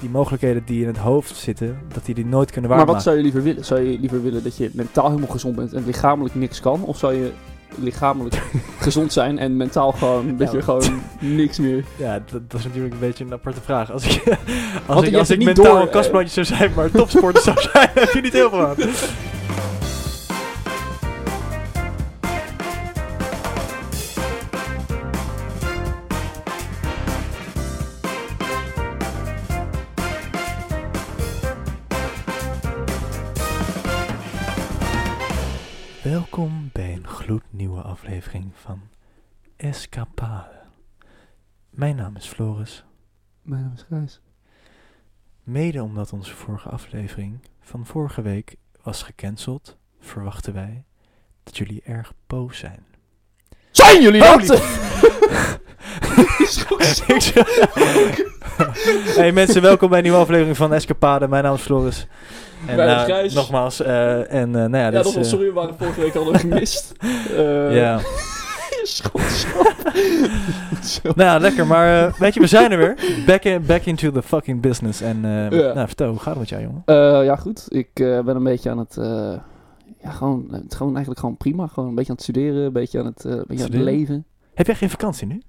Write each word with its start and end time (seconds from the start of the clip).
die 0.00 0.10
mogelijkheden 0.10 0.62
die 0.64 0.80
in 0.82 0.86
het 0.86 0.96
hoofd 0.96 1.36
zitten, 1.36 1.78
dat 1.94 2.04
die 2.04 2.14
die 2.14 2.26
nooit 2.26 2.50
kunnen 2.50 2.70
Maar 2.70 2.78
waarmaken. 2.78 2.94
wat 2.94 3.02
zou 3.02 3.16
je 3.16 3.22
liever 3.22 3.42
willen? 3.42 3.64
Zou 3.64 3.80
je 3.80 3.98
liever 3.98 4.22
willen 4.22 4.42
dat 4.42 4.56
je 4.56 4.70
mentaal 4.72 5.08
helemaal 5.08 5.28
gezond 5.30 5.56
bent 5.56 5.72
en 5.72 5.84
lichamelijk 5.86 6.34
niks 6.34 6.60
kan? 6.60 6.82
Of 6.84 6.98
zou 6.98 7.14
je 7.14 7.32
lichamelijk 7.74 8.42
gezond 8.80 9.12
zijn 9.12 9.38
en 9.38 9.56
mentaal 9.56 9.92
gewoon 9.92 10.36
dat 10.36 10.50
Ja, 10.50 10.56
je 10.56 10.62
gewoon 10.62 11.02
niks 11.20 11.58
meer... 11.58 11.84
Ja, 11.96 12.22
dat, 12.30 12.40
dat 12.50 12.58
is 12.60 12.66
natuurlijk 12.66 12.94
een 12.94 13.00
beetje 13.00 13.24
een 13.24 13.32
aparte 13.32 13.60
vraag. 13.60 13.92
Als 13.92 14.04
ik, 14.16 14.28
als 14.28 14.36
Want 14.86 15.06
ik, 15.06 15.14
als 15.14 15.30
ik 15.30 15.44
mentaal 15.44 15.64
door, 15.64 15.80
een 15.80 15.90
kastplantje 15.90 16.44
zou 16.44 16.56
zijn, 16.58 16.72
maar 16.76 16.90
topsporter 16.90 17.42
zou 17.42 17.60
zijn, 17.60 17.88
heb 17.94 18.10
je 18.12 18.20
niet 18.20 18.32
heel 18.32 18.50
veel 18.50 18.66
aan. 18.66 18.74
Gijs. 43.90 44.20
Mede 45.42 45.82
omdat 45.82 46.12
onze 46.12 46.34
vorige 46.34 46.68
aflevering 46.68 47.38
van 47.60 47.86
vorige 47.86 48.22
week 48.22 48.56
was 48.82 49.02
gecanceld, 49.02 49.76
verwachten 50.00 50.52
wij 50.54 50.84
dat 51.44 51.56
jullie 51.56 51.82
erg 51.84 52.12
boos 52.26 52.58
zijn. 52.58 52.84
Zijn 53.70 54.02
jullie 54.02 54.20
dat? 54.20 54.46
Hey 59.16 59.32
mensen, 59.32 59.62
welkom 59.62 59.88
bij 59.88 59.98
een 59.98 60.04
nieuwe 60.04 60.18
aflevering 60.18 60.56
van 60.56 60.72
Escapade. 60.72 61.28
Mijn 61.28 61.44
naam 61.44 61.54
is 61.54 61.60
Floris. 61.60 62.06
En 62.66 62.76
Mijn 62.76 62.88
naam 62.88 62.98
is 62.98 63.08
eh, 63.08 63.14
Gijs. 63.14 63.32
nogmaals, 63.34 63.80
eh, 63.80 64.32
en 64.32 64.54
eh, 64.54 64.64
nou 64.64 64.76
ja, 64.76 64.78
Ja, 64.84 64.90
dit 64.90 65.04
is, 65.04 65.16
eh, 65.16 65.22
sorry, 65.22 65.46
we 65.46 65.52
waren 65.52 65.76
vorige 65.78 66.00
week 66.00 66.14
al 66.14 66.24
gemist. 66.24 66.92
Eh 67.36 67.74
ja. 67.76 68.00
Schotschap. 68.82 69.76
Nou 71.14 71.40
lekker, 71.40 71.66
maar 71.66 72.06
eh, 72.06 72.12
weet 72.14 72.34
je, 72.34 72.40
we 72.40 72.46
zijn 72.46 72.72
er 72.72 72.78
weer. 72.78 73.22
Back, 73.26 73.42
in, 73.44 73.66
back 73.66 73.84
into 73.84 74.10
the 74.10 74.22
fucking 74.22 74.60
business. 74.60 75.00
En 75.00 75.20
Ja. 75.22 75.48
nou, 75.48 75.86
vertel, 75.86 76.08
hoe 76.08 76.18
gaat 76.18 76.26
het 76.30 76.38
met 76.38 76.48
jou, 76.48 76.62
jongen? 76.62 76.82
Eh, 76.84 77.24
ja, 77.24 77.36
goed. 77.36 77.64
Ik 77.68 77.90
ben 77.94 78.28
een 78.36 78.42
beetje 78.42 78.70
aan 78.70 78.78
het... 78.78 78.94
ja, 80.02 80.10
gewoon, 80.10 80.48
het 80.50 80.74
gewoon 80.74 80.92
eigenlijk 80.92 81.20
gewoon 81.20 81.36
prima. 81.36 81.66
Gewoon 81.66 81.88
een 81.88 81.94
beetje 81.94 82.10
aan 82.10 82.16
het 82.16 82.24
studeren, 82.24 82.64
een 82.64 82.72
beetje 82.72 82.98
aan 82.98 83.06
het, 83.06 83.24
een 83.24 83.44
beetje 83.46 83.64
aan 83.64 83.70
het 83.70 83.80
leven. 83.80 84.24
Heb 84.54 84.66
jij 84.66 84.74
geen 84.74 84.90
vakantie 84.90 85.26
nu? 85.26 85.42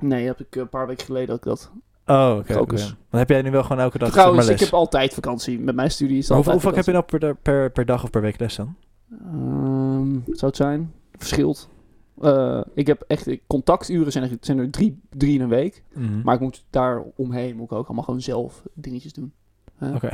Nee, 0.00 0.26
heb 0.26 0.40
ik 0.40 0.56
een 0.56 0.68
paar 0.68 0.86
weken 0.86 1.04
geleden 1.04 1.34
ook 1.34 1.42
dat. 1.42 1.70
Oh, 2.06 2.36
oké. 2.38 2.76
Dan 3.10 3.20
heb 3.20 3.28
jij 3.28 3.42
nu 3.42 3.50
wel 3.50 3.62
gewoon 3.62 3.82
elke 3.82 3.98
dag 3.98 4.10
Trouwens, 4.10 4.38
zeg 4.38 4.54
maar 4.54 4.62
ik 4.62 4.70
heb 4.70 4.78
altijd 4.78 5.14
vakantie. 5.14 5.58
Met 5.60 5.74
mijn 5.74 5.90
studie 5.90 6.18
is 6.18 6.28
hoeveel, 6.28 6.52
hoeveel 6.52 6.74
heb 6.74 6.84
je 6.84 6.92
nou 6.92 7.04
per, 7.04 7.34
per, 7.34 7.70
per 7.70 7.84
dag 7.84 8.04
of 8.04 8.10
per 8.10 8.20
week 8.20 8.40
les 8.40 8.56
dan? 8.56 8.74
Ehm, 9.10 10.10
zou 10.24 10.46
het 10.46 10.56
zijn? 10.56 10.92
Verschilt. 11.16 11.68
Eh, 12.20 12.60
ik 12.74 12.86
heb 12.86 13.04
echt... 13.06 13.28
Contacturen 13.46 14.12
zijn 14.12 14.24
er, 14.24 14.36
zijn 14.40 14.58
er 14.58 14.70
drie, 14.70 15.00
drie 15.10 15.34
in 15.34 15.40
een 15.40 15.48
week. 15.48 15.82
Mhm. 15.92 16.22
Maar 16.22 16.34
ik 16.34 16.40
moet 16.40 16.64
daar 16.70 17.02
omheen 17.16 17.56
moet 17.56 17.70
ik 17.70 17.72
ook 17.72 17.86
allemaal 17.86 18.04
gewoon 18.04 18.20
zelf 18.20 18.62
dingetjes 18.74 19.12
doen. 19.12 19.32
Oké. 19.80 20.10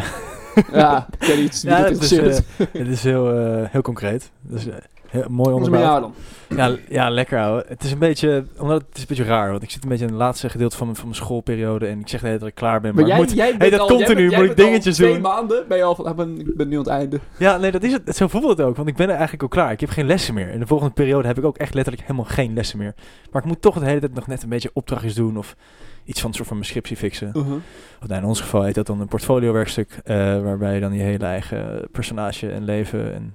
Ja, 0.73 1.09
ik 1.19 1.27
weet 1.27 1.41
niet. 1.41 1.63
Ja, 1.63 1.85
het 1.85 2.03
is, 2.03 2.13
eh, 2.13 2.39
het 2.73 2.89
is 2.89 3.03
heel, 3.03 3.33
eh, 3.33 3.71
heel 3.71 3.83
concreet. 3.83 4.31
Dus, 4.41 4.67
heel, 5.11 5.25
mooi 5.29 5.55
onderbouwd. 5.55 6.13
Ja, 6.57 6.77
ja, 6.89 7.11
lekker 7.11 7.39
ouwe. 7.41 7.65
Het 7.69 7.85
is 7.85 7.93
een 7.93 7.99
beetje, 7.99 8.45
omdat 8.59 8.83
het 8.89 8.97
is 8.97 9.01
een 9.01 9.07
beetje 9.09 9.25
raar, 9.25 9.51
want 9.51 9.63
ik 9.63 9.71
zit 9.71 9.83
een 9.83 9.89
beetje 9.89 10.05
in 10.05 10.11
het 10.11 10.21
laatste 10.21 10.49
gedeelte 10.49 10.77
van 10.77 10.87
mijn, 10.87 10.99
van 10.99 11.09
mijn 11.09 11.21
schoolperiode 11.21 11.87
en 11.87 12.01
ik 12.01 12.09
zeg 12.09 12.21
dat 12.21 12.47
ik 12.47 12.55
klaar 12.55 12.81
ben, 12.81 12.95
maar, 12.95 13.01
Maar 13.03 13.11
jij, 13.11 13.21
moet, 13.21 13.33
jij 13.35 13.49
bent 13.49 13.61
hey, 13.61 13.71
dat 13.71 13.81
al, 13.81 13.87
komt 13.87 13.99
jij 14.01 14.15
bent- 14.15 14.37
moet 14.37 14.45
ik 14.51 14.57
dingetjes 14.57 14.97
twee 14.97 15.13
doen. 15.13 15.21
maanden 15.23 15.65
ben 15.69 15.77
je 15.77 15.83
al 15.85 15.95
van, 15.95 16.05
ah, 16.07 16.17
ben, 16.17 16.39
ik 16.39 16.57
ben 16.57 16.69
nu 16.69 16.75
aan 16.75 16.83
het 16.83 16.91
einde. 16.91 17.21
Ja, 17.37 17.57
nee, 17.57 17.71
dat 17.71 17.83
is 17.83 17.93
het. 17.93 18.17
Zo 18.17 18.29
voelt 18.29 18.49
het 18.49 18.61
ook, 18.61 18.77
want 18.77 18.89
ik 18.89 18.97
ben 18.97 19.07
er 19.07 19.13
eigenlijk 19.13 19.43
al 19.43 19.49
klaar. 19.49 19.73
Ik 19.73 19.81
heb 19.81 19.91
geen 19.91 20.07
lessen 20.07 20.35
meer. 20.35 20.49
In 20.51 20.61
de 20.61 20.67
volgende 20.67 20.93
periode 20.93 21.27
heb 21.27 21.39
ik 21.39 21.45
ook 21.45 21.59
echt 21.59 21.75
letterlijk 21.75 22.07
helemaal 22.07 22.31
geen 22.31 22.55
lessen 22.55 22.79
meer. 22.79 22.95
Maar 23.33 23.43
ik 23.43 23.49
moet 23.49 23.63
toch 23.63 23.79
de 23.79 23.85
hele 23.85 24.01
tijd 24.01 24.15
nog 24.15 24.27
net 24.27 24.43
een 24.43 24.49
beetje 24.49 24.71
opdrachtjes 24.73 25.15
doen 25.15 25.37
of 25.39 25.57
iets 26.05 26.21
van 26.21 26.33
soort 26.33 26.47
van 26.49 26.57
mijn 26.57 26.69
scriptie 26.69 26.97
fixen. 26.97 27.31
Of, 27.35 28.07
nou, 28.09 28.21
in 28.21 28.27
ons 28.27 28.41
geval 28.41 28.63
heet 28.63 28.75
dat 28.75 28.87
dan 28.87 29.01
een 29.01 29.09
portfolio-werkstuk, 29.09 30.01
eh, 30.05 30.17
waarbij 30.43 30.75
je 30.75 30.81
dan 30.81 30.93
je 30.93 31.03
hele 31.03 31.25
eigen 31.25 31.89
personage 31.93 32.51
en 32.51 32.65
leven 32.65 33.15
en 33.15 33.35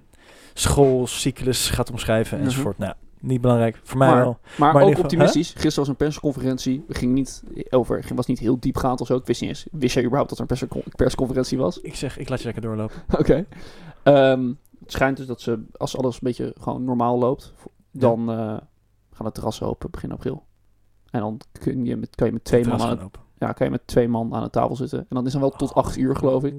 schoolcyclus 0.59 1.69
gaat 1.69 1.91
omschrijven 1.91 2.37
Mhm. 2.37 2.47
enzovoort. 2.47 2.77
Nou, 2.77 2.93
niet 3.19 3.41
belangrijk. 3.41 3.79
Voor 3.83 3.97
mij 3.97 4.09
Maar- 4.09 4.17
wel. 4.23 4.37
Maar, 4.57 4.73
ook 4.75 4.87
geval- 4.87 5.03
optimistisch. 5.03 5.49
Gisteren 5.49 5.75
was 5.79 5.87
een 5.87 5.95
persconferentie. 5.95 6.83
Ging 6.89 7.13
niet 7.13 7.43
over, 7.69 8.05
was 8.15 8.25
niet 8.25 8.39
heel 8.39 8.59
diepgaand 8.59 9.01
of 9.01 9.07
zo. 9.07 9.15
Ik 9.15 9.25
wist 9.25 9.41
niet 9.41 9.49
eens. 9.49 9.65
Wist 9.71 9.93
jij 9.93 10.03
überhaupt 10.03 10.29
dat 10.29 10.39
er 10.39 10.45
een 10.51 10.57
perscon- 10.57 10.91
persconferentie 10.95 11.57
was? 11.57 11.79
Ik 11.81 11.95
zeg, 11.95 12.17
ik 12.17 12.29
laat 12.29 12.39
je 12.39 12.45
lekker 12.45 12.63
doorlopen. 12.63 12.95
Oké. 13.19 13.45
Ehm, 14.03 14.47
het 14.79 14.91
schijnt 14.91 15.17
dus 15.17 15.25
dat 15.25 15.41
ze, 15.41 15.63
als 15.77 15.97
alles 15.97 16.13
een 16.13 16.19
beetje 16.23 16.55
gewoon 16.59 16.83
normaal 16.83 17.17
loopt, 17.17 17.53
dan 17.91 18.29
eh, 18.31 18.37
gaan 19.11 19.25
de 19.25 19.31
terrassen 19.31 19.67
open 19.67 19.91
begin 19.91 20.11
april. 20.11 20.43
En 21.11 21.19
dan 21.19 21.39
kun 21.59 21.85
je 21.85 21.95
met, 21.95 22.15
kan 22.15 22.27
je 22.27 22.33
met 22.33 22.43
twee 22.43 22.67
man 22.67 22.81
aan. 22.81 23.11
Ja, 23.39 23.51
kan 23.51 23.65
je 23.65 23.71
met 23.71 23.87
twee 23.87 24.07
man 24.07 24.33
aan 24.33 24.43
de 24.43 24.49
tafel 24.49 24.75
zitten. 24.75 24.99
En 24.99 25.05
dan 25.09 25.25
is 25.25 25.31
dan 25.31 25.41
wel 25.41 25.49
tot 25.49 25.73
acht 25.73 25.97
uur, 25.97 26.15
geloof 26.15 26.43
ik. 26.43 26.53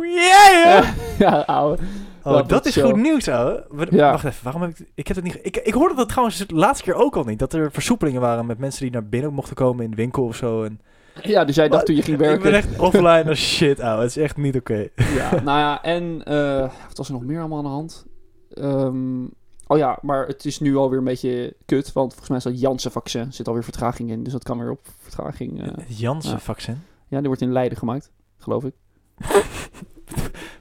Yeah, 0.00 0.88
ja, 1.18 1.40
ouwe. 1.46 1.78
Oh, 2.24 2.32
Dat 2.32 2.48
dat 2.48 2.66
is 2.66 2.76
goed 2.76 2.96
nieuws, 2.96 3.28
ouwe. 3.28 3.66
Ja. 3.90 4.10
Wacht 4.10 4.24
even, 4.24 4.44
waarom 4.44 4.62
heb 4.62 4.70
ik... 4.70 4.90
Ik 4.94 5.06
heb 5.06 5.16
het 5.16 5.24
niet... 5.24 5.38
Ik, 5.42 5.56
ik 5.56 5.74
hoorde 5.74 5.94
dat 5.94 6.08
trouwens 6.08 6.46
de 6.46 6.54
laatste 6.54 6.84
keer 6.84 6.94
ook 6.94 7.16
al 7.16 7.24
niet. 7.24 7.38
Dat 7.38 7.52
er 7.52 7.72
versoepelingen 7.72 8.20
waren 8.20 8.46
met 8.46 8.58
mensen 8.58 8.82
die 8.82 8.90
naar 8.90 9.08
binnen 9.08 9.32
mochten 9.32 9.54
komen 9.56 9.84
in 9.84 9.90
de 9.90 9.96
winkel 9.96 10.24
of 10.24 10.36
zo. 10.36 10.62
En 10.64 10.80
Ja, 11.22 11.44
dus 11.44 11.54
jij 11.54 11.68
dacht 11.68 11.86
toen 11.86 11.96
je 11.96 12.02
ging 12.02 12.16
Ik 12.16 12.22
werken. 12.22 12.42
ben 12.42 12.52
echt 12.54 12.78
offline 12.78 13.24
als 13.28 13.38
shit, 13.56 13.80
ouwe. 13.80 14.02
Het 14.02 14.10
is 14.10 14.22
echt 14.22 14.36
niet 14.36 14.56
oké. 14.56 14.88
Ja, 14.96 15.30
nou 15.30 15.58
ja, 15.58 15.82
en 15.82 16.22
eh, 16.24 16.60
wat 16.86 16.96
was 16.96 17.06
er 17.06 17.12
nog 17.12 17.24
meer 17.24 17.38
allemaal 17.38 17.58
aan 17.58 17.64
de 17.64 17.70
hand? 17.70 18.06
Ehm, 18.50 19.22
oh 19.70 19.78
ja, 19.78 19.98
maar 20.02 20.26
het 20.26 20.44
is 20.44 20.60
nu 20.60 20.76
alweer 20.76 20.98
een 20.98 21.04
beetje 21.04 21.54
kut, 21.66 21.92
want 21.92 22.08
volgens 22.10 22.28
mij 22.28 22.38
is 22.38 22.44
dat 22.44 22.60
Janssen-vaccin 22.60 23.32
zit 23.32 23.48
alweer 23.48 23.64
vertraging 23.64 24.10
in, 24.10 24.22
dus 24.22 24.32
dat 24.32 24.42
kan 24.42 24.58
weer 24.58 24.70
op 24.70 24.80
vertraging. 24.98 25.60
eh. 25.60 25.66
Het 25.66 25.98
Janssen-vaccin. 25.98 26.82
ja, 27.08 27.18
die 27.18 27.26
wordt 27.26 27.42
in 27.42 27.52
Leiden 27.52 27.78
gemaakt, 27.78 28.10
geloof 28.38 28.64
ik. 28.64 28.72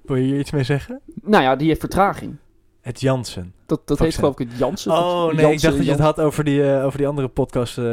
Wil 0.04 0.16
je 0.16 0.24
hier 0.24 0.40
iets 0.40 0.52
mee 0.52 0.64
zeggen? 0.64 1.00
Nou 1.22 1.44
ja, 1.44 1.56
die 1.56 1.68
heeft 1.68 1.80
vertraging. 1.80 2.36
Het 2.82 3.00
Janssen. 3.02 3.54
Dat, 3.66 3.88
dat 3.88 4.00
heet 4.00 4.14
Vaccin. 4.16 4.20
geloof 4.20 4.40
ik 4.40 4.48
het 4.50 4.58
Janssen. 4.58 4.92
Oh 4.92 5.26
nee, 5.26 5.32
ik 5.34 5.40
Janssen- 5.40 5.62
dacht 5.70 5.76
dat 5.78 5.86
je 5.86 5.92
het 5.92 6.02
had 6.02 6.20
over 6.20 6.44
die, 6.44 6.74
eh, 6.74 6.86
over 6.86 6.98
die 6.98 7.08
andere 7.08 7.28
podcast, 7.28 7.78
eh. 7.78 7.84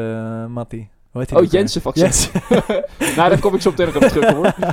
Hoe 1.10 1.24
heet 1.24 1.28
die 1.28 1.38
Oh? 1.38 1.50
Jensen-vaccin. 1.50 2.04
Yes. 2.04 2.30
nou, 3.16 3.28
daar 3.30 3.38
kom 3.40 3.54
ik 3.54 3.60
zo 3.60 3.70
meteen 3.70 3.86
nog 3.86 3.96
op 3.96 4.02
terug, 4.02 4.30
hoor. 4.32 4.54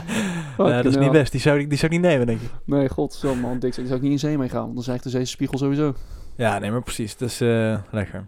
Ja, 0.58 0.82
dat 0.82 0.86
is 0.86 0.98
niet 0.98 1.12
best. 1.12 1.32
Die 1.32 1.42
zou, 1.42 1.60
ik- 1.60 1.70
die 1.70 1.78
zou 1.78 1.92
ik 1.94 2.00
niet 2.02 2.10
nemen, 2.10 2.28
denk 2.28 2.42
ik. 2.42 2.50
Nee, 2.66 2.90
god, 2.90 3.14
zo 3.14 3.36
man, 3.36 3.60
dik. 3.60 3.76
Daar 3.76 3.86
zou 3.86 3.98
ik 3.98 4.02
niet 4.02 4.12
in 4.12 4.20
zee 4.20 4.38
mee 4.38 4.50
gaan, 4.50 4.62
want 4.62 4.74
dan 4.74 4.84
zegt 4.84 5.04
de 5.04 5.10
zeespiegel 5.10 5.58
sowieso. 5.58 5.94
Ja, 6.36 6.60
nee, 6.60 6.72
maar 6.72 6.82
precies. 6.82 7.16
Dus 7.16 7.42
eh, 7.42 7.78
lekker. 7.92 8.26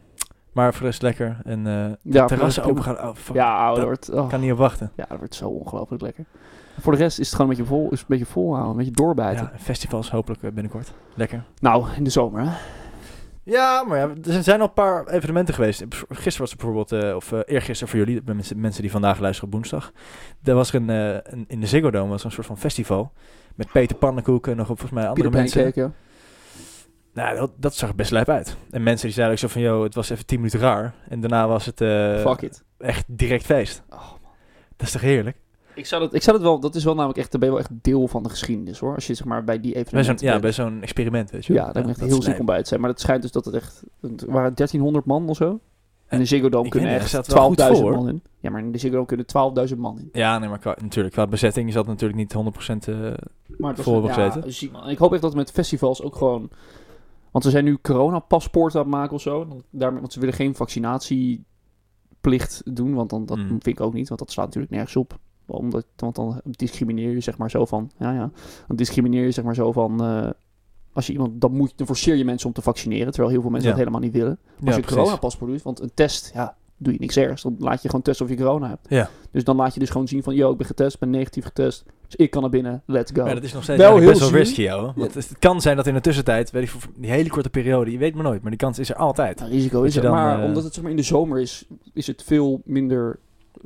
Maar 0.52 0.72
voor 0.72 0.82
de 0.82 0.88
rest 0.88 1.02
lekker. 1.02 1.38
En 1.44 1.68
eh 1.68 2.14
Ja, 2.14 2.26
terrassen 2.26 2.64
open 2.64 2.84
gaan. 2.84 2.98
Oh, 2.98 3.16
fuck. 3.16 3.36
Ja, 3.36 3.68
Dat 3.68 3.76
dat 3.76 3.86
wordt... 3.86 4.10
oh. 4.10 4.30
kan 4.30 4.40
niet 4.40 4.52
op 4.52 4.58
wachten. 4.58 4.92
Ja, 4.96 5.06
dat 5.10 5.18
wordt 5.18 5.36
zo 5.36 5.50
ongelooflijk 5.50 6.02
lekker. 6.02 6.26
Voor 6.80 6.92
de 6.92 6.98
rest 6.98 7.20
is 7.20 7.26
het 7.26 7.36
gewoon 7.36 7.52
een 7.52 7.58
beetje 7.58 7.72
vol, 7.72 7.92
is 7.92 8.00
een 8.00 8.06
beetje 8.08 8.26
volhouden, 8.26 8.72
een 8.72 8.78
beetje 8.78 8.92
doorbijten. 8.92 9.50
Ja, 9.54 9.60
festivals 9.60 10.12
hopelijk 10.12 10.44
eh, 10.44 10.52
binnenkort. 10.52 10.94
Lekker. 11.14 11.44
Nou, 11.60 11.86
in 11.96 12.04
de 12.04 12.10
zomer, 12.10 12.42
hè? 12.42 12.50
Ja, 13.44 13.84
maar 13.84 13.98
ja, 13.98 14.10
er 14.24 14.44
zijn 14.44 14.60
al 14.60 14.68
een 14.68 14.74
paar 14.74 15.08
evenementen 15.08 15.54
geweest. 15.54 15.84
Gisteren 16.10 16.40
was 16.40 16.52
er 16.52 16.58
bijvoorbeeld, 16.58 17.16
of 17.16 17.32
uh, 17.32 17.40
eergisteren 17.46 17.88
voor 17.88 18.00
jullie, 18.06 18.22
mensen, 18.26 18.60
mensen 18.60 18.82
die 18.82 18.92
vandaag 18.92 19.20
luisteren 19.20 19.50
op 19.50 19.54
woensdag. 19.56 19.92
Er 20.44 20.56
was 20.56 20.74
er 20.74 20.76
een, 20.82 20.90
een 20.90 21.46
in 21.48 21.60
de 21.60 21.68
Ziggo 21.68 21.92
Dome 21.92 22.10
was 22.10 22.20
er 22.20 22.26
een 22.26 22.32
soort 22.32 22.48
van 22.48 22.58
festival. 22.58 23.12
Met 23.56 23.72
Peter 23.72 23.96
Pannenkoek 23.96 24.48
en 24.48 24.56
nog 24.56 24.68
volgens 24.68 24.92
mij 24.92 25.08
andere 25.08 25.30
Peter 25.30 25.40
mensen. 25.42 25.62
Pancake, 25.62 25.80
ja. 25.80 25.92
Nou, 27.16 27.36
dat, 27.38 27.52
dat 27.56 27.76
zag 27.76 27.90
er 27.90 27.96
best 27.96 28.12
lijp 28.12 28.30
uit. 28.30 28.56
En 28.70 28.84
mensen 28.84 29.06
die 29.06 29.16
zeiden 29.16 29.36
ook 29.36 29.42
zo 29.42 29.48
van, 29.48 29.62
yo, 29.62 29.84
het 29.84 29.96
was 29.96 30.10
even 30.10 30.26
10 30.26 30.38
minuten 30.38 30.60
raar. 30.60 30.94
En 31.10 31.22
daarna 31.22 31.48
was 31.48 31.66
het 31.66 31.82
eh, 31.82 32.20
Fuck 32.20 32.42
it. 32.42 32.64
echt 32.78 33.04
direct 33.08 33.46
feest. 33.46 33.84
Oh, 33.90 34.00
man. 34.00 34.32
Dat 34.76 34.88
is 34.88 34.92
toch 34.92 35.02
heerlijk? 35.02 35.38
Ik 35.74 35.86
zou, 35.86 36.02
dat, 36.02 36.14
ik 36.14 36.22
zou 36.22 36.38
dat 36.38 36.46
wel, 36.46 36.60
dat 36.60 36.76
is 36.76 36.84
wel 36.84 36.96
namelijk 36.96 37.20
echt, 37.20 37.32
dan 37.32 37.40
ben 37.40 37.50
je 37.50 37.56
wel 37.56 37.64
echt 37.64 37.74
deel 37.82 38.08
van 38.08 38.24
de 38.24 38.30
geschiedenis 38.30 38.80
hoor. 38.80 38.96
Als 38.96 39.08
je 39.08 39.14
zeg 39.14 39.26
maar 39.26 39.44
bij 39.44 39.60
die 39.60 39.72
Bij 39.72 39.82
evenementen 39.82 40.28
ja, 40.28 40.40
bij 40.40 40.52
zo'n 40.52 40.82
experiment, 40.82 41.32
weet 41.32 41.46
je 41.46 41.54
ja, 41.54 41.64
wel. 41.64 41.74
daar 41.74 41.84
ben 41.84 41.92
ik 41.92 41.98
echt 41.98 42.00
dat 42.00 42.10
heel 42.10 42.22
ziek 42.22 42.40
om 42.40 42.46
bij 42.46 42.62
te 42.62 42.68
zijn. 42.68 42.80
Maar 42.82 42.90
het 42.90 43.00
schijnt 43.00 43.22
dus 43.22 43.32
dat 43.32 43.46
het 43.46 43.54
echt, 43.54 43.84
het 44.02 44.26
waren 44.26 44.56
1300 44.56 45.06
man 45.06 45.30
of 45.30 45.36
zo. 45.36 45.60
En 46.08 46.20
in 46.20 46.28
Ziggo 46.28 46.50
Dome 46.50 46.66
ik 46.66 46.72
kunnen 46.72 46.90
echt 46.90 47.02
er 47.02 47.08
staat 47.08 47.28
wel 47.28 47.48
goed 47.48 47.62
12.000 47.62 47.66
voor, 47.66 47.82
hoor. 47.82 47.92
man 47.96 48.10
in. 48.10 48.22
Ja, 48.40 48.50
maar 48.50 48.62
in 48.62 48.72
de 48.72 48.78
Ziggo 48.78 48.96
Dome 48.96 49.08
kunnen 49.08 49.70
12.000 49.70 49.78
man 49.78 50.00
in. 50.00 50.10
Ja, 50.14 50.40
nee, 50.40 50.50
maar 50.50 50.60
qua, 50.60 50.76
natuurlijk, 50.82 51.14
qua 51.14 51.28
bezetting 51.28 51.68
is 51.68 51.74
dat 51.74 51.88
natuurlijk 51.88 52.20
niet 52.20 52.36
100% 52.36 52.94
eh 52.94 53.12
Maar 53.58 53.76
ja, 53.86 54.42
ziek 54.46 54.72
man. 54.72 54.84
En 54.84 54.90
ik 54.90 54.98
hoop 54.98 55.14
echt 55.14 55.22
dat 55.22 55.36
met 55.36 55.52
festivals 55.52 56.02
ook 56.02 56.16
gewoon... 56.16 56.50
Want 57.36 57.48
ze 57.48 57.54
zijn 57.54 57.66
nu 57.66 57.78
coronapaspoorten 57.82 58.80
aan 58.80 58.86
het 58.86 58.96
maken 58.96 59.16
of 59.16 59.22
zo. 59.22 59.62
Daarmee, 59.70 60.00
want 60.00 60.14
ze 60.14 60.20
willen 60.20 60.36
geen 60.36 60.56
vaccinatieplicht 60.56 62.62
doen. 62.76 62.94
Want 62.94 63.10
dan, 63.10 63.26
dat 63.26 63.38
Mm. 63.38 63.48
vind 63.48 63.68
ik 63.68 63.80
ook 63.82 63.94
niet. 63.94 64.08
Want 64.08 64.20
dat 64.20 64.32
slaat 64.32 64.46
natuurlijk 64.46 64.74
nergens 64.74 64.96
op. 64.96 65.18
Omdat, 65.46 65.86
want 65.96 66.16
dan 66.16 66.42
discrimineer 66.44 67.12
je 67.12 67.20
zeg 67.20 67.38
maar 67.38 67.50
zo 67.50 67.66
van... 67.66 67.92
Ja, 67.98 68.14
ja. 68.14 68.32
Dan 68.68 68.76
discrimineer 68.76 69.24
je 69.24 69.32
zeg 69.32 69.44
maar 69.44 69.56
zo 69.56 69.72
van... 69.72 70.04
eh, 70.04 70.30
als 70.94 71.08
je 71.08 71.14
iemand... 71.14 71.42
Dan, 71.42 71.52
moet, 71.52 71.74
dan 71.76 71.88
forceer 71.88 72.16
je 72.16 72.26
mensen 72.26 72.48
om 72.48 72.54
te 72.54 72.62
vaccineren. 72.62 73.12
Terwijl 73.12 73.32
heel 73.32 73.42
veel 73.42 73.50
mensen 73.52 73.70
Ja. 73.70 73.76
dat 73.76 73.86
helemaal 73.86 74.06
niet 74.08 74.18
willen. 74.18 74.38
Als 74.40 74.48
ja, 74.60 74.70
je 74.70 74.76
een 74.76 74.82
precies. 74.82 74.98
coronapaspoort 74.98 75.52
doet... 75.52 75.62
Want 75.62 75.80
een 75.82 75.92
test... 75.94 76.32
Ja, 76.34 76.56
doe 76.78 76.94
je 76.94 77.00
niks 77.00 77.18
ergs. 77.18 77.42
Dan 77.42 77.56
laat 77.60 77.82
je 77.82 77.88
gewoon 77.88 78.04
testen 78.04 78.26
of 78.26 78.32
je 78.32 78.38
corona 78.38 78.68
hebt. 78.68 78.86
Ja. 78.90 79.10
Dus 79.32 79.44
dan 79.44 79.56
laat 79.56 79.74
je 79.74 79.80
dus 79.80 79.90
gewoon 79.90 80.08
zien 80.08 80.24
van, 80.24 80.36
yo, 80.36 80.52
ik 80.52 80.58
ben 80.58 80.68
getest, 80.68 81.00
ben 81.00 81.10
negatief 81.10 81.46
getest. 81.46 81.86
Dus 82.08 82.16
ik 82.16 82.30
kan 82.32 82.42
naar 82.42 82.50
binnen, 82.52 82.84
let's 82.86 83.12
go. 83.16 83.24
Maar 83.24 83.34
dat 83.36 83.44
is 83.44 83.54
nog 83.54 83.64
steeds 83.64 83.80
Wel 83.82 83.90
eigenlijk 83.92 84.20
best 84.20 84.32
heel 84.32 84.40
wel 84.40 84.48
risky, 84.48 84.70
hoor. 84.70 84.94
Want 84.96 85.14
het 85.14 85.36
kan 85.40 85.62
zijn 85.62 85.76
dat 85.76 85.88
in 85.88 85.94
de 85.94 86.02
tussentijd, 86.02 86.52
weet 86.52 86.64
ik, 86.64 86.70
voor 86.70 86.82
die 86.96 87.10
hele 87.12 87.30
korte 87.30 87.50
periode, 87.50 87.92
je 87.92 87.98
weet 87.98 88.14
maar 88.16 88.24
nooit, 88.24 88.42
maar 88.42 88.50
die 88.52 88.60
kans 88.60 88.80
is 88.80 88.90
er 88.90 88.96
altijd. 88.96 89.40
Nou, 89.40 89.52
risico 89.52 89.82
is 89.84 89.96
er, 89.96 90.02
dan, 90.02 90.12
maar 90.12 90.40
eh, 90.40 90.46
omdat 90.46 90.64
het 90.64 90.74
zeg 90.74 90.82
maar 90.84 90.92
in 90.92 90.98
de 90.98 91.04
zomer 91.04 91.40
is, 91.42 91.66
is 91.94 92.08
het 92.08 92.24
veel 92.24 92.62
minder, 92.66 93.20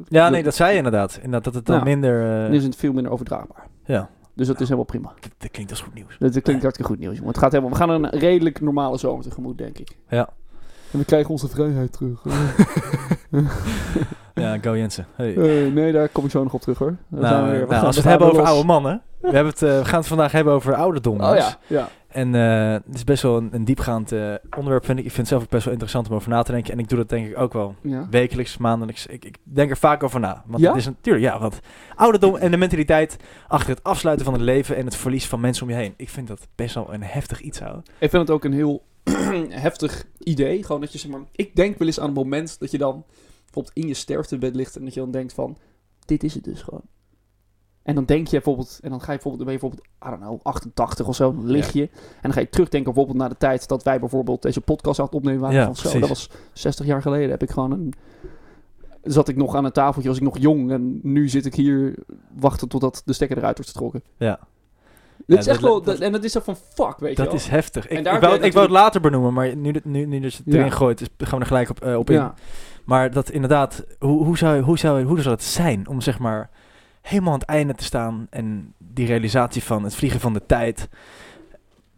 Ja, 0.08 0.30
nee, 0.30 0.44
dat 0.44 0.56
zei 0.56 0.72
je 0.72 0.78
inderdaad. 0.78 1.16
Inderdaad, 1.16 1.44
dat 1.44 1.54
het 1.54 1.66
dan 1.66 1.78
Ja. 1.78 1.84
minder... 1.84 2.42
dan 2.44 2.54
is 2.54 2.64
het 2.64 2.76
veel 2.76 2.94
minder 2.94 3.12
overdraagbaar. 3.12 3.68
ja, 3.86 4.10
Dus 4.36 4.48
dat 4.48 4.56
is 4.56 4.64
helemaal 4.64 4.86
prima. 4.86 5.14
dat, 5.20 5.32
dat 5.38 5.52
klinkt 5.52 5.72
als 5.72 5.82
goed 5.82 5.94
nieuws. 5.94 6.16
Dat 6.20 6.34
dat 6.34 6.44
klinkt 6.44 6.62
hartstikke 6.62 6.92
goed 6.92 7.02
nieuws. 7.02 7.14
jongen. 7.16 7.28
Het 7.30 7.38
gaat 7.38 7.52
helemaal, 7.52 7.72
we 7.72 7.78
gaan 7.78 7.90
een 7.90 8.10
redelijk 8.10 8.62
normale 8.62 8.98
zomer 8.98 9.24
tegemoet, 9.24 9.58
denk 9.58 9.78
ik. 9.78 9.98
Ja. 10.10 10.30
En 10.92 11.00
we 11.00 11.06
krijgen 11.06 11.30
onze 11.30 11.48
vrijheid 11.48 11.92
terug. 11.94 12.22
Ja, 14.34 14.58
Go 14.62 14.78
Jensen. 14.78 15.06
Hey. 15.16 15.36
Eh, 15.38 15.74
nee, 15.74 15.92
daar 15.92 16.10
kom 16.10 16.26
ik 16.26 16.32
zo 16.32 16.44
nog 16.44 16.54
op 16.54 16.62
terug 16.62 16.78
hoor. 16.78 16.96
Nou, 17.08 17.44
we 17.46 17.52
weer- 17.52 17.60
we 17.60 17.66
nou, 17.66 17.74
gaan- 17.74 17.86
als 17.86 17.96
we 17.96 18.02
het 18.02 18.10
hebben 18.12 18.28
over 18.32 18.44
oude 18.44 18.66
mannen. 18.66 19.02
We, 19.22 19.28
hebben 19.30 19.52
het, 19.54 19.62
eh, 19.62 19.78
we 19.78 19.86
gaan 19.86 20.00
het 20.00 20.08
vandaag 20.08 20.32
hebben 20.32 20.54
over 20.54 20.76
ouderdom. 20.76 21.22
Oh 21.22 21.36
ja, 21.36 21.56
ja. 21.68 21.88
En 22.08 22.36
eh, 22.36 22.72
het 22.72 22.96
is 22.96 23.04
best 23.04 23.24
wel 23.24 23.38
een, 23.38 23.50
een 23.52 23.66
diepgaand 23.66 24.12
eh, 24.12 24.34
onderwerp, 24.58 24.86
vind 24.86 25.00
ik. 25.00 25.06
Ik 25.06 25.12
vind 25.12 25.18
het 25.18 25.28
zelf 25.28 25.44
ook 25.44 25.50
best 25.50 25.64
wel 25.64 25.74
interessant 25.74 26.10
om 26.10 26.16
over 26.16 26.30
na 26.30 26.42
te 26.44 26.52
denken. 26.52 26.74
En 26.74 26.80
ik 26.80 26.90
doe 26.90 26.98
dat 26.98 27.10
denk 27.10 27.28
ik 27.28 27.38
ook 27.40 27.54
wel 27.54 27.76
ja. 27.82 28.08
wekelijks, 28.10 28.58
maandelijks. 28.58 29.06
Ik, 29.06 29.26
ik 29.26 29.38
denk 29.44 29.70
er 29.70 29.78
vaak 29.78 30.04
over 30.04 30.20
na. 30.20 30.44
Want 30.46 30.62
Ja? 30.64 30.68
het 30.70 30.78
is 30.78 30.86
natuurlijk, 30.86 31.26
ja, 31.26 31.40
want 31.40 31.60
ouderdom 31.96 32.36
en 32.36 32.52
de 32.52 32.58
mentaliteit 32.58 33.18
achter 33.48 33.70
het 33.70 33.84
afsluiten 33.84 34.26
van 34.26 34.34
het 34.34 34.44
leven 34.44 34.76
en 34.76 34.86
het 34.86 34.96
verlies 34.96 35.28
van 35.28 35.40
mensen 35.40 35.64
om 35.64 35.70
je 35.70 35.76
heen. 35.76 35.94
Ik 35.98 36.10
vind 36.10 36.28
dat 36.28 36.48
best 36.56 36.76
wel 36.76 36.94
een 36.94 37.04
heftig 37.04 37.42
iets, 37.42 37.60
houden. 37.60 37.84
Ik 38.00 38.10
vind 38.10 38.22
het 38.22 38.32
ook 38.32 38.44
een 38.44 38.54
heel 38.54 38.82
heftig 39.50 40.06
idee. 40.18 40.64
Gewoon 40.64 40.82
dat 40.82 40.92
je 40.92 40.98
zeg 40.98 41.12
maar... 41.12 41.22
Ik 41.32 41.56
denk 41.56 41.78
wel 41.78 41.88
eens 41.88 42.00
aan 42.00 42.06
het 42.06 42.16
moment 42.16 42.60
dat 42.60 42.72
je 42.72 42.78
dan 42.78 43.06
bijvoorbeeld 43.44 43.76
in 43.76 43.88
je 43.88 43.94
sterftebed 43.94 44.56
ligt 44.56 44.76
en 44.76 44.84
dat 44.84 44.94
je 44.94 45.00
dan 45.00 45.12
denkt 45.12 45.34
van... 45.34 45.58
Dit 46.06 46.24
is 46.24 46.34
het 46.34 46.44
dus 46.44 46.62
gewoon. 46.62 46.82
En 47.84 47.96
dan 47.96 48.06
denk 48.06 48.28
je 48.28 48.32
bijvoorbeeld... 48.32 48.80
En 48.82 48.90
dan 48.90 49.02
ga 49.02 49.12
je 49.12 49.20
bijvoorbeeld... 49.20 49.38
Dan 49.38 49.46
ben 49.46 49.54
je 49.54 49.60
bijvoorbeeld, 49.60 49.88
I 50.06 50.10
don't 50.10 50.22
know, 50.22 50.54
88 50.54 51.08
of 51.08 51.16
zo. 51.16 51.34
Dan 51.34 51.46
lig 51.46 51.74
je. 51.74 51.82
En 51.82 52.22
dan 52.22 52.34
ga 52.34 52.40
je 52.40 52.50
terugdenken 52.50 52.94
bijvoorbeeld 52.94 53.18
naar 53.18 53.30
de 53.30 53.38
tijd 53.38 53.68
dat 53.68 53.84
wij 53.84 54.00
bijvoorbeeld 54.00 54.42
deze 54.42 54.62
podcast 54.62 55.00
aan 55.00 55.06
het 55.06 55.16
opnemen 55.16 55.42
waren. 55.42 55.60
Ja, 55.60 55.66
van 55.66 55.76
zo, 55.76 56.00
dat 56.00 56.10
was 56.10 56.30
60 56.54 56.86
jaar 56.86 57.02
geleden. 57.02 57.30
Heb 57.30 57.44
ik 57.44 57.50
gewoon 57.50 57.72
een... 57.72 57.94
Zat 59.04 59.28
ik 59.28 59.36
nog 59.36 59.56
aan 59.56 59.66
een 59.66 59.72
tafeltje, 59.72 60.10
was 60.10 60.18
ik 60.18 60.24
nog 60.24 60.38
jong. 60.38 60.72
En 60.72 61.00
nu 61.04 61.30
zit 61.30 61.46
ik 61.46 61.56
hier 61.56 61.96
wachten 62.36 62.68
totdat 62.68 63.02
de 63.06 63.14
stekker 63.14 63.38
eruit 63.38 63.58
wordt 63.58 63.72
getrokken. 63.72 64.04
Ja, 64.18 64.40
Dit 65.30 65.40
is 65.40 65.46
dat- 65.46 65.54
echt 65.54 65.64
wel... 65.64 65.82
dat- 65.82 66.00
en 66.00 66.12
dat 66.12 66.24
is 66.24 66.32
zo 66.32 66.40
van 66.44 66.56
fuck, 66.74 66.96
weet 67.00 67.10
je 67.10 67.16
dat 67.16 67.26
wel. 67.26 67.36
is 67.36 67.48
heftig. 67.48 67.88
Ik, 67.88 67.98
ik, 68.00 68.04
wou, 68.06 68.34
je 68.34 68.40
ik 68.46 68.54
wou 68.54 68.66
het 68.66 68.76
later 68.76 69.02
benoemen, 69.02 69.34
maar 69.34 69.56
nu, 69.56 69.74
nu, 69.84 70.06
nu 70.06 70.20
dus 70.20 70.38
het 70.38 70.54
erin 70.54 70.72
gooit, 70.72 70.98
dus 70.98 71.08
gaan 71.18 71.38
we 71.38 71.44
er 71.44 71.50
gelijk 71.50 71.70
op, 71.70 71.82
eh, 71.82 71.98
op 71.98 72.10
in. 72.10 72.32
Maar 72.86 73.12
dat 73.12 73.30
inderdaad, 73.30 73.86
hoe, 74.00 74.26
hoe, 74.26 74.38
zou, 74.38 74.62
hoe, 74.62 74.78
zou, 74.78 75.04
hoe 75.04 75.22
zou 75.22 75.36
het 75.36 75.44
zijn 75.44 75.88
om 75.88 76.02
zeg 76.02 76.20
maar 76.20 76.50
helemaal 77.02 77.34
aan 77.34 77.40
het 77.40 77.48
einde 77.50 77.74
te 77.74 77.84
staan 77.84 78.28
en 78.30 78.74
die 78.78 79.06
realisatie 79.06 79.64
van 79.64 79.84
het 79.84 79.96
vliegen 79.96 80.20
van 80.20 80.34
de 80.34 80.46
tijd. 80.46 80.90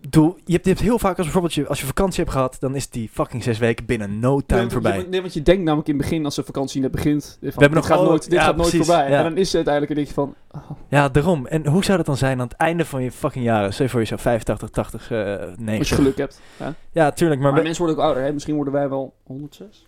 Doe, 0.10 0.36
je, 0.46 0.52
hebt, 0.54 0.66
je 0.66 0.72
hebt 0.72 0.84
heel 0.84 1.00
vaak 1.00 1.16
als 1.16 1.24
bijvoorbeeld 1.26 1.54
je, 1.54 1.68
als 1.68 1.80
je 1.80 1.86
vakantie 1.86 2.20
hebt 2.24 2.36
gehad, 2.36 2.58
dan 2.60 2.76
is 2.76 2.90
die 2.90 3.10
fucking 3.14 3.44
zes 3.44 3.58
weken 3.58 3.86
binnen 3.86 4.20
no 4.20 4.40
time 4.46 4.62
Nee, 4.62 4.70
voorbij. 4.70 4.98
je- 4.98 5.08
Nee, 5.08 5.22
want 5.22 5.34
je 5.34 5.42
denkt 5.42 5.64
namelijk 5.64 5.88
in 5.90 5.94
het 5.96 6.04
begin, 6.04 6.26
als 6.26 6.36
de 6.36 6.44
vakantie 6.44 6.82
net 6.82 6.92
begint, 6.92 7.24
van, 7.24 7.50
hebben 7.50 7.62
dit 7.62 7.72
nog 7.74 7.86
gaat 7.88 8.04
nooit, 8.08 8.24
dit 8.24 8.34
ja, 8.34 8.44
gaat 8.44 8.56
nooit 8.56 8.70
precies, 8.70 8.88
voorbij. 8.88 9.10
ja. 9.10 9.18
En 9.18 9.24
dan 9.24 9.38
is 9.38 9.54
het 9.54 9.56
uiteindelijk 9.68 9.94
een 9.94 10.00
beetje 10.00 10.14
van, 10.14 10.36
oh, 10.52 10.78
Ja, 10.88 11.10
daarom. 11.10 11.46
En 11.48 11.68
hoe 11.68 11.84
zou 11.84 11.98
dat 11.98 12.06
dan 12.06 12.18
zijn 12.18 12.40
aan 12.40 12.48
het 12.48 12.58
einde 12.58 12.86
van 12.86 13.04
je 13.04 13.12
fucking 13.12 13.46
jaren? 13.46 13.72
Je 13.78 13.90
voor 13.90 14.00
jezelf 14.00 14.22
85, 14.22 14.70
80, 14.70 15.12
eh 15.12 15.18
als 15.40 15.50
90. 15.58 15.90
je 15.90 15.96
geluk 15.96 16.18
hebt. 16.18 16.42
Hè? 16.58 16.70
Ja, 16.92 17.12
tuurlijk. 17.12 17.42
Maar, 17.42 17.50
Maar, 17.52 17.60
we- 17.60 17.66
mensen 17.66 17.84
worden 17.86 18.02
ook 18.04 18.08
ouder, 18.10 18.24
hè? 18.28 18.34
Misschien 18.34 18.56
worden 18.56 18.74
wij 18.74 18.90
wel 18.90 19.14
106. 19.24 19.88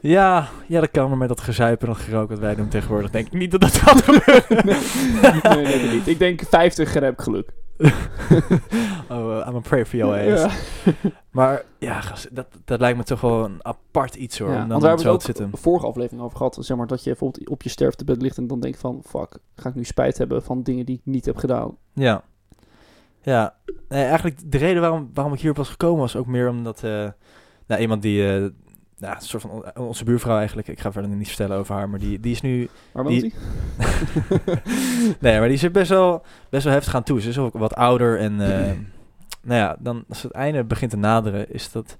ja, 0.00 0.48
ja, 0.66 0.80
dat 0.80 0.90
kan. 0.90 1.08
Maar 1.08 1.18
met 1.18 1.28
dat 1.28 1.40
gezuipen 1.40 1.88
en 1.88 1.92
dat 1.94 2.02
gerook 2.02 2.28
wat 2.28 2.38
wij 2.38 2.54
doen 2.54 2.68
tegenwoordig, 2.68 3.10
denk 3.10 3.26
ik 3.26 3.32
niet 3.32 3.50
dat 3.50 3.60
dat 3.60 3.74
gaat 3.76 4.02
gebeuren. 4.02 4.66
nee, 5.56 5.64
nee, 5.64 5.76
nee, 5.82 5.92
niet. 5.94 6.06
Ik 6.06 6.18
denk 6.18 6.40
50 6.48 6.94
en 6.94 7.02
heb 7.02 7.12
ik 7.12 7.20
geluk. 7.20 7.48
oh, 9.10 9.38
uh, 9.38 9.46
I'm 9.48 9.56
a 9.56 9.60
pray 9.60 9.86
for 9.86 9.98
your 9.98 10.32
ass. 10.32 10.54
Ja. 10.84 10.92
Maar 11.30 11.64
ja, 11.78 12.02
dat, 12.32 12.46
dat 12.64 12.80
lijkt 12.80 12.98
me 12.98 13.04
toch 13.04 13.20
wel 13.20 13.44
een 13.44 13.64
apart 13.66 14.14
iets 14.14 14.38
hoor. 14.38 14.48
Ja, 14.48 14.62
om 14.62 14.68
want 14.68 14.70
dan 14.70 14.80
we 14.80 14.86
zo 14.86 15.08
hebben 15.08 15.18
te 15.18 15.30
het 15.30 15.42
ook 15.42 15.50
de 15.50 15.56
vorige 15.56 15.86
aflevering 15.86 16.22
over 16.22 16.36
gehad. 16.36 16.58
Zeg 16.60 16.76
maar 16.76 16.86
dat 16.86 17.04
je 17.04 17.10
bijvoorbeeld 17.10 17.48
op 17.48 17.62
je 17.62 17.68
sterftebed 17.68 18.22
ligt 18.22 18.38
en 18.38 18.46
dan 18.46 18.60
denkt 18.60 18.78
van, 18.78 19.02
fuck, 19.06 19.38
ga 19.56 19.68
ik 19.68 19.74
nu 19.74 19.84
spijt 19.84 20.18
hebben 20.18 20.42
van 20.42 20.62
dingen 20.62 20.86
die 20.86 20.96
ik 20.96 21.00
niet 21.04 21.24
heb 21.24 21.36
gedaan. 21.36 21.76
Ja. 21.92 22.22
Ja. 23.22 23.54
Nee, 23.88 24.04
eigenlijk 24.04 24.52
de 24.52 24.58
reden 24.58 24.80
waarom, 24.80 25.10
waarom 25.14 25.32
ik 25.32 25.40
hierop 25.40 25.56
was 25.56 25.68
gekomen 25.68 26.00
was 26.00 26.16
ook 26.16 26.26
meer 26.26 26.48
omdat 26.48 26.82
eh, 26.82 27.08
nou, 27.66 27.80
iemand 27.80 28.02
die, 28.02 28.28
eh, 28.28 28.46
nou, 28.98 29.14
een 29.14 29.20
soort 29.22 29.42
van 29.42 29.50
on- 29.50 29.76
onze 29.86 30.04
buurvrouw 30.04 30.36
eigenlijk, 30.38 30.68
ik 30.68 30.80
ga 30.80 30.92
verder 30.92 31.10
niet 31.10 31.28
vertellen 31.28 31.56
over 31.56 31.74
haar, 31.74 31.88
maar 31.88 31.98
die, 31.98 32.20
die 32.20 32.32
is 32.32 32.40
nu, 32.40 32.68
Waar 32.92 33.04
woont 33.04 33.20
Die- 33.20 33.34
nee, 35.20 35.38
maar 35.38 35.48
die 35.48 35.56
zit 35.58 35.72
best 35.72 35.88
wel, 35.90 36.22
best 36.50 36.64
wel 36.64 36.72
heftig 36.72 36.94
aan 36.94 37.02
toe. 37.02 37.20
Ze 37.20 37.28
is 37.28 37.38
ook 37.38 37.52
wat 37.58 37.74
ouder 37.74 38.18
en, 38.18 38.40
eh, 38.40 38.72
nou 39.42 39.60
ja, 39.60 39.76
dan 39.78 40.04
als 40.08 40.22
het 40.22 40.32
einde 40.32 40.64
begint 40.64 40.90
te 40.90 40.96
naderen, 40.96 41.52
is 41.52 41.72
dat, 41.72 41.96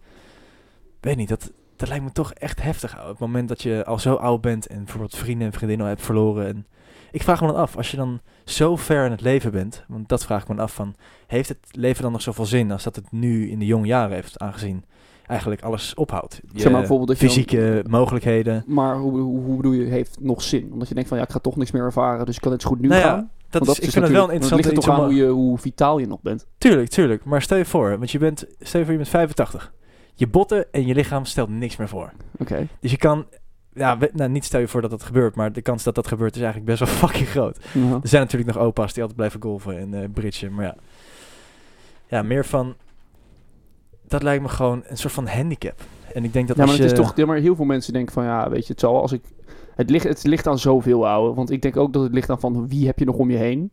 weet 1.00 1.16
niet, 1.16 1.28
dat, 1.28 1.52
dat 1.76 1.88
lijkt 1.88 2.04
me 2.04 2.12
toch 2.12 2.32
echt 2.32 2.62
heftig. 2.62 3.00
Op 3.02 3.08
het 3.08 3.18
moment 3.18 3.48
dat 3.48 3.62
je 3.62 3.84
al 3.84 3.98
zo 3.98 4.14
oud 4.14 4.40
bent 4.40 4.66
en 4.66 4.76
bijvoorbeeld 4.78 5.16
vrienden 5.16 5.46
en 5.46 5.52
vriendinnen 5.52 5.86
al 5.86 5.92
hebt 5.92 6.04
verloren. 6.04 6.46
En 6.46 6.66
ik 7.10 7.22
vraag 7.22 7.40
me 7.40 7.46
dan 7.46 7.56
af, 7.56 7.76
als 7.76 7.90
je 7.90 7.96
dan 7.96 8.20
zo 8.44 8.76
ver 8.76 9.04
in 9.04 9.10
het 9.10 9.20
leven 9.20 9.50
bent, 9.52 9.84
want 9.88 10.08
dat 10.08 10.24
vraag 10.24 10.42
ik 10.42 10.48
me 10.48 10.54
dan 10.54 10.64
af 10.64 10.74
van, 10.74 10.94
heeft 11.26 11.48
het 11.48 11.58
leven 11.70 12.02
dan 12.02 12.12
nog 12.12 12.22
zoveel 12.22 12.46
zin 12.46 12.70
als 12.70 12.82
dat 12.82 12.96
het 12.96 13.12
nu 13.12 13.50
in 13.50 13.58
de 13.58 13.66
jonge 13.66 13.86
jaren 13.86 14.14
heeft, 14.14 14.38
aangezien 14.38 14.84
eigenlijk 15.26 15.62
alles 15.62 15.94
ophoudt? 15.94 16.40
Je 16.52 16.60
Zeg 16.60 16.70
maar 16.70 16.80
bijvoorbeeld 16.80 17.08
dat 17.08 17.18
je 17.20 17.26
dan- 17.26 17.34
fysieke 17.34 17.84
mogelijkheden. 17.88 18.64
Maar 18.66 18.96
hoe, 18.96 19.18
hoe, 19.20 19.40
hoe 19.44 19.56
bedoel 19.56 19.72
je, 19.72 19.84
heeft 19.84 20.16
nog 20.20 20.42
zin? 20.42 20.72
Omdat 20.72 20.88
je 20.88 20.94
denkt 20.94 21.08
van, 21.08 21.18
ja, 21.18 21.24
ik 21.24 21.30
ga 21.30 21.38
toch 21.38 21.56
niks 21.56 21.70
meer 21.70 21.82
ervaren, 21.82 22.26
dus 22.26 22.36
ik 22.36 22.42
kan 22.42 22.60
zo 22.60 22.68
goed 22.68 22.80
nu 22.80 22.88
Nou 22.88 23.00
ja, 23.00 23.06
gaan. 23.08 23.30
Dat 23.50 23.68
is, 23.68 23.78
ik 23.80 23.90
vind 23.90 24.04
het 24.04 24.12
wel 24.14 24.32
een 24.32 24.40
Het 24.40 24.50
ligt 24.50 24.68
er 24.68 24.74
toch 24.74 24.88
aan 24.88 24.96
hoe, 24.96 25.04
om- 25.08 25.14
je, 25.14 25.26
hoe 25.26 25.58
vitaal 25.58 25.98
je 25.98 26.06
nog 26.06 26.20
bent. 26.22 26.46
Tuurlijk, 26.58 26.88
tuurlijk. 26.88 27.24
Maar 27.24 27.42
stel 27.42 27.56
je 27.56 27.64
voor, 27.64 27.98
want 27.98 28.10
je 28.10 28.18
bent, 28.18 28.44
stel 28.60 28.78
je 28.80 28.84
voor 28.86 28.92
je 28.94 29.00
bent 29.00 29.10
85. 29.10 29.72
Je 30.14 30.26
botten 30.26 30.72
en 30.72 30.86
je 30.86 30.94
lichaam 30.94 31.24
stelt 31.24 31.48
niks 31.48 31.76
meer 31.76 31.88
voor. 31.88 32.12
Oké. 32.38 32.66
Dus 32.80 32.90
je 32.90 32.96
kan, 32.96 33.26
ja, 33.74 33.98
we- 33.98 34.10
nou, 34.12 34.30
niet 34.30 34.44
stel 34.44 34.60
je 34.60 34.68
voor 34.68 34.80
dat 34.80 34.90
dat 34.90 35.02
gebeurt, 35.02 35.34
maar 35.34 35.52
de 35.52 35.62
kans 35.62 35.82
dat 35.82 35.94
dat 35.94 36.06
gebeurt 36.06 36.36
is 36.36 36.42
eigenlijk 36.42 36.78
best 36.78 36.78
wel 36.78 36.98
fucking 37.08 37.28
groot. 37.28 37.56
Er 38.02 38.08
zijn 38.08 38.22
natuurlijk 38.22 38.54
nog 38.54 38.62
opa's 38.64 38.92
die 38.92 39.00
altijd 39.02 39.18
blijven 39.18 39.42
golven 39.42 39.78
en 39.78 39.94
eh 39.94 40.08
bridgen, 40.14 40.54
maar 40.54 40.64
ja. 40.64 40.74
Ja, 42.08 42.22
meer 42.22 42.44
van, 42.44 42.74
dat 44.08 44.22
lijkt 44.22 44.42
me 44.42 44.48
gewoon 44.48 44.82
een 44.86 44.96
soort 44.96 45.12
van 45.12 45.26
handicap. 45.26 45.82
En 46.14 46.24
ik 46.24 46.32
denk 46.32 46.48
dat 46.48 46.56
Ja, 46.56 46.62
maar 46.62 46.72
als 46.72 46.82
het 46.82 46.90
je... 46.90 46.96
is 46.96 47.06
toch, 47.06 47.16
ja, 47.16 47.26
maar 47.26 47.36
heel 47.36 47.56
veel 47.56 47.64
mensen 47.64 47.92
denken 47.92 48.12
van, 48.12 48.24
ja, 48.24 48.50
weet 48.50 48.66
je, 48.66 48.72
het 48.72 48.80
zal 48.80 49.00
als 49.00 49.12
ik, 49.12 49.22
het 49.74 49.90
ligt, 49.90 50.04
het 50.04 50.24
ligt 50.24 50.46
aan 50.46 50.58
zoveel, 50.58 51.08
ouwe. 51.08 51.34
Want 51.34 51.50
ik 51.50 51.62
denk 51.62 51.76
ook 51.76 51.92
dat 51.92 52.02
het 52.02 52.12
ligt 52.12 52.30
aan 52.30 52.40
van, 52.40 52.68
wie 52.68 52.86
heb 52.86 52.98
je 52.98 53.04
nog 53.04 53.16
om 53.16 53.30
je 53.30 53.36
heen? 53.36 53.72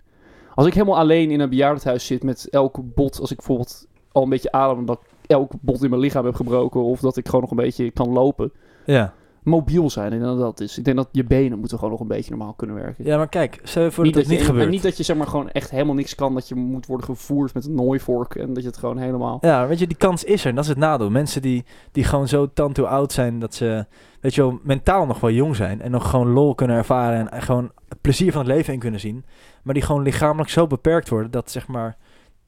Als 0.56 0.68
ik 0.68 0.74
helemaal 0.74 0.98
alleen 0.98 1.32
in 1.32 1.40
een 1.40 1.50
bejaardenhuis 1.50 2.06
zit 2.06 2.24
met 2.24 2.48
elke 2.50 2.82
bot, 2.82 3.20
als 3.20 3.32
ik 3.32 3.38
bijvoorbeeld 3.38 3.88
al 4.12 4.24
een 4.24 4.30
beetje 4.30 4.52
adem, 4.52 4.86
dat 4.86 5.00
ik 5.02 5.30
elk 5.30 5.52
bot 5.62 5.84
in 5.84 5.90
mijn 5.90 6.02
lichaam 6.02 6.26
heb 6.26 6.36
gebroken, 6.36 6.84
of 6.84 7.00
dat 7.00 7.18
ik 7.18 7.26
gewoon 7.26 7.42
nog 7.42 7.52
een 7.52 7.58
beetje 7.58 7.92
kan 7.92 8.10
lopen. 8.10 8.52
Ja. 8.86 9.14
Mobiel 9.44 9.90
zijn, 9.90 10.10
denk 10.10 10.22
dat 10.22 10.40
dat 10.40 10.60
is. 10.60 10.78
Ik 10.78 10.84
denk 10.86 10.98
dat 10.98 11.08
je 11.12 11.24
benen 11.24 11.60
moeten 11.60 11.78
gewoon 11.78 11.94
nog 11.94 12.02
een 12.02 12.08
beetje 12.08 12.30
normaal 12.30 12.54
kunnen 12.54 12.76
werken. 12.76 13.06
ja, 13.06 13.18
maar 13.18 13.30
kijk, 13.30 13.60
stel 13.64 13.84
je 13.84 13.92
voor 13.92 14.04
dat 14.04 14.14
het 14.14 14.24
je, 14.26 14.30
niet 14.30 14.40
en- 14.40 14.46
gebeurt. 14.46 14.66
En 14.66 14.72
niet 14.72 14.84
dat 14.84 14.98
je 14.98 15.04
zeg 15.04 15.16
maar 15.18 15.28
gewoon 15.28 15.50
echt 15.50 15.70
helemaal 15.70 15.96
niks 15.96 16.16
kan, 16.16 16.34
dat 16.34 16.48
je 16.48 16.56
moet 16.56 16.86
worden 16.86 17.06
gevoerd 17.06 17.54
met 17.54 17.66
een 17.66 17.76
nooivork 17.76 18.36
en 18.36 18.54
dat 18.54 18.64
je 18.64 18.70
het 18.70 18.78
gewoon 18.78 18.98
helemaal... 18.98 19.38
Ja, 19.42 19.68
weet 19.68 19.80
je, 19.80 19.88
die 19.88 19.98
kans 19.98 20.24
is 20.24 20.42
er. 20.44 20.50
En 20.50 20.56
dat 20.56 20.64
is 20.64 20.70
het 20.70 20.80
nadeel. 20.80 21.10
Mensen 21.10 21.42
die, 21.42 21.66
die 21.92 22.04
gewoon 22.04 22.28
zo 22.28 22.50
tanto 22.54 22.84
oud 22.84 23.12
zijn 23.12 23.40
dat 23.40 23.54
ze, 23.54 23.86
weet 24.20 24.36
je 24.36 24.42
wel, 24.42 24.60
mentaal 24.64 25.06
nog 25.06 25.20
wel 25.20 25.32
jong 25.32 25.56
zijn. 25.56 25.82
En 25.82 25.92
nog 25.92 26.10
gewoon 26.10 26.30
lol 26.30 26.56
kunnen 26.56 26.78
ervaren 26.78 27.20
en, 27.20 27.32
en 27.32 27.42
gewoon 27.42 27.72
het 27.90 28.02
plezier 28.02 28.32
van 28.32 28.42
het 28.46 28.52
leven 28.56 28.74
in 28.74 28.80
kunnen 28.80 29.00
zien. 29.00 29.26
Maar 29.64 29.74
die 29.74 29.84
gewoon 29.84 30.02
lichamelijk 30.04 30.50
zo 30.50 30.68
beperkt 30.68 31.10
worden 31.10 31.32
dat, 31.32 31.52
zeg 31.52 31.68
maar, 31.68 31.98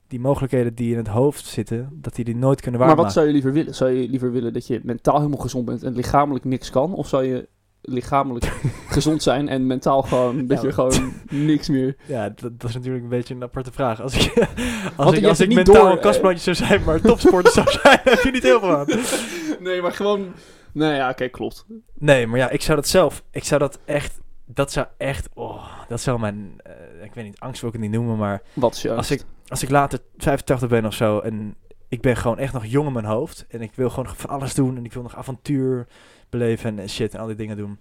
die 0.08 0.20
mogelijkheden 0.20 0.76
die 0.76 0.92
in 0.92 0.98
het 0.98 1.08
hoofd 1.08 1.46
zitten, 1.46 1.90
dat 1.94 2.16
die 2.16 2.26
die 2.26 2.36
nooit 2.36 2.62
kunnen 2.62 2.80
Maar 2.80 2.90
waarmaken. 2.90 3.14
wat 3.16 3.24
zou 3.24 3.26
je 3.28 3.34
liever 3.34 3.54
willen? 3.54 3.76
Zou 3.76 3.92
je 3.92 4.10
liever 4.10 4.32
willen 4.32 4.54
dat 4.54 4.68
je 4.68 4.80
mentaal 4.84 5.18
helemaal 5.18 5.40
gezond 5.40 5.66
bent 5.66 5.84
en 5.84 5.96
lichamelijk 5.96 6.46
niks 6.46 6.70
kan? 6.70 6.94
Of 6.94 7.08
zou 7.08 7.24
je 7.24 7.48
lichamelijk 7.82 8.46
gezond 8.96 9.24
zijn 9.24 9.50
en 9.50 9.68
mentaal 9.68 10.02
gewoon 10.02 10.48
dat 10.48 10.62
Ja, 10.62 10.68
je 10.68 10.74
gewoon 10.74 11.14
niks 11.30 11.70
meer... 11.70 11.96
Ja, 12.06 12.30
dat, 12.30 12.60
dat 12.60 12.70
is 12.70 12.76
natuurlijk 12.76 13.04
een 13.04 13.10
beetje 13.10 13.36
een 13.36 13.44
aparte 13.44 13.72
vraag. 13.72 14.02
Als 14.02 14.14
ik, 14.26 14.38
als 14.38 14.48
Want 14.96 15.18
ik, 15.18 15.26
als 15.26 15.40
ik 15.40 15.54
mentaal 15.54 15.76
door, 15.76 15.92
een 15.92 16.00
kastplantje 16.00 16.54
zou 16.54 16.68
zijn, 16.68 16.84
maar 16.84 17.02
topsporter 17.02 17.52
zou 17.52 17.72
zijn, 17.82 18.00
heb 18.04 18.20
je 18.20 18.32
niet 18.32 18.44
heel 18.44 18.60
veel 18.60 18.78
aan. 18.78 18.88
Nee, 19.60 19.82
maar 19.82 19.92
gewoon... 19.92 20.28
Nee, 20.72 20.96
ja, 20.96 21.10
oké, 21.10 21.28
klopt. 21.28 21.66
Nee, 22.00 22.28
maar 22.28 22.40
ja, 22.40 22.50
ik 22.50 22.62
zou 22.62 22.78
dat 22.78 22.88
zelf, 22.88 23.24
ik 23.32 23.44
zou 23.44 23.60
dat 23.60 23.80
echt, 23.86 24.20
dat 24.46 24.72
zou 24.72 24.88
echt, 24.98 25.30
oh, 25.34 25.68
dat 25.88 26.02
zou 26.02 26.20
mijn, 26.20 26.56
eh, 26.64 27.04
ik 27.04 27.14
weet 27.14 27.26
niet, 27.26 27.40
angst 27.40 27.62
wil 27.62 27.70
ik 27.70 27.76
het 27.76 27.84
niet 27.86 27.94
noemen, 28.00 28.18
maar 28.18 28.42
Wat 28.54 28.76
is 28.76 28.88
als 28.88 29.12
ik, 29.12 29.24
als 29.48 29.64
ik 29.64 29.70
later 29.70 30.00
85 30.18 30.70
ben 30.70 30.86
of 30.86 30.94
zo 30.94 31.20
en 31.20 31.56
ik 31.88 32.02
ben 32.02 32.18
gewoon 32.18 32.38
echt 32.38 32.54
nog 32.54 32.66
jong 32.66 32.88
in 32.88 32.94
mijn 32.94 33.06
hoofd 33.06 33.46
en 33.50 33.62
ik 33.62 33.72
wil 33.76 33.90
gewoon 33.90 34.16
van 34.16 34.30
alles 34.30 34.54
doen 34.54 34.78
en 34.78 34.86
ik 34.86 34.94
wil 34.94 35.02
nog 35.02 35.16
avontuur 35.16 35.88
beleven 36.30 36.80
en 36.80 36.90
shit 36.90 37.14
en 37.14 37.20
al 37.20 37.28
die 37.28 37.36
dingen 37.36 37.58
doen. 37.58 37.80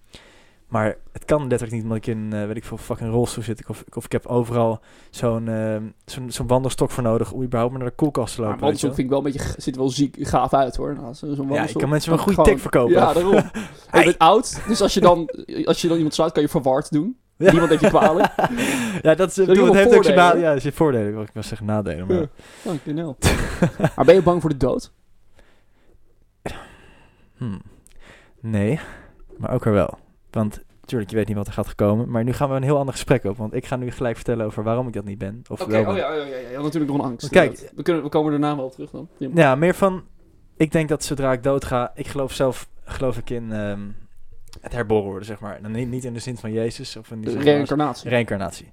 Maar 0.67 0.95
het 1.11 1.25
kan 1.25 1.39
letterlijk 1.41 1.71
niet, 1.71 1.81
omdat 1.83 1.97
ik 1.97 2.07
in, 2.07 2.33
eh, 2.33 2.45
weet 2.45 2.55
ik 2.55 2.63
veel, 2.63 2.77
fucking 2.77 3.09
rolstoel 3.11 3.43
zit. 3.43 3.67
Of, 3.67 3.83
of 3.93 4.05
ik 4.05 4.11
heb 4.11 4.25
overal 4.25 4.79
zo'n 5.09 5.47
eh, 5.47 5.75
zo'n 6.05 6.31
zo'n 6.31 6.47
wandelstok 6.47 6.91
voor 6.91 7.03
nodig 7.03 7.31
om 7.31 7.43
überhaupt 7.43 7.71
maar 7.71 7.81
naar 7.81 7.89
de 7.89 7.95
koelkast 7.95 8.35
te 8.35 8.41
Maar 8.41 8.49
lopen. 8.49 8.65
je 8.67 8.71
wandelstok 8.71 8.93
vind 8.95 9.11
ik 9.11 9.13
wel 9.23 9.25
een 9.25 9.31
beetje, 9.33 9.61
ziet 9.61 9.75
wel 9.75 9.89
ziek 9.89 10.17
gaaf 10.19 10.53
uit 10.53 10.75
hoor. 10.75 10.93
Nou, 10.93 11.13
zo- 11.13 11.27
ja, 11.49 11.67
ik 11.67 11.73
kan 11.73 11.89
mensen 11.89 12.09
wel 12.09 12.19
een 12.19 12.25
goede 12.25 12.49
tik 12.49 12.59
verkopen. 12.59 12.93
Ja, 12.93 13.13
daarom. 13.13 13.33
En 13.91 13.99
je 13.99 14.03
bent 14.05 14.17
oud, 14.19 14.61
dus 14.67 14.81
als 14.81 14.93
je 14.93 14.99
dan, 14.99 15.29
als 15.65 15.81
je 15.81 15.87
dan 15.87 15.95
iemand 15.97 16.13
sluit, 16.13 16.31
kan 16.31 16.41
je 16.41 16.49
verward 16.49 16.91
doen. 16.91 17.17
Ja. 17.37 17.49
Niemand 17.51 17.69
heeft 17.69 17.81
je 17.81 17.87
kwalijk. 17.89 18.33
ja, 19.01 19.15
dat, 19.15 19.29
is, 19.29 19.35
Dat 19.35 19.45
bedoel, 19.45 19.65
het 19.65 19.73
heeft 19.75 19.95
ook 19.95 20.03
zijn 20.03 20.15
nadelen. 20.15 20.43
Ja, 20.47 20.53
er 20.53 20.61
zit 20.61 20.73
voordelen. 20.73 21.21
Ik 21.21 21.29
wil 21.33 21.43
zeggen 21.43 21.65
nadelen, 21.67 22.07
maar... 22.07 22.17
Ja. 22.17 22.71
Hell. 22.83 23.15
maar 23.95 24.05
ben 24.05 24.15
je 24.15 24.21
bang 24.21 24.41
voor 24.41 24.49
de 24.49 24.57
dood? 24.57 24.91
Hmm. 27.37 27.61
Nee, 28.41 28.79
maar 29.37 29.53
ook 29.53 29.65
er 29.65 29.71
wel. 29.71 29.97
Want 30.35 30.63
natuurlijk, 30.81 31.09
je 31.09 31.15
weet 31.15 31.27
niet 31.27 31.35
wat 31.35 31.47
er 31.47 31.53
gaat 31.53 31.75
komen. 31.75 32.09
Maar 32.09 32.23
nu 32.23 32.33
gaan 32.33 32.49
we 32.49 32.55
een 32.55 32.63
heel 32.63 32.77
ander 32.77 32.93
gesprek 32.93 33.23
op. 33.23 33.37
Want 33.37 33.53
ik 33.53 33.65
ga 33.65 33.75
nu 33.75 33.91
gelijk 33.91 34.15
vertellen 34.15 34.45
over 34.45 34.63
waarom 34.63 34.87
ik 34.87 34.93
dat 34.93 35.05
niet 35.05 35.17
ben. 35.17 35.41
Of 35.49 35.61
Oké, 35.61 35.71
wel 35.71 35.81
oh 35.81 35.87
ben. 35.87 35.95
ja, 35.95 36.13
ja, 36.13 36.23
ja, 36.23 36.25
ja, 36.25 36.49
je 36.49 36.55
had 36.55 36.63
natuurlijk 36.63 36.91
nog 36.91 37.01
een 37.01 37.09
angst. 37.09 37.29
Kijk. 37.29 37.71
we, 37.75 37.81
kunnen, 37.81 38.03
we 38.03 38.09
komen 38.09 38.31
daarna 38.31 38.55
wel 38.55 38.65
op 38.65 38.71
terug 38.71 38.89
dan. 38.89 39.09
Ja, 39.17 39.55
meer 39.55 39.75
van... 39.75 40.03
Ik 40.57 40.71
denk 40.71 40.89
dat 40.89 41.03
zodra 41.03 41.31
ik 41.31 41.43
dood 41.43 41.65
ga... 41.65 41.91
Ik 41.95 42.07
geloof 42.07 42.33
zelf, 42.33 42.69
geloof 42.83 43.17
ik 43.17 43.29
in 43.29 43.51
ehm, 43.51 43.81
het 44.61 44.71
herboren 44.71 45.09
worden, 45.09 45.25
zeg 45.25 45.39
maar. 45.39 45.61
Dan 45.61 45.71
niet, 45.71 45.89
niet 45.89 46.03
in 46.03 46.13
de 46.13 46.19
zin 46.19 46.37
van 46.37 46.51
Jezus 46.51 46.95
of 46.95 47.11
in 47.11 47.21
de 47.21 47.39
reïncarnatie. 47.39 48.09
reïncarnatie. 48.09 48.71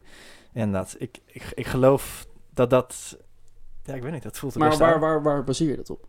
Inderdaad. 0.52 0.96
Ik, 0.98 1.18
ik, 1.26 1.52
ik 1.54 1.66
geloof 1.66 2.26
dat 2.54 2.70
dat... 2.70 3.18
Ja, 3.84 3.94
ik 3.94 4.02
weet 4.02 4.12
niet, 4.12 4.22
dat 4.22 4.38
voelt 4.38 4.54
maar 4.54 4.76
waar, 4.76 5.00
waar, 5.00 5.22
waar 5.22 5.44
baseer 5.44 5.70
je 5.70 5.76
dat 5.76 5.90
op? 5.90 6.06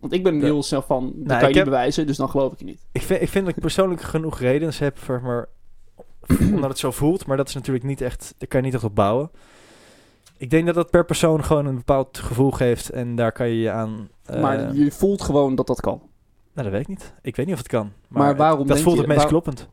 Want 0.00 0.12
ik 0.12 0.22
ben 0.22 0.38
De- 0.38 0.44
heel 0.44 0.62
snel 0.62 0.82
van, 0.82 1.04
dat 1.04 1.14
Nou, 1.14 1.26
kan 1.26 1.34
je 1.38 1.42
ik 1.42 1.46
niet 1.48 1.54
heb- 1.56 1.64
bewijzen, 1.64 2.06
dus 2.06 2.16
dan 2.16 2.28
geloof 2.28 2.52
ik 2.52 2.58
je 2.58 2.64
niet. 2.64 2.80
Ik 2.92 3.02
vind, 3.02 3.22
ik 3.22 3.28
vind 3.28 3.46
dat 3.46 3.54
ik 3.56 3.60
persoonlijk 3.60 4.00
genoeg 4.00 4.38
redenen 4.38 4.74
heb 4.78 4.98
voor 4.98 5.20
maar 5.22 5.48
omdat 6.52 6.68
het 6.70 6.78
zo 6.78 6.90
voelt, 6.90 7.26
maar 7.26 7.36
dat 7.36 7.48
is 7.48 7.54
natuurlijk 7.54 7.84
niet 7.84 8.00
echt, 8.00 8.34
daar 8.38 8.48
kan 8.48 8.60
je 8.60 8.66
niet 8.66 8.74
echt 8.74 8.84
op 8.84 8.94
bouwen. 8.94 9.30
Ik 10.36 10.50
denk 10.50 10.66
dat 10.66 10.74
dat 10.74 10.90
per 10.90 11.04
persoon 11.04 11.44
gewoon 11.44 11.66
een 11.66 11.74
bepaald 11.76 12.18
gevoel 12.18 12.50
geeft 12.50 12.90
en 12.90 13.16
daar 13.16 13.32
kan 13.32 13.48
je 13.48 13.58
je 13.60 13.70
aan. 13.70 14.08
eh, 14.24 14.40
maar 14.42 14.74
je 14.74 14.90
voelt 14.90 15.22
gewoon 15.22 15.54
dat 15.54 15.66
dat 15.66 15.80
kan. 15.80 15.98
Nou, 16.52 16.70
dat 16.70 16.70
weet 16.70 16.80
ik 16.80 16.88
niet. 16.88 17.14
Ik 17.22 17.36
weet 17.36 17.46
niet 17.46 17.54
of 17.54 17.60
het 17.60 17.70
kan. 17.70 17.92
Maar, 18.08 18.22
Maar 18.22 18.36
waarom 18.36 18.58
dat 18.58 18.68
denk 18.68 18.80
voelt 18.80 18.94
je- 18.94 19.00
het 19.00 19.08
meest 19.10 19.20
waar- 19.20 19.28
kloppend. 19.30 19.68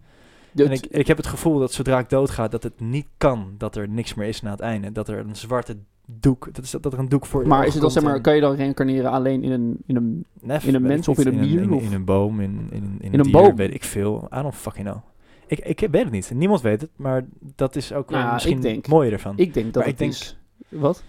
En 0.56 0.72
ik, 0.72 0.86
ik 0.86 1.08
heb 1.08 1.18
het 1.18 1.28
gevoel 1.28 1.60
dat 1.60 1.74
zodra 1.74 2.00
ik 2.00 2.10
doodga, 2.10 2.48
dat 2.48 2.64
het 2.64 2.80
niet 2.80 3.08
kan 3.18 3.56
dat 3.58 3.76
er 3.76 3.90
niks 3.90 4.14
meer 4.14 4.28
is 4.28 4.42
na 4.42 4.52
het 4.52 4.60
einde. 4.60 4.92
Dat 4.92 5.08
er 5.08 5.18
een 5.20 5.36
zwarte 5.36 5.78
doek, 6.06 6.46
dat, 6.54 6.64
is, 6.64 6.72
dat 6.72 6.94
er 6.94 7.00
een 7.00 7.10
doek 7.10 7.26
voor 7.26 7.48
maar 7.48 7.66
is 7.66 7.74
het 7.74 7.82
dan, 7.82 7.92
zeg 7.92 8.04
maar, 8.04 8.22
kan 8.22 8.36
je 8.36 8.42
dan 8.42 8.56
reïncarneren 8.56 9.12
alleen 9.12 9.44
in 9.44 9.52
een, 9.52 9.78
in 9.86 9.96
een... 9.96 10.26
Nef, 10.42 10.66
in 10.66 10.76
een 10.76 10.82
mens 10.82 11.08
of 11.08 11.20
in 11.20 11.28
een 11.28 11.42
dier, 11.42 11.62
In, 11.62 11.72
of- 11.72 11.84
in 11.84 11.94
een 11.94 12.06
boom, 12.06 12.40
in, 12.40 12.68
in, 12.72 12.72
in, 12.72 12.98
In 13.00 13.14
een 13.14 13.20
een 13.20 13.24
dier, 13.24 13.32
boom? 13.32 13.56
weet 13.56 13.74
ik 13.74 13.84
veel. 13.84 14.28
I 14.34 14.42
don't 14.42 14.56
fucking 14.56 14.86
know. 14.88 14.98
Ik, 15.48 15.60
ik 15.60 15.80
weet 15.92 16.04
het 16.04 16.12
niet. 16.12 16.32
Niemand 16.34 16.62
weet 16.62 16.82
het, 16.82 16.90
maar 16.96 17.26
dat 17.56 17.76
is 17.76 17.94
ook 17.94 18.10
Nou 18.10 18.24
ja, 18.24 18.34
misschien 18.34 18.62
denk- 18.62 18.76
het 18.76 18.88
mooie 18.88 19.12
ervan. 19.12 19.34
Ik 19.38 19.54
denk 19.54 19.66
dat 19.74 19.84
Maar 19.84 19.92
het 19.92 20.02
ik 20.02 20.12
denk-. 20.12 20.82
Wat? 20.82 21.04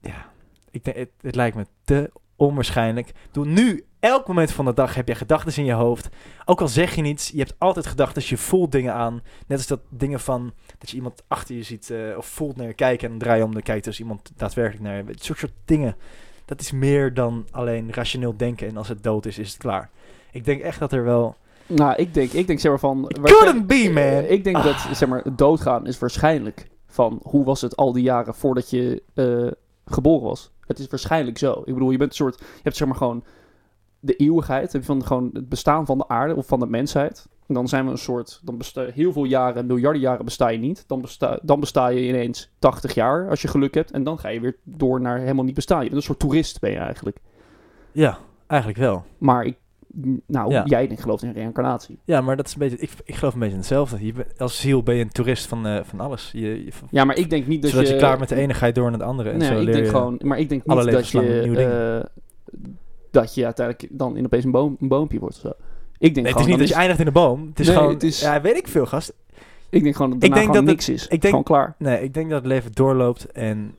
ja, 0.00 0.26
ik 0.70 0.84
denk, 0.84 0.96
het, 0.96 1.10
het 1.20 1.34
lijkt 1.34 1.56
me 1.56 1.66
te 1.84 2.10
onwaarschijnlijk. 2.36 3.12
Bedoel, 3.32 3.52
nu, 3.52 3.84
elk 4.00 4.26
moment 4.26 4.52
van 4.52 4.64
de 4.64 4.74
dag 4.74 4.94
heb 4.94 5.08
je 5.08 5.14
gedachten 5.14 5.56
in 5.56 5.64
je 5.64 5.72
hoofd. 5.72 6.08
Ook 6.44 6.60
al 6.60 6.68
zeg 6.68 6.94
je 6.94 7.02
niets, 7.02 7.28
je 7.28 7.38
hebt 7.38 7.54
altijd 7.58 7.86
gedachten, 7.86 8.22
je 8.26 8.36
voelt 8.36 8.72
dingen 8.72 8.94
aan. 8.94 9.22
Net 9.46 9.58
als 9.58 9.66
dat 9.66 9.80
dingen 9.88 10.20
van, 10.20 10.52
dat 10.78 10.90
je 10.90 10.96
iemand 10.96 11.22
achter 11.28 11.54
je 11.54 11.62
ziet 11.62 11.90
eh, 11.90 12.16
of 12.16 12.26
voelt 12.26 12.56
naar 12.56 12.66
je 12.66 12.74
kijken 12.74 13.04
en 13.04 13.10
dan 13.10 13.18
draai 13.18 13.38
je 13.38 13.44
om, 13.44 13.52
dan 13.52 13.62
kijkt 13.62 13.84
dus 13.84 13.98
iemand 14.00 14.32
daadwerkelijk 14.36 14.84
naar 14.84 14.96
je. 14.96 15.04
Het 15.04 15.24
soort, 15.24 15.38
soort 15.38 15.52
dingen. 15.64 15.96
Dat 16.44 16.60
is 16.60 16.72
meer 16.72 17.14
dan 17.14 17.46
alleen 17.50 17.92
rationeel 17.92 18.36
denken 18.36 18.68
en 18.68 18.76
als 18.76 18.88
het 18.88 19.02
dood 19.02 19.26
is, 19.26 19.38
is 19.38 19.48
het 19.48 19.58
klaar. 19.58 19.90
Ik 20.32 20.44
denk 20.44 20.60
echt 20.60 20.78
dat 20.78 20.92
er 20.92 21.04
wel... 21.04 21.36
Nou, 21.66 21.94
ik 21.96 22.14
denk, 22.14 22.32
ik 22.32 22.46
denk 22.46 22.60
zeg 22.60 22.70
maar 22.70 22.80
van... 22.80 23.12
Couldn't 23.22 23.66
be, 23.66 23.90
man! 23.94 24.02
Eh, 24.02 24.30
Ik 24.30 24.44
denk 24.44 24.62
dat, 24.62 24.86
zeg 24.92 25.08
maar, 25.08 25.22
doodgaan 25.36 25.86
is 25.86 25.98
waarschijnlijk 25.98 26.68
van... 26.86 27.20
Hoe 27.22 27.44
was 27.44 27.60
het 27.60 27.76
al 27.76 27.92
die 27.92 28.02
jaren 28.02 28.34
voordat 28.34 28.70
je 28.70 29.02
eh, 29.14 29.46
geboren 29.86 30.28
was? 30.28 30.50
Het 30.66 30.78
is 30.78 30.86
waarschijnlijk 30.86 31.38
zo. 31.38 31.62
Ik 31.64 31.74
bedoel, 31.74 31.90
je 31.90 31.98
bent 31.98 32.10
een 32.10 32.16
soort... 32.16 32.38
Je 32.38 32.60
hebt 32.62 32.76
zeg 32.76 32.88
maar 32.88 32.96
gewoon 32.96 33.24
de 34.00 34.16
eeuwigheid. 34.16 34.78
Van 34.80 35.04
gewoon 35.04 35.30
het 35.32 35.48
bestaan 35.48 35.86
van 35.86 35.98
de 35.98 36.08
aarde 36.08 36.36
of 36.36 36.46
van 36.46 36.60
de 36.60 36.66
mensheid. 36.66 37.26
En 37.48 37.54
dan 37.54 37.68
zijn 37.68 37.84
we 37.84 37.90
een 37.90 37.98
soort... 37.98 38.40
Dan 38.44 38.58
besta 38.58 38.86
heel 38.94 39.12
veel 39.12 39.24
jaren, 39.24 39.66
miljarden 39.66 40.00
jaren 40.02 40.24
besta 40.24 40.48
je 40.48 40.58
niet. 40.58 40.84
Dan 40.86 41.00
besta, 41.00 41.38
dan 41.42 41.60
besta 41.60 41.88
je 41.88 42.08
ineens 42.08 42.50
80 42.58 42.94
jaar 42.94 43.28
als 43.28 43.42
je 43.42 43.48
geluk 43.48 43.74
hebt. 43.74 43.90
En 43.90 44.04
dan 44.04 44.18
ga 44.18 44.28
je 44.28 44.40
weer 44.40 44.56
door 44.64 45.00
naar 45.00 45.18
helemaal 45.18 45.44
niet 45.44 45.54
bestaan. 45.54 45.78
Je 45.78 45.84
bent 45.84 45.96
een 45.96 46.02
soort 46.02 46.18
toerist 46.18 46.60
ben 46.60 46.70
je 46.70 46.76
eigenlijk. 46.78 47.18
Ja, 47.92 48.18
eigenlijk 48.46 48.80
wel. 48.80 49.04
Maar 49.18 49.44
ik... 49.44 49.56
Nou, 50.26 50.50
Ja. 50.50 50.64
jij 50.66 50.96
gelooft 50.96 51.22
in 51.22 51.32
reïncarnatie. 51.32 51.98
Ja, 52.04 52.20
maar 52.20 52.36
dat 52.36 52.46
is 52.46 52.52
een 52.52 52.58
beetje... 52.58 52.78
Ik, 52.78 52.90
ik 53.04 53.14
geloof 53.14 53.32
een 53.32 53.38
beetje 53.38 53.54
in 53.54 53.60
hetzelfde. 53.60 54.06
Je, 54.06 54.12
als 54.38 54.60
ziel 54.60 54.82
ben 54.82 54.94
je 54.94 55.02
een 55.02 55.10
toerist 55.10 55.46
van, 55.46 55.66
eh, 55.66 55.84
van 55.84 56.00
alles. 56.00 56.30
Je, 56.32 56.64
je, 56.64 56.72
Ja, 56.90 57.04
maar 57.04 57.16
ik 57.16 57.30
denk 57.30 57.46
niet 57.46 57.62
dat 57.62 57.70
zodat 57.70 57.86
je, 57.86 57.92
je... 57.92 57.98
klaar 57.98 58.18
met 58.18 58.28
de 58.28 58.34
ene 58.34 58.54
ga 58.54 58.66
je 58.66 58.72
door 58.72 58.90
naar 58.90 58.98
de 58.98 59.04
andere. 59.04 59.30
En 59.30 59.38
Nee, 59.38 59.48
zo 59.48 59.58
ik 59.58 59.64
leer 59.64 59.74
denk 59.74 59.88
gewoon, 59.88 60.20
maar 60.24 60.38
ik 60.38 60.48
denk 60.48 60.62
alle 60.66 60.84
niet 60.84 60.92
dat 60.92 61.08
je, 61.08 62.06
dat 63.10 63.34
je 63.34 63.44
uiteindelijk 63.44 63.88
dan 63.98 64.16
in 64.16 64.24
opeens 64.24 64.44
een, 64.44 64.50
boom, 64.50 64.76
een 64.80 64.88
boompje 64.88 65.18
wordt 65.18 65.34
of 65.34 65.40
zo. 65.40 65.48
Ik 65.98 66.14
denk 66.14 66.26
Nee, 66.26 66.34
het 66.34 66.40
is 66.40 66.46
niet 66.48 66.58
dat 66.58 66.68
je 66.68 66.74
eindigt 66.74 67.00
in 67.00 67.06
een 67.06 67.12
boom. 67.12 67.46
Het 67.48 67.60
is 67.60 67.66
Nee, 67.66 67.76
gewoon... 67.76 67.92
het 67.92 68.02
is- 68.02 68.20
Ja, 68.20 68.40
weet 68.40 68.56
ik 68.56 68.68
veel, 68.68 68.86
gast. 68.86 69.12
ik 69.70 69.82
denk 69.82 69.96
gewoon 69.96 70.10
dat 70.10 70.22
Ik 70.22 70.34
denk 70.34 70.40
gewoon 70.46 70.64
dat 70.64 70.64
niks 70.74 70.88
is. 70.88 71.02
ik 71.02 71.08
denk- 71.08 71.22
gewoon 71.24 71.42
klaar. 71.42 71.74
Nee, 71.78 72.02
ik 72.02 72.14
denk 72.14 72.30
dat 72.30 72.38
het 72.38 72.46
leven 72.46 72.72
doorloopt 72.72 73.32
en 73.32 73.74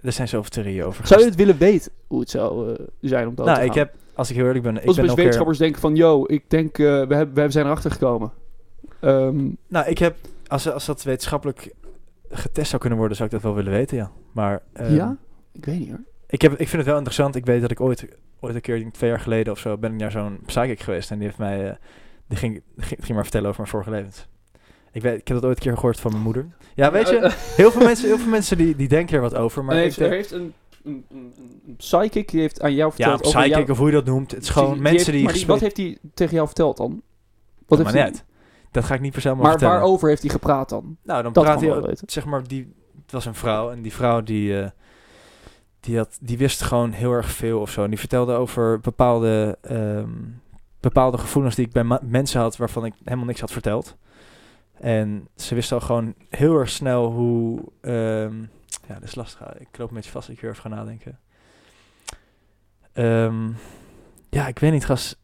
er 0.00 0.12
zijn 0.12 0.28
zoveel 0.28 0.50
theorieën 0.50 0.84
over. 0.84 1.06
Zou 1.06 1.20
je 1.20 1.26
het 1.26 1.34
willen 1.34 1.58
weten 1.58 1.92
hoe 2.06 2.20
het 2.20 2.30
zou 2.30 2.72
eh, 2.74 2.84
zijn 3.00 3.28
om 3.28 3.34
dood 3.34 3.46
Nou, 3.46 3.58
te 3.58 3.64
ik 3.64 3.72
gaan? 3.72 3.78
heb, 3.82 3.94
als 4.14 4.30
ik 4.30 4.36
heel 4.36 4.44
eerlijk 4.46 4.64
ben, 4.64 4.76
ik 4.76 4.86
Als 4.86 4.96
ben 4.96 5.14
wetenschappers 5.14 5.58
denken 5.58 5.80
van, 5.80 5.96
yo, 5.96 6.24
ik 6.26 6.44
denk, 6.48 6.78
eh, 6.78 6.84
we, 6.84 7.14
hebben, 7.14 7.44
we 7.44 7.50
zijn 7.50 7.66
erachter 7.66 7.90
gekomen. 7.90 8.32
Ehm, 9.00 9.48
Nou, 9.68 9.86
ik 9.88 9.98
heb, 9.98 10.16
als, 10.46 10.70
als 10.70 10.86
dat 10.86 11.02
wetenschappelijk 11.02 11.72
getest 12.28 12.68
zou 12.68 12.80
kunnen 12.80 12.98
worden, 12.98 13.16
zou 13.16 13.28
ik 13.28 13.34
dat 13.34 13.44
wel 13.44 13.54
willen 13.54 13.72
weten, 13.72 13.96
ja. 13.96 14.10
Maar 14.32 14.62
ehm, 14.72 14.94
ja? 14.94 15.16
Ik 15.52 15.64
weet 15.64 15.78
niet 15.78 15.88
hoor. 15.88 16.00
ik, 16.28 16.42
heb, 16.42 16.52
ik 16.52 16.58
vind 16.68 16.72
het 16.72 16.86
wel 16.86 16.96
interessant. 16.96 17.34
Ik 17.34 17.46
weet 17.46 17.60
dat 17.60 17.70
ik 17.70 17.80
ooit, 17.80 18.06
ooit 18.40 18.54
een 18.54 18.60
keer, 18.60 18.90
twee 18.92 19.10
jaar 19.10 19.20
geleden 19.20 19.52
of 19.52 19.58
zo, 19.58 19.76
ben 19.78 19.92
ik 19.92 19.98
naar 20.00 20.10
zo'n 20.10 20.38
psychic 20.46 20.80
geweest. 20.80 21.10
En 21.10 21.16
die 21.18 21.26
heeft 21.26 21.38
mij, 21.38 21.68
eh, 21.68 21.74
die 22.28 22.38
ging, 22.38 22.62
ging, 22.76 23.00
ging 23.04 23.12
maar 23.14 23.22
vertellen 23.22 23.48
over 23.48 23.60
mijn 23.60 23.72
vorige 23.72 23.90
levens. 23.90 24.26
Ik, 24.92 25.02
weet, 25.02 25.20
ik 25.20 25.28
heb 25.28 25.36
dat 25.36 25.46
ooit 25.46 25.56
een 25.56 25.62
keer 25.62 25.74
gehoord 25.74 26.00
van 26.00 26.10
mijn 26.10 26.22
moeder. 26.22 26.46
Ja, 26.74 26.90
weet 26.92 27.08
je, 27.08 27.16
Eh, 27.18 27.32
heel 27.56 27.70
veel 27.70 27.82
mensen, 27.84 28.06
heel 28.08 28.18
veel 28.18 28.30
mensen 28.30 28.56
die, 28.56 28.76
die 28.76 28.88
denken 28.88 29.14
er 29.16 29.20
wat 29.20 29.34
over. 29.34 29.64
Maar 29.64 29.76
ik 29.76 29.82
denk- 29.96 30.10
er 30.10 30.16
heeft 30.16 30.30
een, 30.32 30.52
een, 30.84 31.04
een, 31.10 31.32
een 31.66 31.76
psychic, 31.76 32.30
die 32.30 32.40
heeft 32.40 32.60
aan 32.62 32.74
jou 32.74 32.92
ja, 32.96 33.08
verteld 33.08 33.24
over 33.26 33.40
psychic 33.40 33.56
jou- 33.56 33.70
of 33.70 33.78
hoe 33.78 33.86
je 33.86 33.92
dat 33.92 34.04
noemt. 34.04 34.30
Het 34.30 34.42
is 34.42 34.48
gewoon 34.48 34.72
die 34.72 34.82
mensen 34.82 34.98
heeft- 35.12 35.16
die... 35.16 35.24
Maar 35.24 35.32
die, 35.32 35.46
wat 35.46 35.60
heeft 35.60 35.76
hij 35.76 35.98
tegen 36.14 36.34
jou 36.34 36.46
verteld 36.46 36.76
dan? 36.76 37.02
Wat 37.66 37.78
heeft 37.78 37.92
maar 37.94 38.02
net. 38.04 38.24
Dat 38.70 38.84
ga 38.84 38.94
ik 38.94 39.00
niet 39.00 39.12
per 39.12 39.20
se 39.20 39.34
Maar 39.34 39.50
vertellen. 39.50 39.74
waarover 39.74 40.08
heeft 40.08 40.22
hij 40.22 40.30
gepraat 40.30 40.68
dan? 40.68 40.96
Nou, 41.02 41.22
dan 41.22 41.32
Dat 41.32 41.44
praat 41.44 41.60
hij, 41.60 41.96
zeg 42.06 42.24
maar, 42.24 42.48
die, 42.48 42.72
het 43.02 43.12
was 43.12 43.24
een 43.26 43.34
vrouw 43.34 43.70
en 43.70 43.82
die 43.82 43.92
vrouw 43.92 44.22
die, 44.22 44.60
eh, 44.60 44.68
die, 45.86 45.96
had, 45.96 46.18
die 46.20 46.38
wist 46.38 46.62
gewoon 46.62 46.90
heel 46.92 47.12
erg 47.12 47.30
veel 47.30 47.60
of 47.60 47.70
zo. 47.70 47.82
En 47.84 47.90
die 47.90 47.98
vertelde 47.98 48.32
over 48.34 48.80
bepaalde, 48.80 49.58
ehm, 49.62 50.10
bepaalde 50.80 51.18
gevoelens 51.18 51.54
die 51.54 51.66
ik 51.66 51.72
bij 51.72 51.98
mensen 52.02 52.40
had 52.40 52.56
waarvan 52.56 52.84
ik 52.84 52.92
helemaal 53.04 53.24
niks 53.26 53.40
had 53.40 53.52
verteld. 53.52 53.96
En 54.74 55.28
ze 55.36 55.54
wist 55.54 55.72
al 55.72 55.80
gewoon 55.80 56.14
heel 56.30 56.54
erg 56.58 56.68
snel 56.70 57.10
hoe, 57.10 57.62
ehm, 57.80 58.40
ja, 58.88 58.94
dat 58.94 59.02
is 59.02 59.14
lastig. 59.14 59.58
Ik 59.58 59.78
loop 59.78 59.88
een 59.88 59.94
beetje 59.94 60.10
vast, 60.10 60.28
ik 60.28 60.40
weer 60.40 60.50
even 60.50 60.62
gaan 60.62 60.70
nadenken. 60.70 61.18
Ehm, 62.92 63.48
ja, 64.30 64.46
ik 64.46 64.58
weet 64.58 64.72
niet, 64.72 64.84
gast. 64.84 65.18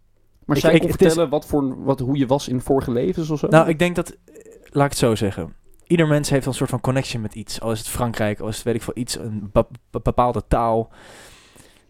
Maar 0.45 0.57
Ik- 0.57 0.63
zij 0.63 0.73
ik- 0.75 0.81
kon 0.81 0.89
is- 0.89 0.97
vertellen 0.97 1.29
wat 1.29 1.47
voor, 1.47 1.85
wat, 1.85 2.01
hoe 2.01 2.17
je 2.17 2.27
was 2.27 2.49
in 2.49 2.61
vorige 2.61 2.91
levens 2.93 3.31
of 3.31 3.39
zo? 3.39 3.49
Nou, 3.49 3.69
ik 3.69 3.79
denk 3.79 3.97
dat, 3.97 4.17
laat 4.71 4.85
ik 4.85 4.91
het 4.91 4.99
zo 4.99 5.15
zeggen. 5.15 5.55
Ieder 5.93 6.07
mens 6.07 6.31
heeft 6.31 6.47
een 6.47 6.55
soort 6.55 6.71
van 6.71 6.81
connection 6.81 7.23
met 7.23 7.35
iets. 7.35 7.61
Al 7.61 7.73
is 7.73 7.79
het 7.79 7.89
Frankrijk, 7.89 8.41
al 8.41 8.49
is 8.49 8.55
het 8.57 8.65
weet 8.65 8.75
ik 8.75 8.83
veel 8.83 8.97
iets, 8.97 9.19
een 9.19 9.51
be- 9.53 9.67
be- 9.91 10.01
bepaalde 10.03 10.43
taal, 10.49 10.91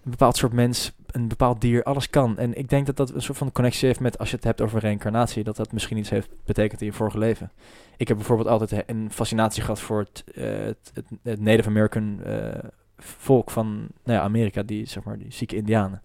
een 0.04 0.10
bepaald 0.10 0.36
soort 0.36 0.52
mens, 0.52 0.92
een 1.06 1.28
bepaald 1.28 1.60
dier, 1.60 1.82
alles 1.82 2.10
kan. 2.10 2.38
En 2.38 2.54
ik 2.58 2.68
denk 2.68 2.86
dat 2.86 2.96
dat 2.96 3.14
een 3.14 3.22
soort 3.22 3.38
van 3.38 3.52
connectie 3.52 3.86
heeft 3.86 4.00
met, 4.00 4.18
als 4.18 4.30
je 4.30 4.36
het 4.36 4.44
hebt 4.44 4.60
over 4.60 4.80
reïncarnatie, 4.80 5.44
dat 5.44 5.56
dat 5.56 5.72
misschien 5.72 5.96
iets 5.96 6.10
heeft 6.10 6.28
betekend 6.44 6.80
in 6.80 6.86
je 6.86 6.92
vorige 6.92 7.18
leven. 7.18 7.50
Ik 7.96 8.08
heb 8.08 8.16
bijvoorbeeld 8.16 8.48
altijd 8.48 8.84
een 8.86 9.08
fascinatie 9.12 9.62
gehad 9.62 9.80
voor 9.80 9.98
het, 9.98 10.24
eh, 10.34 10.44
het, 10.44 10.90
het, 10.94 11.04
het 11.22 11.40
Native 11.40 11.68
American 11.68 12.20
eh, 12.24 12.64
volk 12.98 13.50
van 13.50 13.66
nou 14.04 14.18
ja, 14.18 14.20
Amerika, 14.20 14.62
die 14.62 14.86
zeg 14.86 15.02
maar 15.02 15.18
die 15.18 15.32
zieke 15.32 15.56
Indianen. 15.56 16.02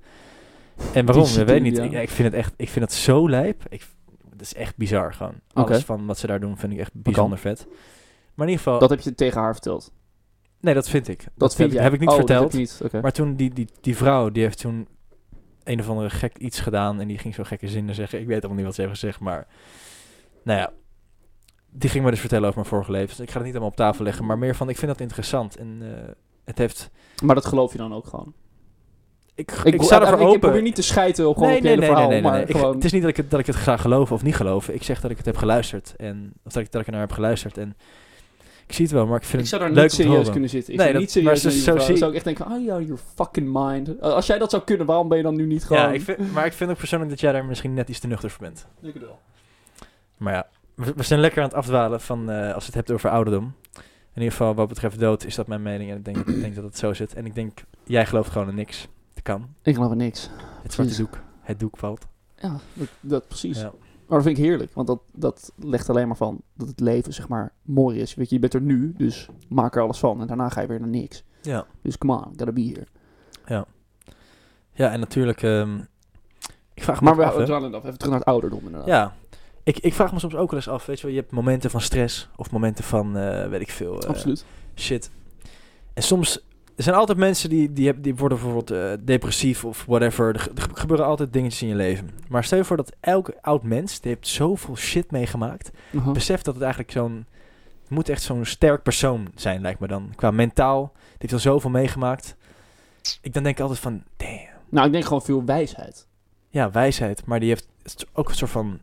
En 0.93 1.05
waarom? 1.05 1.25
Ik 1.25 1.45
weet 1.47 1.61
niet. 1.61 1.77
Ik, 1.77 1.91
ik 1.91 2.09
vind 2.09 2.27
het 2.27 2.37
echt, 2.37 2.53
ik 2.57 2.69
vind 2.69 2.85
het 2.85 2.93
zo 2.93 3.29
lijp. 3.29 3.63
Ik, 3.69 3.87
het 4.37 4.41
is 4.45 4.53
echt 4.53 4.75
bizar 4.77 5.13
gewoon. 5.13 5.33
Alles 5.53 5.69
Oké. 5.69 5.81
van 5.85 6.05
wat 6.05 6.17
ze 6.17 6.27
daar 6.27 6.39
doen 6.39 6.57
vind 6.57 6.73
ik 6.73 6.79
echt 6.79 6.91
bijzonder 6.93 7.37
vet. 7.37 7.65
Maar 8.33 8.47
in 8.47 8.51
ieder 8.53 8.63
geval, 8.65 8.79
dat 8.79 8.89
heb 8.89 8.99
je 8.99 9.15
tegen 9.15 9.41
haar 9.41 9.53
verteld. 9.53 9.91
nee, 10.59 10.73
dat 10.73 10.89
vind 10.89 11.07
ik. 11.07 11.17
Dat, 11.23 11.31
Dat 11.35 11.55
vind 11.55 11.67
heb, 11.71 11.77
jij. 11.77 11.83
heb 11.83 11.93
ik 11.93 11.99
niet 11.99 12.09
Oh, 12.09 12.17
dat 12.17 12.27
verteld. 12.27 12.51
je 12.51 12.57
niet. 12.57 12.79
Oké. 12.83 13.01
Maar 13.01 13.11
toen 13.11 13.35
die, 13.35 13.53
die, 13.53 13.67
die 13.81 13.95
vrouw, 13.95 14.29
die 14.29 14.43
heeft 14.43 14.59
toen 14.59 14.87
een 15.63 15.79
of 15.79 15.89
andere 15.89 16.09
gek 16.09 16.37
iets 16.37 16.59
gedaan 16.59 16.99
en 16.99 17.07
die 17.07 17.17
ging 17.17 17.35
zo 17.35 17.43
gekke 17.43 17.67
zinnen 17.67 17.95
zeggen. 17.95 18.19
Ik 18.19 18.27
weet 18.27 18.37
allemaal 18.37 18.55
niet 18.55 18.65
wat 18.65 18.75
ze 18.75 18.81
heeft 18.81 18.93
gezegd, 18.93 19.19
maar 19.19 19.47
nou 20.43 20.59
ja, 20.59 20.71
die 21.69 21.89
ging 21.89 22.03
me 22.03 22.09
dus 22.09 22.19
vertellen 22.19 22.43
over 22.47 22.59
mijn 22.59 22.69
vorige 22.71 22.91
levens. 22.91 23.19
Ik 23.19 23.27
ga 23.29 23.35
het 23.35 23.43
niet 23.43 23.51
allemaal 23.53 23.71
op 23.71 23.75
tafel 23.77 24.03
leggen, 24.03 24.25
maar 24.25 24.37
meer 24.37 24.55
van, 24.55 24.69
ik 24.69 24.77
vind 24.77 24.91
dat 24.91 25.01
interessant 25.01 25.55
en 25.57 25.77
eh, 25.81 26.11
het 26.45 26.57
heeft, 26.57 26.89
Maar 27.23 27.35
dat 27.35 27.45
geloof 27.45 27.71
je 27.71 27.77
dan 27.77 27.93
ook 27.93 28.07
gewoon. 28.07 28.33
Ik, 29.37 29.51
Ik, 29.51 29.63
ik, 29.63 29.73
ik, 29.73 29.81
sta 29.81 30.01
ervoor 30.01 30.19
ik, 30.19 30.25
open. 30.27 30.39
probeer 30.39 30.61
niet 30.61 30.75
te 30.75 30.81
schijten 30.81 31.27
op 31.27 31.33
gewoon 31.33 31.49
nee, 31.49 31.57
het 31.57 31.65
nee, 31.65 31.73
hele 31.73 31.85
nee, 31.85 31.95
nee, 31.95 32.05
verhaal, 32.05 32.21
nee, 32.21 32.21
nee, 32.21 32.31
maar 32.31 32.39
nee. 32.39 32.49
Ik- 32.49 32.55
gewoon... 32.57 32.75
het 32.75 32.83
is 32.85 32.91
niet 32.91 33.01
dat 33.01 33.09
ik, 33.11 33.17
het, 33.17 33.31
dat 33.31 33.39
ik 33.39 33.45
het 33.45 33.55
ga 33.55 33.77
geloven 33.77 34.15
of 34.15 34.23
niet 34.23 34.35
geloven. 34.35 34.73
Ik 34.73 34.83
zeg 34.83 35.01
dat 35.01 35.11
ik 35.11 35.17
het 35.17 35.25
heb 35.25 35.37
geluisterd. 35.37 35.93
En, 35.97 36.33
of 36.43 36.51
dat 36.51 36.63
ik, 36.63 36.71
dat 36.71 36.81
ik 36.81 36.87
er 36.87 36.93
naar 36.93 37.01
heb 37.01 37.11
geluisterd. 37.11 37.57
En 37.57 37.75
ik 38.67 38.73
zie 38.73 38.85
het 38.85 38.93
wel, 38.93 39.05
maar 39.07 39.15
ik 39.17 39.21
vind 39.23 39.33
ik 39.33 39.39
het 39.39 39.47
zou 39.49 39.61
daar 39.61 39.71
leuk 39.71 39.83
niet 39.83 39.93
serieus 39.93 40.29
kunnen 40.29 40.49
zitten. 40.49 40.73
Ik 40.73 40.79
Nee, 40.79 40.87
zou 40.91 40.99
dat- 41.05 41.13
niet 41.15 41.23
maar 41.23 41.37
serieus 41.37 41.63
zo- 41.63 41.73
naar 41.73 41.81
zo 41.81 41.95
zou 41.95 42.09
ik 42.09 42.15
echt 42.15 42.25
denken, 42.25 42.45
oh 42.45 42.63
ja, 42.65 42.79
your 42.79 42.97
fucking 43.15 43.49
mind. 43.53 44.01
Als 44.01 44.27
jij 44.27 44.37
dat 44.37 44.49
zou 44.49 44.63
kunnen, 44.63 44.85
waarom 44.85 45.07
ben 45.07 45.17
je 45.17 45.23
dan 45.23 45.35
nu 45.35 45.45
niet 45.45 45.63
gewoon... 45.65 45.81
Ja, 45.83 45.91
ik 45.91 46.01
vind, 46.01 46.33
maar 46.33 46.45
ik 46.45 46.53
vind 46.53 46.69
ook 46.69 46.77
persoonlijk 46.77 47.09
dat 47.11 47.19
jij 47.19 47.31
daar 47.31 47.45
misschien 47.45 47.73
net 47.73 47.89
iets 47.89 47.99
te 47.99 48.07
nuchter 48.07 48.29
voor 48.29 48.43
bent. 48.45 48.67
Ik 48.81 48.93
wel. 48.93 49.19
Maar 50.17 50.33
ja, 50.33 50.47
we, 50.75 50.93
we 50.95 51.03
zijn 51.03 51.19
lekker 51.19 51.41
aan 51.41 51.47
het 51.47 51.57
afdwalen 51.57 52.01
van 52.01 52.29
eh, 52.29 52.53
als 52.53 52.61
je 52.63 52.65
het 52.71 52.75
hebt 52.75 52.91
over 52.91 53.09
ouderdom. 53.09 53.53
In 54.13 54.23
ieder 54.23 54.31
geval 54.37 54.55
wat 54.55 54.67
betreft 54.67 54.99
dood 54.99 55.25
is 55.25 55.35
dat 55.35 55.47
mijn 55.47 55.61
mening. 55.61 55.91
En 55.91 55.97
ik 55.97 56.05
denk, 56.05 56.17
ik 56.17 56.41
denk 56.41 56.55
dat 56.55 56.63
het 56.63 56.77
zo 56.77 56.93
zit. 56.93 57.13
En 57.13 57.25
ik 57.25 57.35
denk, 57.35 57.59
jij 57.83 58.05
gelooft 58.05 58.31
gewoon 58.31 58.49
in 58.49 58.55
niks. 58.55 58.87
Kan. 59.27 59.47
Ik 59.61 59.75
geloof 59.75 59.91
in 59.91 59.97
niks. 59.97 60.29
Het 60.61 60.73
zwarte 60.73 60.75
Precies. 60.75 60.97
doek. 60.97 61.19
Het 61.41 61.59
doek 61.59 61.77
valt. 61.77 62.07
Ja, 62.35 62.59
dat, 62.73 62.87
dat 62.99 63.27
precies. 63.27 63.59
Ja. 63.59 63.71
Maar 64.07 64.17
dat 64.17 64.23
vind 64.23 64.37
ik 64.37 64.43
heerlijk, 64.43 64.73
want 64.73 64.87
dat, 64.87 64.99
dat 65.13 65.51
legt 65.55 65.89
alleen 65.89 66.07
maar 66.07 66.17
van 66.17 66.41
dat 66.53 66.67
het 66.67 66.79
leven, 66.79 67.13
zeg 67.13 67.27
maar, 67.27 67.51
mooi 67.61 67.99
is. 67.99 68.15
Weet 68.15 68.29
je, 68.29 68.35
je 68.35 68.41
bent 68.41 68.53
er 68.53 68.61
nu, 68.61 68.93
dus 68.97 69.29
maak 69.49 69.75
er 69.75 69.81
alles 69.81 69.99
van. 69.99 70.21
En 70.21 70.27
daarna 70.27 70.49
ga 70.49 70.61
je 70.61 70.67
weer 70.67 70.79
naar 70.79 70.89
niks. 70.89 71.23
Ja. 71.41 71.65
Dus 71.81 71.97
come 71.97 72.13
on, 72.13 72.23
gotta 72.23 72.51
be 72.51 72.61
here. 72.61 73.65
Ja, 74.73 74.91
en 74.91 74.99
natuurlijk... 74.99 75.43
ehm, 75.43 75.79
ik 76.73 76.83
vraag 76.83 76.99
me 76.99 77.05
Maar 77.05 77.17
we 77.17 77.25
af, 77.25 77.35
we 77.35 77.43
dwalen 77.43 77.73
af. 77.73 77.83
Even 77.85 77.97
terug 77.97 78.09
naar 78.11 78.19
het 78.19 78.29
ouderdom 78.29 78.59
inderdaad. 78.65 78.87
Ja. 78.87 79.15
Ik, 79.63 79.79
ik 79.79 79.93
vraag 79.93 80.13
me 80.13 80.19
soms 80.19 80.35
ook 80.35 80.49
wel 80.49 80.59
eens 80.59 80.69
af, 80.69 80.85
weet 80.85 80.99
je 80.99 81.05
wel, 81.05 81.15
je 81.15 81.19
hebt 81.21 81.31
momenten 81.31 81.69
van 81.69 81.81
stress 81.81 82.29
of 82.35 82.51
momenten 82.51 82.83
van, 82.83 83.17
eh, 83.17 83.47
weet 83.49 83.61
ik 83.61 83.71
veel, 83.71 84.01
eh, 84.01 84.09
Absoluut. 84.09 84.45
shit. 84.75 85.11
En 85.93 86.03
soms, 86.03 86.46
er 86.77 86.83
zijn 86.83 86.95
altijd 86.95 87.17
mensen 87.17 87.49
die, 87.49 87.73
die, 87.73 88.01
die 88.01 88.15
worden 88.15 88.37
bijvoorbeeld 88.37 88.71
eh, 88.71 89.05
depressief 89.05 89.65
of 89.65 89.85
whatever. 89.87 90.33
Er, 90.33 90.39
ge- 90.39 90.51
er 90.55 90.67
gebeuren 90.73 91.05
altijd 91.05 91.33
dingetjes 91.33 91.61
in 91.61 91.67
je 91.67 91.75
leven. 91.75 92.09
Maar 92.29 92.43
stel 92.43 92.57
je 92.57 92.63
voor 92.63 92.77
dat 92.77 92.95
elke 92.99 93.35
oud 93.41 93.63
mens, 93.63 93.99
die 93.99 94.11
heeft 94.11 94.27
zoveel 94.27 94.75
shit 94.75 95.11
meegemaakt. 95.11 95.71
Uh-huh. 95.91 96.13
Besef 96.13 96.41
dat 96.41 96.53
het 96.53 96.63
eigenlijk 96.63 96.91
zo'n, 96.93 97.25
het 97.81 97.89
moet 97.89 98.09
echt 98.09 98.21
zo'n 98.21 98.45
sterk 98.45 98.83
persoon 98.83 99.27
zijn, 99.35 99.61
lijkt 99.61 99.79
me 99.79 99.87
dan. 99.87 100.11
Qua 100.15 100.31
mentaal, 100.31 100.91
die 100.93 101.15
heeft 101.17 101.33
al 101.33 101.39
zoveel 101.39 101.69
meegemaakt. 101.69 102.35
Ik 103.21 103.33
dan 103.33 103.43
denk 103.43 103.55
ik 103.55 103.61
altijd 103.61 103.79
van, 103.79 104.03
damn. 104.17 104.39
Nou, 104.69 104.85
ik 104.85 104.91
denk 104.91 105.03
gewoon 105.03 105.21
veel 105.21 105.45
wijsheid. 105.45 106.07
Ja, 106.49 106.71
wijsheid, 106.71 107.25
maar 107.25 107.39
die 107.39 107.49
heeft 107.49 107.67
ook 108.13 108.29
een 108.29 108.35
soort 108.35 108.51
van 108.51 108.79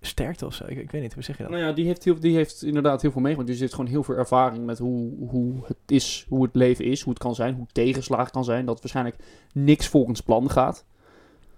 sterkte 0.00 0.46
of 0.46 0.54
zo. 0.54 0.64
Ik, 0.66 0.78
ik 0.78 0.90
weet 0.90 1.02
niet, 1.02 1.14
hoe 1.14 1.22
zeg 1.22 1.36
je 1.36 1.42
dat? 1.42 1.52
Nou 1.52 1.64
ja, 1.64 1.72
die 1.72 1.86
heeft, 1.86 2.04
heel, 2.04 2.20
die 2.20 2.34
heeft 2.34 2.62
inderdaad 2.62 3.02
heel 3.02 3.10
veel 3.10 3.20
meegemaakt. 3.20 3.48
Dus 3.50 3.58
die 3.58 3.66
heeft 3.66 3.78
gewoon 3.80 3.90
heel 3.92 4.04
veel 4.04 4.16
ervaring 4.16 4.64
met 4.64 4.78
hoe, 4.78 5.12
hoe 5.28 5.54
het 5.66 5.76
is, 5.86 6.26
hoe 6.28 6.42
het 6.42 6.54
leven 6.54 6.84
is, 6.84 7.00
hoe 7.00 7.12
het 7.12 7.22
kan 7.22 7.34
zijn, 7.34 7.54
hoe 7.54 7.66
tegenslagen 7.72 8.32
kan 8.32 8.44
zijn. 8.44 8.66
Dat 8.66 8.80
waarschijnlijk 8.80 9.16
niks 9.52 9.88
volgens 9.88 10.20
plan 10.20 10.50
gaat. 10.50 10.84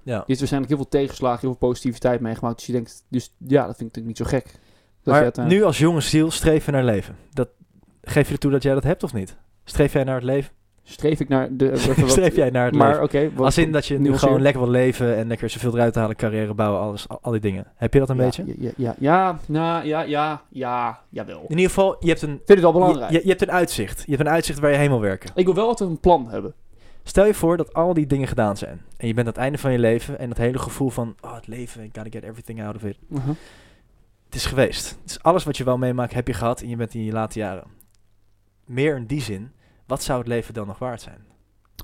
Ja. 0.03 0.17
Die 0.17 0.25
heeft 0.27 0.39
waarschijnlijk 0.39 0.73
heel 0.73 0.83
veel 0.83 1.01
tegenslagen, 1.01 1.41
heel 1.41 1.57
veel 1.59 1.69
positiviteit 1.69 2.21
meegemaakt. 2.21 2.57
Dus 2.57 2.67
je 2.67 2.73
denkt, 2.73 3.05
dus 3.09 3.35
ja, 3.39 3.67
dat 3.67 3.77
vind 3.77 3.97
ik 3.97 4.05
niet 4.05 4.17
zo 4.17 4.25
gek. 4.25 4.45
Dat 4.45 4.55
je 5.03 5.11
Maar 5.11 5.23
uiteindelijk- 5.23 5.63
nu 5.63 5.67
als 5.67 5.79
jonge 5.79 6.01
ziel 6.01 6.31
streven 6.31 6.73
naar 6.73 6.85
leven. 6.85 7.17
Dat, 7.33 7.49
geef 8.03 8.27
je 8.27 8.33
ertoe 8.33 8.51
dat 8.51 8.63
jij 8.63 8.75
dat 8.75 8.83
hebt 8.85 9.03
of 9.03 9.13
niet? 9.15 9.37
Streef 9.65 9.93
jij 9.93 10.05
naar 10.05 10.15
het 10.15 10.25
leven? 10.25 10.53
Streef 10.85 11.21
ik 11.21 11.29
naar 11.29 11.49
de... 11.51 11.77
Streef 12.07 12.37
jij 12.37 12.51
naar 12.51 12.65
het 12.65 12.75
maar 12.75 12.89
leven? 12.89 13.03
oké. 13.03 13.31
wat- 13.35 13.45
Als 13.45 13.59
in 13.59 13.73
dat 13.73 13.87
je 13.87 13.99
nu 13.99 14.19
gewoon 14.19 14.43
lekker 14.43 14.63
wil 14.63 14.71
leven 14.71 15.17
en 15.17 15.29
lekker 15.29 15.51
zoveel 15.51 15.75
eruit 15.75 15.95
halen, 15.95 16.17
carrière 16.17 16.55
bouwen, 16.55 16.81
alles, 16.81 17.09
al, 17.09 17.19
al 17.23 17.33
die 17.33 17.41
dingen. 17.41 17.67
Heb 17.77 17.93
je 17.93 17.99
dat 17.99 18.09
een 18.11 18.17
ja, 18.17 18.23
beetje? 18.23 18.45
Ja, 18.47 18.55
ja, 18.59 18.73
ja, 18.77 18.95
ja, 18.99 19.39
nou, 19.47 19.87
ja, 19.87 20.01
ja, 20.03 20.43
ja, 20.51 21.01
jawel. 21.09 21.43
Ik 21.43 21.49
In 21.51 21.57
ieder 21.57 21.69
geval, 21.69 21.97
je 22.01 22.09
hebt, 22.09 22.23
een, 22.23 22.29
vind 22.29 22.49
het 22.49 22.61
wel 22.61 22.73
belangrijk. 22.73 23.11
je, 23.11 23.21
je 23.23 23.29
hebt 23.29 23.43
een 23.43 23.51
uitzicht. 23.53 24.03
Je 24.07 24.11
hebt 24.15 24.21
een 24.27 24.33
uitzicht 24.33 24.59
waar 24.59 24.71
je 24.71 24.77
heen 24.77 24.89
wil 24.89 25.01
werken. 25.01 25.31
Ik 25.35 25.45
wil 25.45 25.55
wel 25.55 25.67
altijd 25.67 25.91
een 25.91 26.01
plan 26.01 26.29
hebben. 26.31 26.55
Stel 27.05 27.27
je 27.27 27.35
voor 27.35 27.57
dat 27.57 27.75
al 27.75 27.95
die 27.95 28.07
dingen 28.07 28.29
gedaan 28.29 28.57
zijn. 28.57 28.81
En 28.97 29.07
je 29.07 29.15
bent 29.15 29.27
aan 29.27 29.33
het 29.33 29.43
einde 29.43 29.59
van 29.59 29.73
je 29.73 29.79
leven 29.79 30.19
en 30.19 30.29
dat 30.29 30.39
hele 30.39 30.59
gevoel 30.59 30.89
van, 30.91 31.15
oh 31.21 31.35
het 31.35 31.47
leven, 31.47 31.83
I 31.85 31.91
gotta 31.93 32.11
get 32.11 32.23
everything 32.23 32.63
out 32.65 32.77
of 32.77 32.83
it. 32.85 32.97
Het 34.25 34.35
is 34.35 34.47
geweest. 34.47 34.99
Dus 35.05 35.23
alles 35.23 35.45
wat 35.45 35.57
je 35.57 35.65
wel 35.65 35.79
meemaakt 35.79 36.15
heb 36.15 36.27
je 36.27 36.35
gehad 36.35 36.61
en 36.61 36.69
je 36.69 36.77
bent 36.77 36.95
in 36.95 37.05
je 37.05 37.13
late 37.13 37.39
jaren. 37.39 37.65
Meer 38.65 38.97
in 38.97 39.07
die 39.07 39.21
zin, 39.21 39.53
wat 39.93 40.03
zou 40.03 40.19
het 40.19 40.29
leven 40.29 40.55
dan 40.55 40.67
nog 40.67 40.79
waard 40.79 41.01
zijn? 41.01 41.19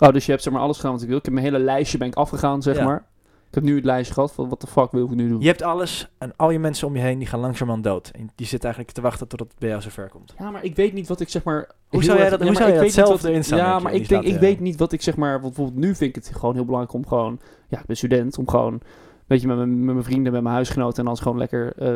Oh, 0.00 0.08
dus 0.12 0.24
je 0.26 0.30
hebt 0.30 0.42
zeg 0.42 0.52
maar 0.52 0.62
alles 0.62 0.76
gedaan 0.76 0.92
wat 0.92 1.02
ik 1.02 1.08
wil. 1.08 1.16
Ik 1.16 1.24
heb 1.24 1.34
mijn 1.34 1.46
hele 1.46 1.58
lijstje 1.58 1.98
ben 1.98 2.08
ik 2.08 2.14
afgegaan, 2.14 2.62
zeg 2.62 2.76
Ja. 2.76 2.84
maar. 2.84 3.06
Ik 3.48 3.54
heb 3.54 3.62
nu 3.62 3.74
het 3.74 3.84
lijstje 3.84 4.14
gehad 4.14 4.32
van 4.32 4.48
wat 4.48 4.60
de 4.60 4.66
fuck 4.66 4.90
wil 4.92 5.04
ik 5.04 5.10
nu 5.10 5.28
doen. 5.28 5.40
Je 5.40 5.46
hebt 5.46 5.62
alles 5.62 6.08
en 6.18 6.32
al 6.36 6.50
je 6.50 6.58
mensen 6.58 6.86
om 6.86 6.96
je 6.96 7.02
heen 7.02 7.18
die 7.18 7.26
gaan 7.28 7.40
langzamerhand 7.40 7.84
dood. 7.84 8.08
En 8.08 8.30
die 8.34 8.46
zitten 8.46 8.64
eigenlijk 8.68 8.96
te 8.96 9.00
wachten 9.02 9.28
totdat 9.28 9.48
het 9.48 9.58
bij 9.58 9.68
jou 9.68 9.80
zover 9.82 10.08
komt. 10.08 10.34
Ja, 10.38 10.50
maar 10.50 10.64
ik 10.64 10.76
weet 10.76 10.92
niet 10.92 11.08
wat 11.08 11.20
ik 11.20 11.28
zeg 11.28 11.42
maar... 11.44 11.70
Hoe 11.88 12.04
zou 12.04 12.18
jij 12.18 12.30
dat- 12.30 12.38
ja, 12.40 12.46
hoe 12.46 12.54
zou 12.54 12.68
ik 12.68 12.74
weet 12.74 12.82
niet 12.84 12.92
zelf 12.92 13.22
erin 13.24 13.44
staan, 13.44 13.58
Ja, 13.58 13.78
maar 13.78 13.92
ik 13.94 14.08
denk, 14.08 14.22
ik 14.22 14.26
laten- 14.28 14.40
weet 14.46 14.60
niet 14.60 14.78
wat 14.78 14.92
ik 14.92 15.02
zeg 15.02 15.16
maar... 15.16 15.30
Want 15.40 15.54
bijvoorbeeld 15.54 15.84
nu 15.84 15.94
vind 15.94 16.16
ik 16.16 16.24
het 16.24 16.36
gewoon 16.36 16.54
heel 16.54 16.64
belangrijk 16.64 16.94
om 16.94 17.06
gewoon... 17.06 17.40
Ja, 17.68 17.78
ik 17.78 17.86
ben 17.86 17.96
student, 17.96 18.38
om 18.38 18.48
gewoon... 18.48 18.80
Weet 19.26 19.40
je, 19.40 19.46
met 19.46 19.56
mijn, 19.56 19.84
met 19.84 19.94
mijn 19.94 20.06
vrienden, 20.06 20.32
met 20.32 20.42
mijn 20.42 20.54
huisgenoten... 20.54 20.98
En 20.98 21.04
dan 21.04 21.16
gewoon 21.16 21.38
lekker... 21.38 21.72
eh, 21.76 21.88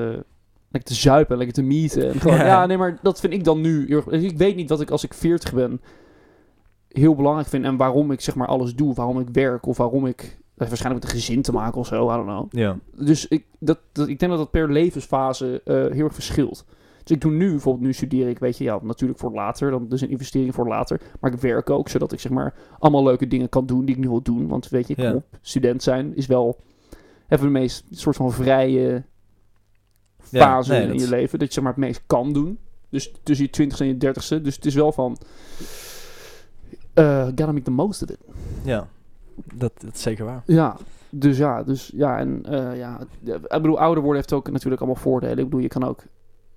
lekker 0.70 0.90
te 0.90 0.94
zuipen, 0.94 1.36
lekker 1.36 1.54
te 1.54 1.62
meeten. 1.62 2.08
En 2.12 2.20
gewoon, 2.20 2.36
Ja. 2.36 2.44
ja. 2.46 2.66
nee, 2.66 2.76
maar 2.78 2.98
dat 3.02 3.20
vind 3.20 3.32
ik 3.32 3.44
dan 3.44 3.60
nu... 3.60 3.86
Ik 4.10 4.36
weet 4.38 4.56
niet 4.56 4.68
wat 4.68 4.80
ik 4.80 4.90
als 4.90 5.04
ik 5.04 5.14
40 5.14 5.52
ben... 5.54 5.80
heel 6.92 7.14
belangrijk 7.14 7.48
vind. 7.48 7.64
En 7.64 7.76
waarom 7.76 8.10
ik 8.10 8.20
zeg 8.20 8.34
maar 8.34 8.46
alles 8.46 8.74
doe. 8.74 8.94
Waarom 8.94 9.20
ik 9.20 9.28
werk. 9.32 9.66
Of 9.66 9.76
waarom 9.76 10.06
ik... 10.06 10.16
Dat 10.16 10.70
heeft 10.70 10.82
waarschijnlijk 10.82 11.04
met 11.04 11.14
een 11.14 11.20
gezin 11.20 11.42
te 11.42 11.52
maken 11.52 11.80
of 11.80 11.86
zo. 11.86 12.10
I 12.10 12.14
don't 12.14 12.26
know. 12.26 12.46
Ja. 12.50 12.76
Dus 12.96 13.28
ik, 13.28 13.44
dat, 13.58 13.78
dat, 13.92 14.08
ik 14.08 14.18
denk 14.18 14.30
dat 14.30 14.40
dat 14.40 14.50
per 14.50 14.72
levensfase 14.72 15.60
eh, 15.64 15.74
heel 15.74 16.04
erg 16.04 16.14
verschilt. 16.14 16.64
Dus 17.02 17.16
ik 17.16 17.20
doe 17.20 17.32
nu, 17.32 17.50
bijvoorbeeld 17.50 17.84
nu 17.84 17.92
studeer 17.92 18.28
ik, 18.28 18.38
weet 18.38 18.58
je, 18.58 18.64
ja, 18.64 18.78
natuurlijk 18.82 19.18
voor 19.18 19.32
later. 19.32 19.70
Dan, 19.70 19.88
dus 19.88 20.00
een 20.00 20.10
investering 20.10 20.54
voor 20.54 20.68
later. 20.68 21.00
Maar 21.20 21.32
ik 21.32 21.38
werk 21.38 21.70
ook, 21.70 21.88
zodat 21.88 22.12
ik 22.12 22.20
zeg 22.20 22.32
maar 22.32 22.54
allemaal 22.78 23.04
leuke 23.04 23.28
dingen 23.28 23.48
kan 23.48 23.66
doen 23.66 23.84
die 23.84 23.94
ik 23.94 24.00
nu 24.00 24.08
wil 24.08 24.22
doen. 24.22 24.48
Want 24.48 24.68
weet 24.68 24.88
je, 24.88 24.94
Ja. 24.96 25.14
op, 25.14 25.24
student 25.40 25.82
zijn 25.82 26.16
is 26.16 26.26
wel 26.26 26.60
even 27.28 27.44
de 27.44 27.52
meest 27.52 27.84
soort 27.90 28.16
van 28.16 28.32
vrije 28.32 29.04
Ja, 30.28 30.40
fase 30.40 30.72
nee, 30.72 30.82
in 30.82 30.88
dat 30.88 31.00
je 31.00 31.08
leven. 31.08 31.38
Dat 31.38 31.48
je 31.48 31.54
zeg 31.54 31.64
maar 31.64 31.72
het 31.72 31.82
meest 31.82 32.02
kan 32.06 32.32
doen. 32.32 32.58
Dus 32.88 33.12
tussen 33.22 33.46
je 33.46 33.52
twintigste 33.52 33.84
en 33.84 33.90
je 33.90 33.96
dertigste. 33.96 34.40
Dus 34.40 34.54
het 34.54 34.66
is 34.66 34.74
wel 34.74 34.92
van... 34.92 35.18
eh 36.94 37.24
gotta 37.24 37.52
make 37.52 37.62
the 37.62 37.70
most 37.70 38.02
of 38.02 38.10
it. 38.10 38.18
Ja, 38.62 38.88
dat, 39.54 39.72
dat 39.80 39.94
is 39.94 40.02
zeker 40.02 40.24
waar. 40.24 40.42
Ja, 40.46 40.76
dus 41.10 41.38
ja, 41.38 41.62
dus 41.62 41.90
ja, 41.94 42.18
en 42.18 42.44
eh, 42.44 42.78
ja, 42.78 42.98
ik 43.24 43.48
bedoel, 43.48 43.78
ouder 43.78 44.02
worden 44.02 44.20
heeft 44.20 44.32
ook 44.32 44.50
natuurlijk 44.50 44.82
allemaal 44.82 45.02
voordelen. 45.02 45.38
Ik 45.38 45.44
bedoel, 45.44 45.60
je 45.60 45.68
kan 45.68 45.84
ook 45.84 46.02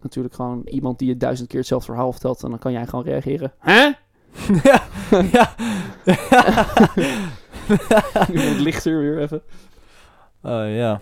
natuurlijk 0.01 0.35
gewoon 0.35 0.61
iemand 0.65 0.99
die 0.99 1.07
je 1.07 1.17
duizend 1.17 1.47
keer 1.47 1.59
hetzelfde 1.59 1.91
verhaal 1.91 2.11
vertelt 2.11 2.43
en 2.43 2.49
dan 2.49 2.59
kan 2.59 2.71
jij 2.71 2.87
gewoon 2.87 3.05
reageren. 3.05 3.53
Hè? 3.59 3.83
ja, 4.63 4.83
ja. 5.31 5.55
Iemand 8.33 8.59
lichter 8.59 8.99
weer 8.99 9.19
even. 9.19 9.41
Oh, 10.41 10.75
ja. 10.75 11.01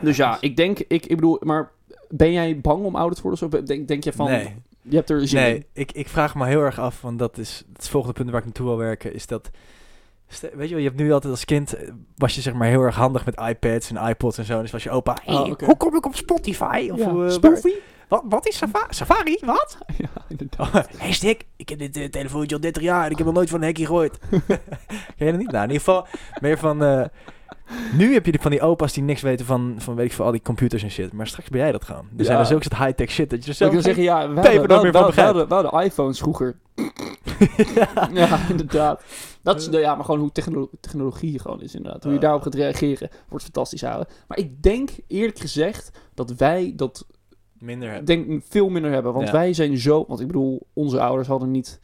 Dus 0.00 0.16
ja, 0.16 0.38
ik 0.40 0.56
denk, 0.56 0.78
ik, 0.78 1.06
ik 1.06 1.16
bedoel, 1.16 1.38
maar 1.40 1.70
ben 2.08 2.32
jij 2.32 2.60
bang 2.60 2.84
om 2.84 2.96
ouder 2.96 3.16
te 3.16 3.22
worden? 3.22 3.46
Of 3.46 3.62
denk, 3.62 3.88
denk 3.88 4.04
je 4.04 4.12
van, 4.12 4.26
nee, 4.26 4.54
je 4.82 4.96
hebt 4.96 5.10
er 5.10 5.28
zin 5.28 5.38
in? 5.38 5.44
nee 5.44 5.66
ik, 5.72 5.92
ik 5.92 6.08
vraag 6.08 6.34
me 6.34 6.46
heel 6.46 6.60
erg 6.62 6.78
af, 6.78 7.00
want 7.00 7.18
dat 7.18 7.38
is 7.38 7.64
het 7.72 7.88
volgende 7.88 8.14
punt 8.14 8.30
waar 8.30 8.38
ik 8.38 8.44
naartoe 8.44 8.66
wil 8.66 8.76
werken, 8.76 9.14
is 9.14 9.26
dat... 9.26 9.50
Weet 10.40 10.68
je 10.68 10.74
wel, 10.74 10.82
je 10.82 10.88
hebt 10.88 10.96
nu 11.00 11.12
altijd 11.12 11.32
als 11.32 11.44
kind, 11.44 11.74
eh, 11.74 11.88
was 12.16 12.34
je 12.34 12.40
zeg 12.40 12.54
maar 12.54 12.68
heel 12.68 12.82
erg 12.82 12.94
handig 12.96 13.24
met 13.24 13.40
iPads 13.40 13.90
en 13.90 14.08
iPods 14.08 14.38
en 14.38 14.44
zo. 14.44 14.60
Dus 14.60 14.70
was 14.70 14.82
je 14.82 14.90
opa, 14.90 15.16
hey, 15.24 15.34
Oh, 15.34 15.48
oké. 15.50 15.64
hoe 15.64 15.76
kom 15.76 15.96
ik 15.96 16.06
op 16.06 16.14
Spotify? 16.14 16.88
Of 16.92 16.98
Ja, 16.98 17.08
eh, 17.08 17.28
Spoofy? 17.30 17.70
wat, 18.08 18.22
wat 18.28 18.46
is 18.48 18.56
Safari? 18.56 18.86
Safari? 18.94 19.38
Wat? 19.44 19.78
Ja, 19.98 20.08
inderdaad. 20.28 20.72
Hé 20.72 20.96
hey 20.98 21.12
Stik, 21.12 21.44
ik 21.56 21.68
heb 21.68 21.78
dit 21.78 21.96
eh, 21.96 22.04
telefoontje 22.04 22.54
al 22.56 22.60
30 22.62 22.82
jaar 22.82 23.04
en 23.04 23.10
ik 23.10 23.16
heb 23.16 23.26
nog 23.26 23.34
nooit 23.34 23.50
van 23.50 23.60
een 23.60 23.66
hekje 23.66 23.84
gegooid. 23.86 24.18
Ken 25.16 25.26
je 25.26 25.30
dat 25.30 25.36
niet? 25.36 25.50
Nou, 25.50 25.64
in 25.64 25.70
ieder 25.70 25.76
geval 25.84 26.06
meer 26.40 26.58
van... 26.58 26.82
eh, 26.84 27.04
nu 27.96 28.12
heb 28.12 28.26
je 28.26 28.38
van 28.40 28.50
die 28.50 28.60
opa's 28.60 28.92
die 28.92 29.02
niks 29.02 29.20
weten 29.22 29.46
van, 29.46 29.74
van 29.78 29.94
weet 29.94 30.06
ik 30.06 30.12
veel, 30.12 30.24
al 30.24 30.30
die 30.30 30.42
computers 30.42 30.82
en 30.82 30.90
shit. 30.90 31.12
Maar 31.12 31.26
straks 31.26 31.48
ben 31.48 31.60
jij 31.60 31.72
dat 31.72 31.84
gaan. 31.84 32.08
Er 32.16 32.24
zijn 32.24 32.38
er 32.38 32.46
zulke 32.46 32.62
soort 32.64 32.82
high-tech 32.82 33.10
shit 33.10 33.30
dat 33.30 33.44
je 33.44 33.50
er 33.50 33.56
zelf 33.56 33.82
zeggen, 33.82 34.02
ja, 34.02 34.28
we 34.28 34.34
hadden, 34.40 34.68
nog 34.68 34.82
meer 34.82 34.92
van 34.92 35.10
we, 35.10 35.20
hadden, 35.20 35.48
we 35.48 35.54
hadden 35.54 35.82
iPhones 35.82 36.18
vroeger. 36.18 36.58
ja, 38.12 38.48
inderdaad. 38.48 39.02
Dat 39.42 39.60
is 39.60 39.68
de, 39.70 39.78
ja, 39.78 39.94
maar 39.94 40.04
gewoon 40.04 40.20
hoe 40.20 40.32
technolo- 40.32 40.70
technologie 40.80 41.38
gewoon 41.38 41.60
is 41.62 41.74
inderdaad. 41.74 42.02
Hoe 42.02 42.12
je 42.12 42.18
Ja. 42.18 42.24
daarop 42.24 42.42
gaat 42.42 42.54
reageren, 42.54 43.08
wordt 43.28 43.44
fantastisch 43.44 43.82
houden. 43.82 44.06
Maar 44.28 44.38
ik 44.38 44.62
denk 44.62 44.90
eerlijk 45.06 45.38
gezegd 45.38 45.90
dat 46.14 46.30
wij 46.32 46.72
dat 46.76 47.06
minder 47.58 47.88
hebben. 47.88 48.06
denk, 48.06 48.42
veel 48.48 48.68
minder 48.68 48.92
hebben. 48.92 49.12
Want 49.12 49.26
Ja. 49.26 49.32
wij 49.32 49.52
zijn 49.52 49.78
zo... 49.78 50.04
Want 50.08 50.20
ik 50.20 50.26
bedoel, 50.26 50.66
onze 50.72 51.00
ouders 51.00 51.28
hadden 51.28 51.50
niet... 51.50 51.80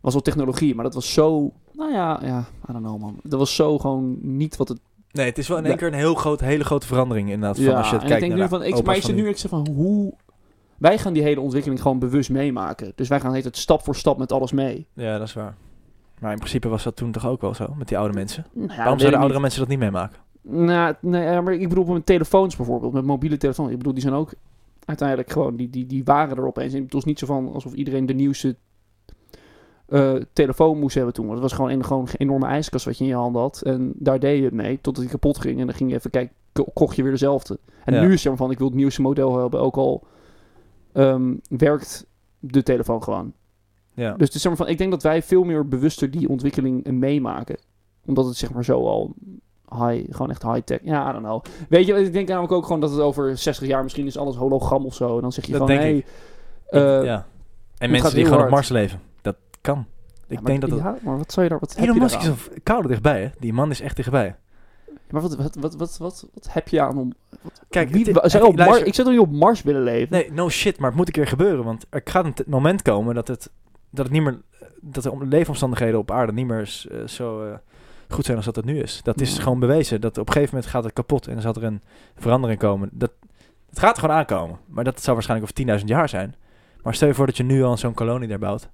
was 0.00 0.12
wel 0.12 0.22
technologie, 0.22 0.74
maar 0.74 0.84
dat 0.84 0.94
was 0.94 1.12
zo... 1.12 1.52
Nou 1.72 1.92
ja, 1.92 2.20
ja, 2.22 2.38
I 2.68 2.72
don't 2.72 2.84
know 2.84 3.00
man. 3.00 3.20
Dat 3.22 3.38
was 3.38 3.54
zo 3.54 3.78
gewoon 3.78 4.18
niet 4.20 4.56
wat 4.56 4.68
het... 4.68 4.80
Nee, 5.16 5.26
het 5.26 5.38
is 5.38 5.48
wel 5.48 5.56
in 5.56 5.62
één 5.64 5.72
Ja. 5.72 5.78
keer 5.78 5.88
een 5.88 5.94
heel 5.94 6.14
groot, 6.14 6.40
hele 6.40 6.64
grote 6.64 6.86
verandering 6.86 7.30
inderdaad. 7.30 7.56
Van 7.56 7.64
Ja, 7.64 7.76
als 7.76 7.90
je 7.90 7.92
het 7.94 8.04
en 8.04 8.10
ik 8.10 8.18
kijkt 8.18 8.20
denk 8.20 8.32
naar 8.32 8.42
nu 8.42 8.48
van... 8.48 8.78
Ik, 8.78 8.84
maar 8.84 8.94
van 8.94 9.02
zit 9.04 9.16
nu. 9.16 9.28
ik 9.28 9.36
zeg 9.38 9.50
van 9.50 9.68
hoe... 9.74 10.14
Wij 10.78 10.98
gaan 10.98 11.12
die 11.12 11.22
hele 11.22 11.40
ontwikkeling 11.40 11.82
gewoon 11.82 11.98
bewust 11.98 12.30
meemaken. 12.30 12.92
Dus 12.94 13.08
wij 13.08 13.20
gaan 13.20 13.34
heet 13.34 13.44
het 13.44 13.56
stap 13.56 13.82
voor 13.84 13.96
stap 13.96 14.18
met 14.18 14.32
alles 14.32 14.52
mee. 14.52 14.86
Ja, 14.92 15.18
dat 15.18 15.26
is 15.26 15.34
waar. 15.34 15.54
Maar 16.20 16.30
in 16.32 16.38
principe 16.38 16.68
was 16.68 16.82
dat 16.82 16.96
toen 16.96 17.12
toch 17.12 17.26
ook 17.26 17.40
wel 17.40 17.54
zo, 17.54 17.74
met 17.78 17.88
die 17.88 17.98
oude 17.98 18.14
mensen? 18.14 18.46
Nou 18.52 18.68
ja, 18.68 18.76
Waarom 18.76 18.98
zouden 18.98 19.20
oudere 19.20 19.40
mensen 19.40 19.60
dat 19.60 19.68
niet 19.68 19.78
meemaken? 19.78 20.18
Nou, 20.42 20.94
nee, 21.00 21.40
maar 21.40 21.54
ik 21.54 21.68
bedoel 21.68 21.84
met 21.84 22.06
telefoons 22.06 22.56
bijvoorbeeld, 22.56 22.92
met 22.92 23.04
mobiele 23.04 23.36
telefoons. 23.36 23.70
Ik 23.70 23.76
bedoel, 23.76 23.92
die 23.92 24.02
zijn 24.02 24.14
ook 24.14 24.34
uiteindelijk 24.84 25.30
gewoon, 25.30 25.56
die, 25.56 25.70
die, 25.70 25.86
die 25.86 26.04
waren 26.04 26.36
er 26.36 26.46
opeens. 26.46 26.74
En 26.74 26.82
het 26.82 26.92
was 26.92 27.04
niet 27.04 27.18
zo 27.18 27.26
van 27.26 27.52
alsof 27.52 27.72
iedereen 27.72 28.06
de 28.06 28.14
nieuwste 28.14 28.56
eh, 29.88 30.14
telefoon 30.32 30.78
moest 30.78 30.94
hebben 30.94 31.14
toen. 31.14 31.26
Want 31.26 31.38
het 31.40 31.48
was 31.48 31.58
gewoon 31.58 31.70
een, 31.70 31.84
gewoon 31.84 32.02
een 32.02 32.14
enorme 32.16 32.46
ijskast 32.46 32.84
wat 32.84 32.98
je 32.98 33.04
in 33.04 33.10
je 33.10 33.16
hand 33.16 33.36
had. 33.36 33.60
En 33.62 33.92
daar 33.94 34.18
deed 34.20 34.38
je 34.38 34.44
het 34.44 34.54
mee, 34.54 34.78
totdat 34.80 35.02
die 35.02 35.12
kapot 35.12 35.38
ging. 35.38 35.60
En 35.60 35.66
dan 35.66 35.74
ging 35.74 35.90
je 35.90 35.96
even 35.96 36.10
kijken, 36.10 36.34
ko- 36.52 36.70
kocht 36.74 36.96
je 36.96 37.02
weer 37.02 37.12
dezelfde. 37.12 37.58
En 37.84 37.94
Ja. 37.94 38.00
nu 38.00 38.06
is 38.12 38.18
het 38.20 38.28
maar 38.28 38.36
van, 38.36 38.50
ik 38.50 38.58
wil 38.58 38.66
het 38.66 38.76
nieuwste 38.76 39.02
model 39.02 39.38
hebben. 39.38 39.60
Ook 39.60 39.76
al 39.76 40.04
ehm, 40.92 41.34
werkt 41.48 42.06
de 42.38 42.62
telefoon 42.62 43.02
gewoon. 43.02 43.32
Ja. 43.94 44.12
Dus 44.16 44.26
het 44.26 44.34
is 44.44 44.56
van, 44.56 44.68
ik 44.68 44.78
denk 44.78 44.90
dat 44.90 45.02
wij 45.02 45.22
veel 45.22 45.44
meer 45.44 45.68
bewuster 45.68 46.10
die 46.10 46.28
ontwikkeling 46.28 46.84
eh, 46.84 46.92
meemaken. 46.92 47.58
Omdat 48.06 48.26
het 48.26 48.36
zeg 48.36 48.52
maar 48.52 48.64
zo 48.64 48.86
al 48.86 49.14
high, 49.70 50.04
gewoon 50.10 50.30
echt 50.30 50.42
high-tech. 50.42 50.78
Ja, 50.82 51.08
I 51.08 51.12
don't 51.12 51.24
know. 51.24 51.44
Weet 51.68 51.86
je, 51.86 51.94
ik 51.94 52.12
denk 52.12 52.28
namelijk 52.28 52.52
ook 52.52 52.64
gewoon 52.64 52.80
dat 52.80 52.90
het 52.90 53.00
over 53.00 53.36
60 53.38 53.66
jaar 53.68 53.82
misschien 53.82 54.06
is 54.06 54.18
alles 54.18 54.36
hologram 54.36 54.84
of 54.84 54.94
zo. 54.94 55.14
En 55.16 55.20
dan 55.22 55.32
zeg 55.32 55.44
je 55.46 55.52
Dat 55.52 55.60
van, 55.60 55.70
hey, 55.76 56.04
eh, 56.66 57.04
ja. 57.04 57.26
En 57.78 57.90
mensen 57.90 58.14
die 58.14 58.24
gewoon 58.24 58.44
op. 58.44 58.50
Mars 58.50 58.68
leven. 58.68 59.00
Kan. 59.66 59.86
Ik 60.28 60.38
ja, 60.38 60.44
denk 60.44 60.60
dat 60.60 60.70
het... 60.70 60.78
Ja, 60.78 60.96
maar 61.02 61.18
wat 61.18 61.32
zou 61.32 61.44
je 61.44 61.50
daar, 61.50 61.60
wat 61.60 61.74
Elon 61.76 61.98
Musk 61.98 62.20
is 62.22 62.30
koude 62.62 62.88
dichtbij, 62.88 63.22
hè? 63.22 63.28
Die 63.38 63.52
man 63.52 63.70
is 63.70 63.80
echt 63.80 63.96
dichtbij. 63.96 64.36
Maar 65.10 65.22
wat, 65.22 65.34
wat, 65.36 65.54
wat, 65.54 65.74
wat, 65.76 65.96
wat, 65.98 66.26
wat 66.34 66.46
heb 66.50 66.68
je 66.68 66.80
aan 66.80 66.98
om... 66.98 67.12
Wat, 67.42 67.62
Kijk, 67.70 67.88
wie, 67.90 68.12
het- 68.12 68.30
zou 68.30 68.44
op 68.44 68.56
Mars, 68.56 68.78
ik 68.78 68.94
zou 68.94 69.08
toch 69.08 69.16
niet 69.16 69.26
op 69.26 69.32
Mars 69.32 69.62
willen 69.62 69.82
leven? 69.82 70.08
Nee, 70.10 70.32
no 70.32 70.48
shit, 70.48 70.78
maar 70.78 70.88
het 70.88 70.96
moet 70.98 71.06
een 71.06 71.12
keer 71.12 71.26
gebeuren. 71.26 71.64
Want 71.64 71.86
er 71.90 72.00
gaat 72.04 72.24
een 72.24 72.34
moment 72.46 72.82
komen 72.82 73.14
dat 73.14 73.28
het, 73.28 73.50
dat 73.90 74.04
het 74.04 74.14
niet 74.14 74.22
meer... 74.22 74.40
Dat 74.80 75.02
de 75.02 75.10
om- 75.10 75.24
leefomstandigheden 75.24 75.98
op 75.98 76.10
aarde 76.10 76.32
niet 76.32 76.46
meer 76.46 76.86
eh, 76.90 77.06
zo 77.06 77.44
eh, 77.44 77.54
goed 78.08 78.24
zijn 78.24 78.36
als 78.36 78.46
dat 78.46 78.56
het 78.56 78.64
nu 78.64 78.78
is. 78.80 79.00
Dat 79.02 79.20
is 79.20 79.36
Ja. 79.36 79.42
gewoon 79.42 79.58
bewezen. 79.60 80.00
Dat 80.00 80.18
op 80.18 80.26
een 80.26 80.32
gegeven 80.32 80.54
moment 80.54 80.72
gaat 80.72 80.84
het 80.84 80.92
kapot 80.92 81.26
en 81.26 81.32
dan 81.32 81.42
zal 81.42 81.54
er 81.54 81.64
een 81.64 81.82
verandering 82.16 82.60
komen. 82.60 82.88
Dat, 82.92 83.10
het 83.70 83.78
gaat 83.78 83.98
gewoon 83.98 84.16
aankomen. 84.16 84.58
Maar 84.66 84.84
dat 84.84 85.02
zal 85.02 85.14
waarschijnlijk 85.14 85.52
over 85.66 85.78
10.000 85.80 85.84
jaar 85.84 86.08
zijn. 86.08 86.34
Maar 86.82 86.94
stel 86.94 87.08
je 87.08 87.14
voor 87.14 87.26
dat 87.26 87.36
je 87.36 87.42
nu 87.42 87.62
al 87.62 87.76
zo'n 87.76 87.94
kolonie 87.94 88.28
daar 88.28 88.38
bouwt. 88.38 88.68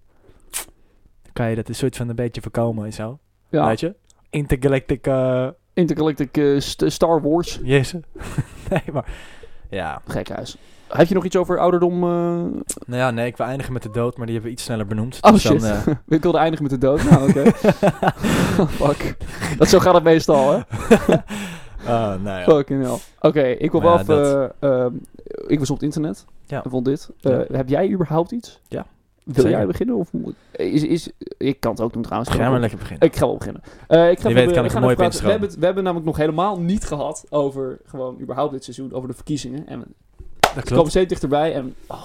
Kan 1.32 1.50
je 1.50 1.56
dat 1.56 1.68
een 1.68 1.74
soort 1.74 1.96
van 1.96 2.08
een 2.08 2.14
beetje 2.16 2.40
voorkomen 2.40 2.84
en 2.84 2.92
zo. 2.92 3.18
ja, 3.48 3.66
Weet 3.66 3.80
je? 3.80 3.94
Intergalactic... 4.30 5.06
eh 5.06 5.48
Intergalactic 5.74 6.36
eh, 6.36 6.60
st- 6.60 6.84
Star 6.86 7.22
Wars. 7.22 7.60
Jezus. 7.62 8.00
nee, 8.70 8.82
maar... 8.92 9.04
Ja. 9.70 10.00
Gekhuis. 10.06 10.56
Heb 10.88 11.06
je 11.08 11.14
nog 11.14 11.24
iets 11.24 11.36
over 11.36 11.58
ouderdom? 11.58 11.92
eh? 12.02 12.08
Nou 12.08 12.54
ja, 12.86 13.10
nee, 13.10 13.26
ik 13.26 13.36
wil 13.36 13.46
eindigen 13.46 13.72
met 13.72 13.82
de 13.82 13.90
dood, 13.90 14.16
maar 14.16 14.26
die 14.26 14.34
hebben 14.34 14.52
we 14.52 14.56
iets 14.56 14.64
sneller 14.66 14.86
benoemd. 14.86 15.18
Oh 15.20 15.32
Dus 15.32 15.40
shit. 15.40 15.60
dan, 15.60 15.98
ik 16.16 16.22
wilde 16.22 16.38
eindigen 16.38 16.62
met 16.62 16.80
de 16.80 16.86
dood. 16.86 17.10
Nou, 17.10 17.28
oké. 17.28 17.50
Fuck. 18.84 19.16
Dat 19.58 19.68
zo 19.68 19.78
gaat 19.78 19.94
het 19.94 20.02
meestal, 20.02 20.50
hè? 20.52 20.58
Ah, 21.86 22.22
nou 22.22 22.38
ja. 22.38 22.42
Fucking 22.42 22.82
hell. 22.84 22.98
Oké, 23.20 23.42
ik 23.42 23.70
wil 23.70 23.82
wel 23.82 23.92
Ja, 23.94 24.00
even... 24.00 24.52
eh, 24.60 24.80
ehm, 24.84 24.92
ik 25.46 25.58
was 25.58 25.70
op 25.70 25.76
het 25.76 25.84
internet. 25.84 26.24
Ja. 26.46 26.64
En 26.64 26.70
vond 26.70 26.84
dit. 26.84 27.10
Heb 27.52 27.68
jij 27.68 27.90
überhaupt 27.90 28.30
iets? 28.32 28.60
Ja. 28.68 28.86
Wil 29.24 29.34
Zeker. 29.34 29.50
jij 29.50 29.66
beginnen? 29.66 29.96
Of 29.96 30.12
moet- 30.12 30.34
is, 30.52 30.82
is, 30.84 31.08
ik 31.38 31.60
kan 31.60 31.70
het 31.72 31.80
ook 31.80 31.92
doen 31.92 32.02
trouwens. 32.02 32.30
Ga 32.30 32.50
maar 32.50 32.60
lekker 32.60 32.78
beginnen. 32.78 33.06
Ik 33.08 33.16
ga 33.16 33.26
wel 33.26 33.36
beginnen. 33.36 33.62
Eh, 33.88 34.10
ik 34.10 34.20
ga 34.20 34.28
even- 34.28 34.34
weet 34.44 34.54
kan 34.54 34.64
ik 34.64 34.70
ik 34.70 34.76
even 34.76 34.94
praten. 34.96 35.22
we, 35.24 35.30
hebben 35.30 35.48
het, 35.48 35.58
we 35.58 35.64
hebben 35.64 35.82
namelijk 35.84 36.08
nog 36.08 36.16
helemaal 36.16 36.60
niet 36.60 36.84
gehad 36.84 37.24
over 37.30 37.78
gewoon 37.84 38.18
überhaupt 38.20 38.52
dit 38.52 38.64
seizoen, 38.64 38.92
over 38.92 39.08
de 39.08 39.14
verkiezingen. 39.14 39.66
En 39.66 39.80
we 39.80 39.86
Dat 40.54 40.68
komen 40.70 40.90
steeds 40.90 41.08
dichterbij 41.08 41.54
en 41.54 41.74
oh, 41.86 42.04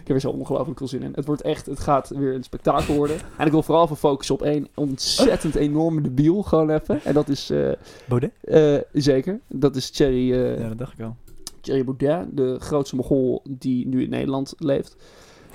ik 0.00 0.06
heb 0.06 0.16
er 0.16 0.20
zo 0.20 0.30
ongelooflijk 0.30 0.78
veel 0.78 0.88
zin 0.88 1.02
in. 1.02 1.12
Het 1.14 1.24
wordt 1.26 1.42
echt, 1.42 1.66
het 1.66 1.80
gaat 1.80 2.08
weer 2.08 2.34
een 2.34 2.42
spektakel 2.42 2.94
worden. 2.94 3.16
En 3.38 3.46
ik 3.46 3.52
wil 3.52 3.62
vooral 3.62 3.84
even 3.84 3.96
focussen 3.96 4.34
op 4.34 4.42
één 4.42 4.68
ontzettend 4.74 5.54
enorme 5.54 6.00
debiel 6.00 6.42
gewoon 6.42 6.70
even. 6.70 7.00
En 7.04 7.14
dat 7.14 7.28
is 7.28 7.50
eh, 7.50 7.68
Baudet? 8.08 8.30
eh, 8.40 8.76
zeker, 8.92 9.40
dat 9.48 9.76
is 9.76 9.90
Thierry, 9.90 10.34
Ja, 10.60 10.68
dat 10.68 10.78
dacht 10.78 10.92
ik 10.98 11.04
al. 11.04 11.16
Thierry 11.60 11.84
Baudet, 11.84 12.26
de 12.36 12.56
grootste 12.58 12.96
mogol 12.96 13.42
die 13.48 13.86
nu 13.86 14.02
in 14.02 14.10
Nederland 14.10 14.54
leeft. 14.58 14.96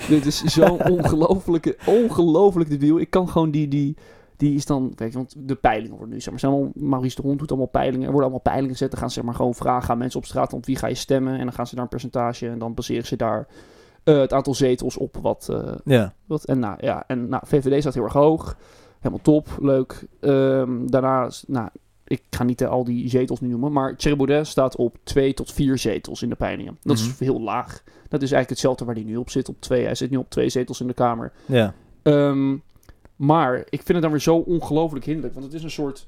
Dit 0.08 0.26
is 0.26 0.44
zo'n 0.44 0.84
ongelofelijke, 0.98 1.78
ongelooflijk 1.86 2.70
debiel. 2.70 3.00
Ik 3.00 3.10
kan 3.10 3.30
gewoon 3.30 3.52
die, 3.52 3.68
die, 3.68 3.96
die 4.38 4.56
is 4.56 4.66
dan, 4.66 4.92
weet 4.96 5.12
je, 5.12 5.18
want 5.18 5.36
de 5.38 5.56
peilingen 5.56 5.98
worden 5.98 6.14
nu, 6.14 6.22
zeg 6.22 6.30
maar, 6.30 6.40
zijn 6.40 6.52
allemaal, 6.52 6.72
Maurice 6.76 7.16
de 7.16 7.22
Hond 7.22 7.40
doet 7.40 7.50
allemaal 7.50 7.68
peilingen, 7.68 8.06
er 8.06 8.12
worden 8.12 8.22
allemaal 8.24 8.40
peilingen 8.40 8.72
gezet. 8.72 8.90
Dan 8.92 9.00
gaan 9.00 9.10
ze 9.10 9.16
zeg 9.16 9.24
maar 9.24 9.36
gewoon 9.36 9.56
vragen 9.56 9.90
aan 9.90 9.98
mensen 9.98 10.20
op 10.20 10.26
straat, 10.26 10.54
op 10.54 10.66
wie 10.66 10.76
ga 10.76 10.88
je 10.88 10.96
stemmen? 10.96 11.34
En 11.34 11.44
dan 11.44 11.54
gaan 11.54 11.68
ze 11.68 11.74
daar 11.76 11.84
een 11.84 11.90
percentage 11.90 12.50
en 12.50 12.60
dan 12.60 12.74
baseren 12.74 13.06
ze 13.06 13.16
daar 13.16 13.48
eh, 14.04 14.18
het 14.20 14.34
aantal 14.34 14.54
zetels 14.54 14.98
op 14.98 15.18
wat, 15.22 15.48
eh, 15.52 15.74
Ja. 15.84 16.14
wat, 16.26 16.44
en 16.44 16.60
nou 16.60 16.78
ja, 16.80 17.04
en 17.08 17.30
nou, 17.30 17.44
VVD 17.46 17.82
staat 17.82 17.94
heel 17.94 18.04
erg 18.04 18.14
hoog. 18.14 18.58
Helemaal 19.00 19.24
top, 19.24 19.48
leuk. 19.60 20.08
Ehm, 20.20 20.88
daarna, 20.88 21.30
nou, 21.48 21.70
ik 22.08 22.24
ga 22.30 22.44
niet 22.44 22.62
eh, 22.62 22.70
al 22.70 22.84
die 22.84 23.10
zetels 23.10 23.40
nu 23.42 23.48
noemen, 23.48 23.72
maar 23.72 23.96
Thierry 23.96 24.18
Baudet 24.18 24.48
staat 24.48 24.76
op 24.76 24.98
twee 25.04 25.34
tot 25.34 25.54
vier 25.54 25.78
zetels 25.78 26.22
in 26.22 26.30
de 26.30 26.36
peilingen. 26.36 26.78
Dat 26.84 26.98
Mhm. 26.98 27.10
is 27.10 27.20
heel 27.20 27.42
laag. 27.42 27.84
Dat 28.10 28.22
is 28.22 28.32
eigenlijk 28.32 28.50
hetzelfde 28.50 28.86
waar 28.86 28.96
hij 28.96 29.04
nu 29.04 29.16
op 29.18 29.30
zit, 29.30 29.50
op 29.50 29.56
twee. 29.62 29.84
Hij 29.86 29.96
zit 29.96 30.10
nu 30.10 30.18
op 30.18 30.30
twee 30.30 30.50
zetels 30.50 30.82
in 30.82 30.88
de 30.88 30.94
Kamer. 30.94 31.32
Ja. 31.46 31.74
Ehm, 32.02 32.56
maar 33.16 33.58
ik 33.58 33.66
vind 33.84 33.88
het 33.88 34.02
dan 34.02 34.12
weer 34.12 34.20
zo 34.22 34.36
ongelooflijk 34.38 35.06
hinderlijk, 35.06 35.34
want 35.34 35.46
het 35.46 35.56
is 35.56 35.64
een 35.64 35.72
soort 35.72 36.08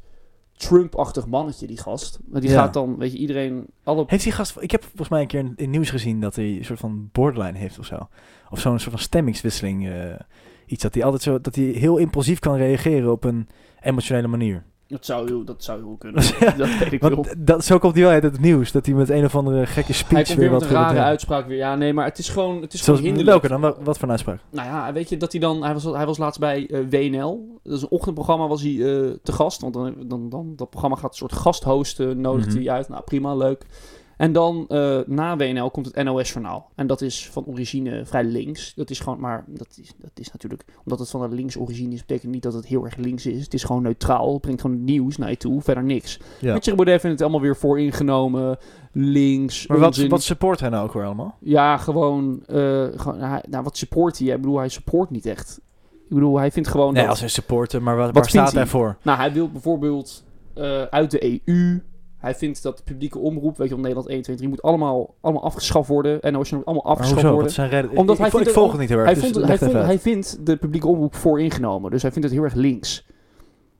Trump-achtig 0.57 1.27
mannetje, 1.27 1.67
die 1.67 1.77
gast. 1.77 2.19
Die 2.25 2.49
Ja. 2.49 2.55
gaat 2.61 2.73
dan, 2.73 2.97
weet 2.97 3.11
je, 3.11 3.17
iedereen, 3.17 3.65
alle 3.83 4.03
Heeft 4.07 4.23
die 4.23 4.31
gast... 4.33 4.55
Ik 4.59 4.71
heb 4.71 4.83
volgens 4.83 5.09
mij 5.09 5.21
een 5.21 5.27
keer 5.27 5.39
in, 5.39 5.53
in 5.55 5.69
nieuws 5.69 5.89
gezien 5.89 6.21
dat 6.21 6.35
hij 6.35 6.45
een 6.57 6.65
soort 6.65 6.79
van 6.79 7.09
borderline 7.11 7.57
heeft 7.57 7.79
of 7.79 7.85
zo. 7.85 8.07
Of 8.49 8.59
zo'n 8.59 8.79
soort 8.79 8.91
van 8.91 8.99
stemmingswisseling. 9.03 9.87
eh, 9.89 10.13
iets 10.65 10.83
dat 10.83 10.93
hij 10.93 11.03
altijd 11.03 11.21
zo... 11.23 11.41
Dat 11.41 11.55
hij 11.55 11.63
heel 11.65 11.97
impulsief 11.97 12.39
kan 12.39 12.55
reageren 12.55 13.11
op 13.11 13.23
een 13.23 13.47
emotionele 13.81 14.27
manier. 14.27 14.63
Dat 14.87 15.05
zou 15.05 15.27
heel, 15.27 15.43
dat 15.43 15.63
zou 15.63 15.79
heel 15.79 15.95
kunnen. 15.99 16.23
Dat 16.57 16.77
weet 16.79 16.91
ik 16.91 17.01
wel. 17.01 17.15
Want 17.15 17.33
dat, 17.37 17.65
zo 17.65 17.77
komt 17.77 17.93
hij 17.93 18.03
wel 18.03 18.11
uit 18.11 18.23
het 18.23 18.39
nieuws. 18.39 18.71
Dat 18.71 18.85
hij 18.85 18.95
met 18.95 19.09
een 19.09 19.25
of 19.25 19.35
andere 19.35 19.65
gekke 19.65 19.91
Hij 19.91 19.95
speech 20.01 20.25
komt 20.27 20.39
weer 20.39 20.51
met 20.51 20.61
wat 20.61 20.69
een 20.69 20.75
rare 20.75 20.85
wil 20.93 20.95
doen. 20.95 21.03
uitspraak 21.09 21.47
weer. 21.47 21.57
Ja, 21.57 21.75
nee, 21.75 21.93
maar 21.93 22.05
het 22.05 22.17
is 22.17 22.29
gewoon, 22.29 22.61
het 22.61 22.73
is 22.73 22.83
Zoals, 22.83 22.99
gewoon 22.99 23.15
hinderlijk. 23.15 23.47
welke 23.47 23.61
dan? 23.61 23.71
Wat, 23.73 23.85
wat 23.85 23.95
voor 23.95 24.03
een 24.05 24.11
uitspraak? 24.11 24.39
Nou 24.49 24.67
ja, 24.67 24.93
weet 24.93 25.09
je 25.09 25.17
dat 25.17 25.31
hij 25.31 25.41
dan... 25.41 25.63
Hij 25.63 25.73
was, 25.73 25.83
hij 25.83 26.05
was 26.05 26.17
laatst 26.17 26.39
bij 26.39 26.67
eh, 26.69 26.79
WNL. 26.89 27.59
Dat 27.63 27.73
is 27.73 27.81
een 27.81 27.89
ochtendprogramma, 27.89 28.47
was 28.47 28.61
hij 28.61 28.71
eh, 28.71 29.09
te 29.23 29.31
gast. 29.31 29.61
Want 29.61 29.73
dan, 29.73 29.95
dan, 30.07 30.29
dan, 30.29 30.53
dat 30.55 30.69
programma 30.69 30.95
gaat 30.97 31.09
een 31.11 31.17
soort 31.17 31.33
gasthosten, 31.33 32.21
nodigt 32.21 32.47
Mhm. 32.47 32.57
hij 32.57 32.69
uit. 32.69 32.89
Nou, 32.89 33.03
prima, 33.03 33.35
leuk. 33.35 33.65
En 34.17 34.31
dan 34.31 34.65
eh, 34.67 34.99
na 35.05 35.37
WNL 35.37 35.71
komt 35.71 35.85
het 35.85 36.03
NOS-journaal. 36.03 36.69
En 36.75 36.87
dat 36.87 37.01
is 37.01 37.29
van 37.29 37.45
origine 37.45 38.05
vrij 38.05 38.23
links. 38.23 38.73
Dat 38.75 38.89
is 38.89 38.99
gewoon, 38.99 39.19
maar 39.19 39.43
dat 39.47 39.77
is, 39.81 39.93
dat 39.97 40.11
is 40.13 40.31
natuurlijk... 40.31 40.65
Omdat 40.83 40.99
het 40.99 41.09
van 41.09 41.21
een 41.21 41.33
links 41.33 41.57
origine 41.57 41.93
is, 41.93 42.05
betekent 42.05 42.31
niet 42.31 42.43
dat 42.43 42.53
het 42.53 42.65
heel 42.65 42.85
erg 42.85 42.95
links 42.95 43.25
is. 43.25 43.43
Het 43.43 43.53
is 43.53 43.63
gewoon 43.63 43.81
neutraal. 43.81 44.31
Het 44.31 44.41
brengt 44.41 44.61
gewoon 44.61 44.83
nieuws 44.83 45.17
naar 45.17 45.29
je 45.29 45.37
toe, 45.37 45.61
verder 45.61 45.83
niks. 45.83 46.19
Ja. 46.39 46.59
Thierry 46.59 46.75
Baudet 46.75 47.01
vindt 47.01 47.19
het 47.19 47.21
allemaal 47.21 47.41
weer 47.41 47.55
vooringenomen, 47.55 48.57
links, 48.91 49.67
Maar 49.67 49.79
wat, 49.79 49.97
wat 49.97 50.23
support 50.23 50.59
hij 50.59 50.69
nou 50.69 50.87
ook 50.87 50.93
weer 50.93 51.05
allemaal? 51.05 51.37
Ja, 51.39 51.77
gewoon, 51.77 52.43
eh, 52.45 52.85
gewoon 52.95 53.19
hij, 53.19 53.43
nou, 53.49 53.63
wat 53.63 53.77
support 53.77 54.19
hij? 54.19 54.27
Ik 54.27 54.41
bedoel, 54.41 54.57
hij 54.57 54.69
support 54.69 55.09
niet 55.09 55.25
echt. 55.25 55.59
Ik 55.91 56.13
bedoel, 56.13 56.37
hij 56.37 56.51
vindt 56.51 56.69
gewoon 56.69 56.93
Nee, 56.93 57.01
dat... 57.01 57.11
als 57.11 57.21
een 57.21 57.29
supporter, 57.29 57.83
maar 57.83 57.95
wat, 57.95 58.05
Wat 58.05 58.15
waar 58.15 58.29
staat 58.29 58.51
hij 58.51 58.61
hij? 58.61 58.69
voor? 58.69 58.97
Nou, 59.01 59.17
hij 59.17 59.33
wil 59.33 59.49
bijvoorbeeld 59.49 60.23
eh, 60.53 60.81
uit 60.81 61.11
de 61.11 61.41
EU. 61.45 61.81
Hij 62.17 62.35
vindt 62.35 62.63
dat 62.63 62.77
de 62.77 62.83
publieke 62.83 63.19
omroep, 63.19 63.57
weet 63.57 63.67
je 63.67 63.73
wel, 63.73 63.83
Nederland 63.83 64.09
1, 64.09 64.21
2, 64.21 64.35
3, 64.35 64.49
moet 64.49 64.61
allemaal, 64.61 65.15
allemaal 65.21 65.43
afgeschaft 65.43 65.87
worden. 65.87 66.21
En 66.21 66.33
moet 66.33 66.51
allemaal 66.51 66.85
afgeschaft 66.85 67.21
hoezo? 67.21 67.33
Worden. 67.33 67.51
zijn? 67.51 67.89
Omdat 67.89 68.15
ik, 68.15 68.21
hij 68.21 68.27
ik, 68.27 68.33
ik 68.33 68.39
vindt 68.39 68.51
volg 68.51 68.71
het 68.71 68.79
niet 68.79 68.89
heel 68.89 68.97
erg, 68.97 69.05
Hij, 69.05 69.13
dus 69.13 69.31
vond, 69.31 69.47
hij, 69.47 69.57
vond, 69.57 69.71
hij 69.71 69.99
vindt 69.99 70.45
de 70.45 70.57
publieke 70.57 70.87
omroep 70.87 71.15
vooringenomen. 71.15 71.91
Dus 71.91 72.01
hij 72.01 72.11
vindt 72.11 72.27
het 72.27 72.37
heel 72.37 72.45
erg 72.45 72.53
links. 72.53 73.05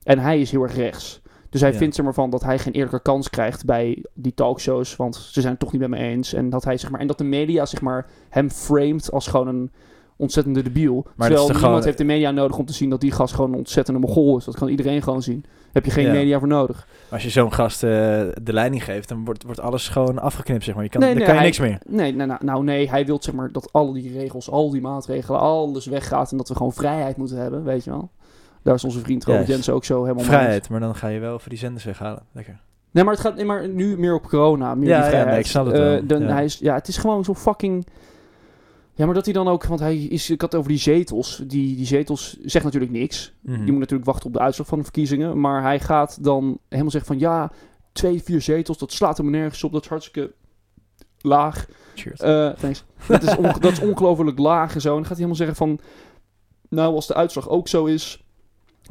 En 0.03 0.19
hij 0.19 0.39
is 0.39 0.51
heel 0.51 0.63
erg 0.63 0.75
rechts. 0.75 1.21
Dus 1.49 1.61
hij 1.61 1.71
Ja. 1.71 1.77
vindt 1.77 1.95
zeg 1.95 2.05
maar, 2.05 2.13
van 2.13 2.29
dat 2.29 2.43
hij 2.43 2.59
geen 2.59 2.73
eerlijke 2.73 3.01
kans 3.01 3.29
krijgt 3.29 3.65
bij 3.65 4.05
die 4.13 4.33
talkshows. 4.33 4.95
Want 4.95 5.15
ze 5.15 5.41
zijn 5.41 5.51
het 5.53 5.61
toch 5.61 5.71
niet 5.71 5.81
met 5.81 5.89
me 5.89 5.97
eens. 5.97 6.33
En 6.33 6.49
dat, 6.49 6.63
hij, 6.63 6.77
zeg 6.77 6.89
maar, 6.91 6.99
en 6.99 7.07
dat 7.07 7.17
de 7.17 7.23
media 7.23 7.65
zeg 7.65 7.81
maar, 7.81 8.05
hem 8.29 8.49
framed 8.49 9.11
als 9.11 9.27
gewoon 9.27 9.47
een 9.47 9.71
ontzettende 10.17 10.61
debiel. 10.63 10.97
is 10.97 11.03
Terwijl 11.17 11.39
niemand 11.39 11.59
gewoon- 11.65 11.83
heeft 11.83 11.97
de 11.97 12.03
media 12.03 12.31
nodig 12.31 12.57
om 12.57 12.65
te 12.65 12.73
zien 12.73 12.89
dat 12.89 13.01
die 13.01 13.11
gast 13.11 13.33
gewoon 13.35 13.51
een 13.51 13.57
ontzettende 13.57 13.99
mogol 13.99 14.37
is. 14.37 14.45
Dat 14.45 14.55
kan 14.55 14.67
iedereen 14.67 15.01
gewoon 15.01 15.21
zien. 15.21 15.45
Heb 15.73 15.85
je 15.85 15.91
geen 15.91 16.05
Ja. 16.05 16.11
media 16.11 16.39
voor 16.39 16.47
nodig. 16.47 16.87
Als 17.11 17.23
je 17.23 17.29
zo'n 17.29 17.53
gast 17.53 17.83
eh, 17.83 17.89
de 18.43 18.53
leiding 18.53 18.83
geeft, 18.83 19.09
dan 19.09 19.25
wordt, 19.25 19.43
wordt 19.43 19.59
alles 19.59 19.87
gewoon 19.89 20.19
afgeknipt, 20.19 20.63
zeg 20.63 20.75
maar. 20.75 20.83
Je 20.83 20.89
kan, 20.89 20.99
Nee, 21.01 21.09
dan 21.09 21.17
nee, 21.17 21.27
kan 21.27 21.35
je 21.35 21.41
hij- 21.41 21.49
niks 21.49 21.85
meer. 21.87 21.97
Nee, 21.97 22.15
nou, 22.15 22.27
nou, 22.27 22.45
nou 22.45 22.63
nee, 22.63 22.89
hij 22.89 23.05
wil 23.05 23.17
zeg 23.21 23.33
maar 23.33 23.51
dat 23.51 23.69
al 23.71 23.93
die 23.93 24.11
regels, 24.17 24.49
al 24.49 24.71
die 24.71 24.81
maatregelen, 24.81 25.39
alles 25.39 25.85
weggaat. 25.85 26.31
En 26.31 26.37
dat 26.37 26.47
we 26.49 26.55
gewoon 26.55 26.73
vrijheid 26.73 27.17
moeten 27.17 27.37
hebben, 27.37 27.63
weet 27.63 27.83
je 27.83 27.89
wel. 27.89 28.09
Daar 28.63 28.75
is 28.75 28.83
onze 28.83 28.99
vriend 28.99 29.25
Robert. 29.25 29.47
Jensen 29.47 29.73
ook 29.73 29.85
zo 29.85 30.01
helemaal 30.01 30.15
mee. 30.25 30.25
Vrijheid, 30.33 30.69
maar 30.69 30.79
dan 30.79 30.95
ga 30.95 31.07
je 31.07 31.19
wel 31.19 31.39
voor 31.39 31.49
die 31.49 31.57
zenders 31.59 31.83
weghalen. 31.83 32.23
Lekker. 32.31 32.59
Nee, 32.91 33.03
maar 33.03 33.13
het 33.13 33.21
gaat 33.23 33.35
nee, 33.35 33.45
maar 33.45 33.67
nu 33.69 33.97
meer 33.97 34.13
op 34.15 34.27
corona, 34.27 34.75
meer 34.75 34.87
Ja, 34.89 35.07
die 35.09 35.17
ja, 35.17 35.23
nee, 35.23 35.39
ik 35.39 35.45
snap 35.45 35.65
het 35.65 35.75
Eh, 35.75 36.07
dan, 36.07 36.21
Ja. 36.21 36.27
hij 36.27 36.43
is, 36.43 36.57
ja, 36.57 36.73
het 36.75 36.87
is 36.87 36.97
gewoon 36.97 37.23
zo 37.23 37.33
fucking... 37.33 37.87
Ja, 38.97 39.05
maar 39.05 39.13
dat 39.13 39.25
hij 39.25 39.33
dan 39.33 39.47
ook... 39.47 39.65
Want 39.65 39.79
hij 39.79 39.97
is... 39.97 40.29
Ik 40.29 40.41
had 40.41 40.51
het 40.51 40.59
over 40.59 40.71
die 40.71 40.81
zetels. 40.81 41.43
Die, 41.47 41.75
die 41.75 41.85
zetels 41.85 42.37
zegt 42.41 42.65
natuurlijk 42.65 42.91
niks. 42.91 43.33
Mhm. 43.41 43.65
Je 43.65 43.71
moet 43.71 43.79
natuurlijk 43.79 44.09
wachten 44.09 44.27
op 44.27 44.33
de 44.33 44.39
uitslag 44.39 44.67
van 44.67 44.77
de 44.77 44.83
verkiezingen. 44.83 45.39
Maar 45.39 45.61
hij 45.61 45.79
gaat 45.79 46.23
dan 46.23 46.59
helemaal 46.69 46.91
zeggen 46.91 47.09
van... 47.11 47.19
Ja, 47.19 47.51
twee, 47.91 48.23
vier 48.23 48.41
zetels, 48.41 48.77
dat 48.77 48.91
slaat 48.91 49.17
hem 49.17 49.29
nergens 49.29 49.63
op. 49.63 49.71
Dat 49.71 49.83
is 49.83 49.89
hartstikke 49.89 50.33
laag. 51.21 51.67
Cheers. 51.95 52.19
Thanks. 52.59 52.83
onge- 53.37 53.59
dat 53.59 53.71
is 53.71 53.79
ongelooflijk 53.79 54.39
laag 54.39 54.75
en 54.75 54.81
zo. 54.81 54.89
En 54.89 54.95
dan 54.95 55.05
gaat 55.05 55.17
hij 55.17 55.25
helemaal 55.27 55.35
zeggen 55.35 55.55
van... 55.55 55.79
Nou, 56.69 56.95
als 56.95 57.07
de 57.07 57.13
uitslag 57.13 57.49
ook 57.49 57.67
zo 57.67 57.85
is... 57.85 58.25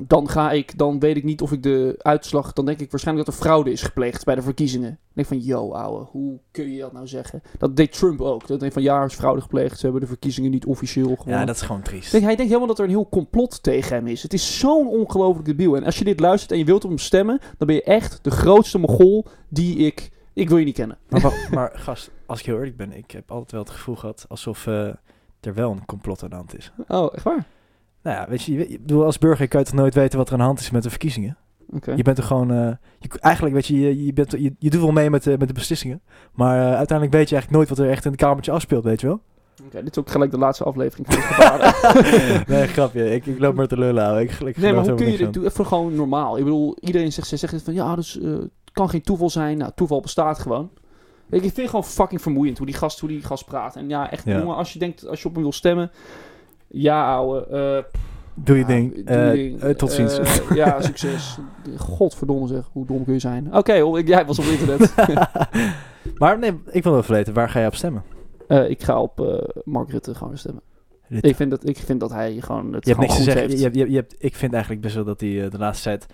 dan 0.00 0.28
ga 0.28 0.50
ik, 0.50 0.78
dan 0.78 0.98
weet 0.98 1.16
ik 1.16 1.24
niet 1.24 1.40
of 1.40 1.52
ik 1.52 1.62
de 1.62 1.94
uitslag, 1.98 2.52
dan 2.52 2.64
denk 2.64 2.80
ik 2.80 2.90
waarschijnlijk 2.90 3.26
dat 3.26 3.36
er 3.36 3.42
fraude 3.42 3.70
is 3.70 3.82
gepleegd 3.82 4.24
bij 4.24 4.34
de 4.34 4.42
verkiezingen. 4.42 4.88
Dan 4.88 5.24
denk 5.24 5.26
ik 5.28 5.32
van, 5.34 5.38
yo 5.38 5.72
ouwe, 5.72 6.04
hoe 6.10 6.38
kun 6.50 6.72
je 6.72 6.80
dat 6.80 6.92
nou 6.92 7.06
zeggen? 7.06 7.42
Dat 7.58 7.76
deed 7.76 7.92
Trump 7.92 8.20
ook. 8.20 8.46
Dat 8.46 8.60
denk 8.60 8.72
van, 8.72 8.82
ja, 8.82 9.00
er 9.00 9.06
is 9.06 9.14
fraude 9.14 9.40
gepleegd, 9.40 9.78
ze 9.78 9.84
hebben 9.84 10.00
de 10.00 10.06
verkiezingen 10.06 10.50
niet 10.50 10.66
officieel 10.66 11.16
gewonnen. 11.16 11.38
Ja, 11.38 11.44
dat 11.44 11.54
is 11.54 11.62
gewoon 11.62 11.82
triest. 11.82 12.10
Denk, 12.10 12.24
hij 12.24 12.36
denkt 12.36 12.52
helemaal 12.52 12.74
dat 12.74 12.78
er 12.78 12.84
een 12.84 12.90
heel 12.90 13.08
complot 13.08 13.62
tegen 13.62 13.96
hem 13.96 14.06
is. 14.06 14.22
Het 14.22 14.32
is 14.32 14.58
zo'n 14.58 14.88
ongelooflijk 14.88 15.46
debiel. 15.46 15.76
En 15.76 15.84
als 15.84 15.98
je 15.98 16.04
dit 16.04 16.20
luistert 16.20 16.52
en 16.52 16.58
je 16.58 16.64
wilt 16.64 16.84
op 16.84 16.90
hem 16.90 16.98
stemmen, 16.98 17.40
dan 17.58 17.66
ben 17.66 17.76
je 17.76 17.82
echt 17.82 18.18
de 18.22 18.30
grootste 18.30 18.78
mogol 18.78 19.26
die 19.48 19.76
ik... 19.76 20.10
Ik 20.32 20.48
wil 20.48 20.58
je 20.58 20.64
niet 20.64 20.74
kennen. 20.74 20.98
Maar, 21.08 21.20
maar, 21.20 21.48
maar, 21.54 21.70
gast, 21.74 22.10
als 22.26 22.40
ik 22.40 22.46
heel 22.46 22.56
eerlijk 22.56 22.76
ben, 22.76 22.92
ik 22.92 23.10
heb 23.10 23.30
altijd 23.30 23.52
wel 23.52 23.60
het 23.60 23.70
gevoel 23.70 23.96
gehad 23.96 24.24
alsof 24.28 24.66
eh, 24.66 24.88
er 25.40 25.54
wel 25.54 25.70
een 25.70 25.84
complot 25.84 26.22
aan 26.22 26.30
de 26.30 26.36
hand 26.36 26.56
is. 26.56 26.72
Oh, 26.88 27.14
echt 27.14 27.24
waar? 27.24 27.46
Nou 28.06 28.18
ja, 28.18 28.26
weet 28.28 28.42
je, 28.42 28.70
je, 28.70 28.78
bedoel, 28.80 29.04
als 29.04 29.18
burger 29.18 29.48
kan 29.48 29.60
je 29.60 29.66
toch 29.66 29.74
nooit 29.74 29.94
weten 29.94 30.18
wat 30.18 30.26
er 30.26 30.32
aan 30.32 30.38
de 30.38 30.44
hand 30.44 30.60
is 30.60 30.70
met 30.70 30.82
de 30.82 30.90
verkiezingen? 30.90 31.36
Je 31.96 32.02
bent 32.02 32.18
er 32.18 32.24
gewoon, 32.24 32.50
eh, 32.50 32.70
je, 32.98 33.08
eigenlijk 33.20 33.54
weet 33.54 33.66
je, 33.66 33.80
je, 33.80 34.04
je, 34.04 34.12
bent, 34.12 34.30
je, 34.30 34.54
je 34.58 34.70
doet 34.70 34.80
wel 34.80 34.92
mee 34.92 35.10
met, 35.10 35.22
de 35.22 35.36
met 35.38 35.48
de 35.48 35.54
beslissingen, 35.54 36.00
maar 36.32 36.56
eh, 36.56 36.76
uiteindelijk 36.76 37.16
weet 37.16 37.28
je 37.28 37.34
eigenlijk 37.34 37.50
nooit 37.50 37.68
wat 37.68 37.78
er 37.78 37.92
echt 37.92 38.04
in 38.04 38.10
het 38.10 38.20
kamertje 38.20 38.52
afspeelt, 38.52 38.84
weet 38.84 39.00
je 39.00 39.06
wel? 39.06 39.20
Oké, 39.64 39.82
dit 39.82 39.90
is 39.90 39.98
ook 39.98 40.10
gelijk 40.10 40.30
de 40.30 40.38
laatste 40.38 40.64
aflevering 40.64 41.06
van 41.10 41.18
het 41.18 42.48
nee, 42.48 42.66
grapje, 42.66 43.14
ik, 43.14 43.26
ik 43.26 43.38
loop 43.38 43.54
maar 43.54 43.66
te 43.66 43.78
lullen, 43.78 44.04
ouwe. 44.04 44.22
Ik, 44.22 44.30
ik 44.30 44.56
Nee, 44.56 44.72
maar 44.72 44.84
hoe 44.84 44.94
kun 44.94 45.10
je 45.10 45.18
dit 45.18 45.32
doen? 45.32 45.44
Even 45.44 45.66
gewoon 45.66 45.94
normaal. 45.94 46.38
Ik 46.38 46.44
bedoel, 46.44 46.76
iedereen 46.80 47.12
zegt, 47.12 47.28
ze 47.28 47.36
zegt 47.36 47.62
van 47.62 47.74
ja, 47.74 47.94
dus 47.94 48.20
eh, 48.20 48.30
het 48.30 48.72
kan 48.72 48.88
geen 48.88 49.02
toeval 49.02 49.30
zijn. 49.30 49.58
Nou, 49.58 49.72
toeval 49.74 50.00
bestaat 50.00 50.38
gewoon. 50.38 50.70
Ik 51.30 51.40
vind 51.40 51.56
het 51.56 51.66
gewoon 51.66 51.84
fucking 51.84 52.22
vermoeiend 52.22 52.58
hoe 52.58 52.66
die 52.66 52.76
gast, 52.76 53.00
hoe 53.00 53.08
die 53.08 53.22
gast 53.22 53.44
praat. 53.44 53.76
En 53.76 53.88
ja, 53.88 54.10
echt, 54.10 54.24
Ja. 54.24 54.38
jongen, 54.38 54.56
als 54.56 54.72
je 54.72 54.78
denkt, 54.78 55.06
als 55.06 55.22
je 55.22 55.28
op 55.28 55.34
hem 55.34 55.42
wil 55.42 55.52
stemmen. 55.52 55.90
Ja, 56.68 57.14
ouwe. 57.14 57.46
eh, 57.46 57.98
Doe 58.34 58.56
je 58.56 58.60
ja, 58.62 58.66
ding. 58.68 58.94
doe 58.94 59.04
Eh, 59.16 59.30
ding. 59.30 59.60
eh, 59.60 59.70
tot 59.70 59.92
ziens. 59.92 60.20
Ja, 60.54 60.80
succes. 60.82 61.38
Godverdomme 61.76 62.46
zeg, 62.46 62.68
hoe 62.72 62.86
dom 62.86 63.04
kun 63.04 63.12
je 63.12 63.18
zijn? 63.18 63.54
Oké, 63.56 63.72
jij 64.04 64.26
was 64.26 64.38
op 64.38 64.44
internet. 64.44 64.94
maar 66.18 66.38
nee, 66.38 66.52
ik 66.70 66.82
wil 66.82 66.92
wel 66.92 67.00
even 67.00 67.14
weten, 67.14 67.34
waar 67.34 67.48
ga 67.48 67.60
je 67.60 67.66
op 67.66 67.74
stemmen? 67.74 68.02
Ik 68.68 68.82
ga 68.82 69.00
op 69.00 69.44
Mark 69.64 69.90
Rutte 69.90 70.14
gewoon 70.14 70.38
stemmen. 70.38 70.62
Rutte. 71.08 71.28
Ik 71.28 71.36
vind, 71.36 71.50
dat, 71.50 71.68
ik 71.68 71.76
vind 71.78 72.00
dat 72.00 72.10
hij 72.12 72.40
gewoon 72.40 72.72
het 72.72 72.84
Je 72.86 72.90
hebt 72.94 73.02
niks 73.02 73.16
heeft. 73.26 73.52
Je, 73.52 73.58
je, 73.58 73.62
hebt- 73.64 73.76
je 73.90 73.94
hebt, 73.96 74.14
ik 74.18 74.34
vind 74.36 74.52
eigenlijk 74.52 74.82
best 74.82 74.94
wel 74.94 75.04
dat 75.04 75.20
hij 75.20 75.48
de 75.50 75.58
laatste 75.58 75.88
tijd 75.88 76.06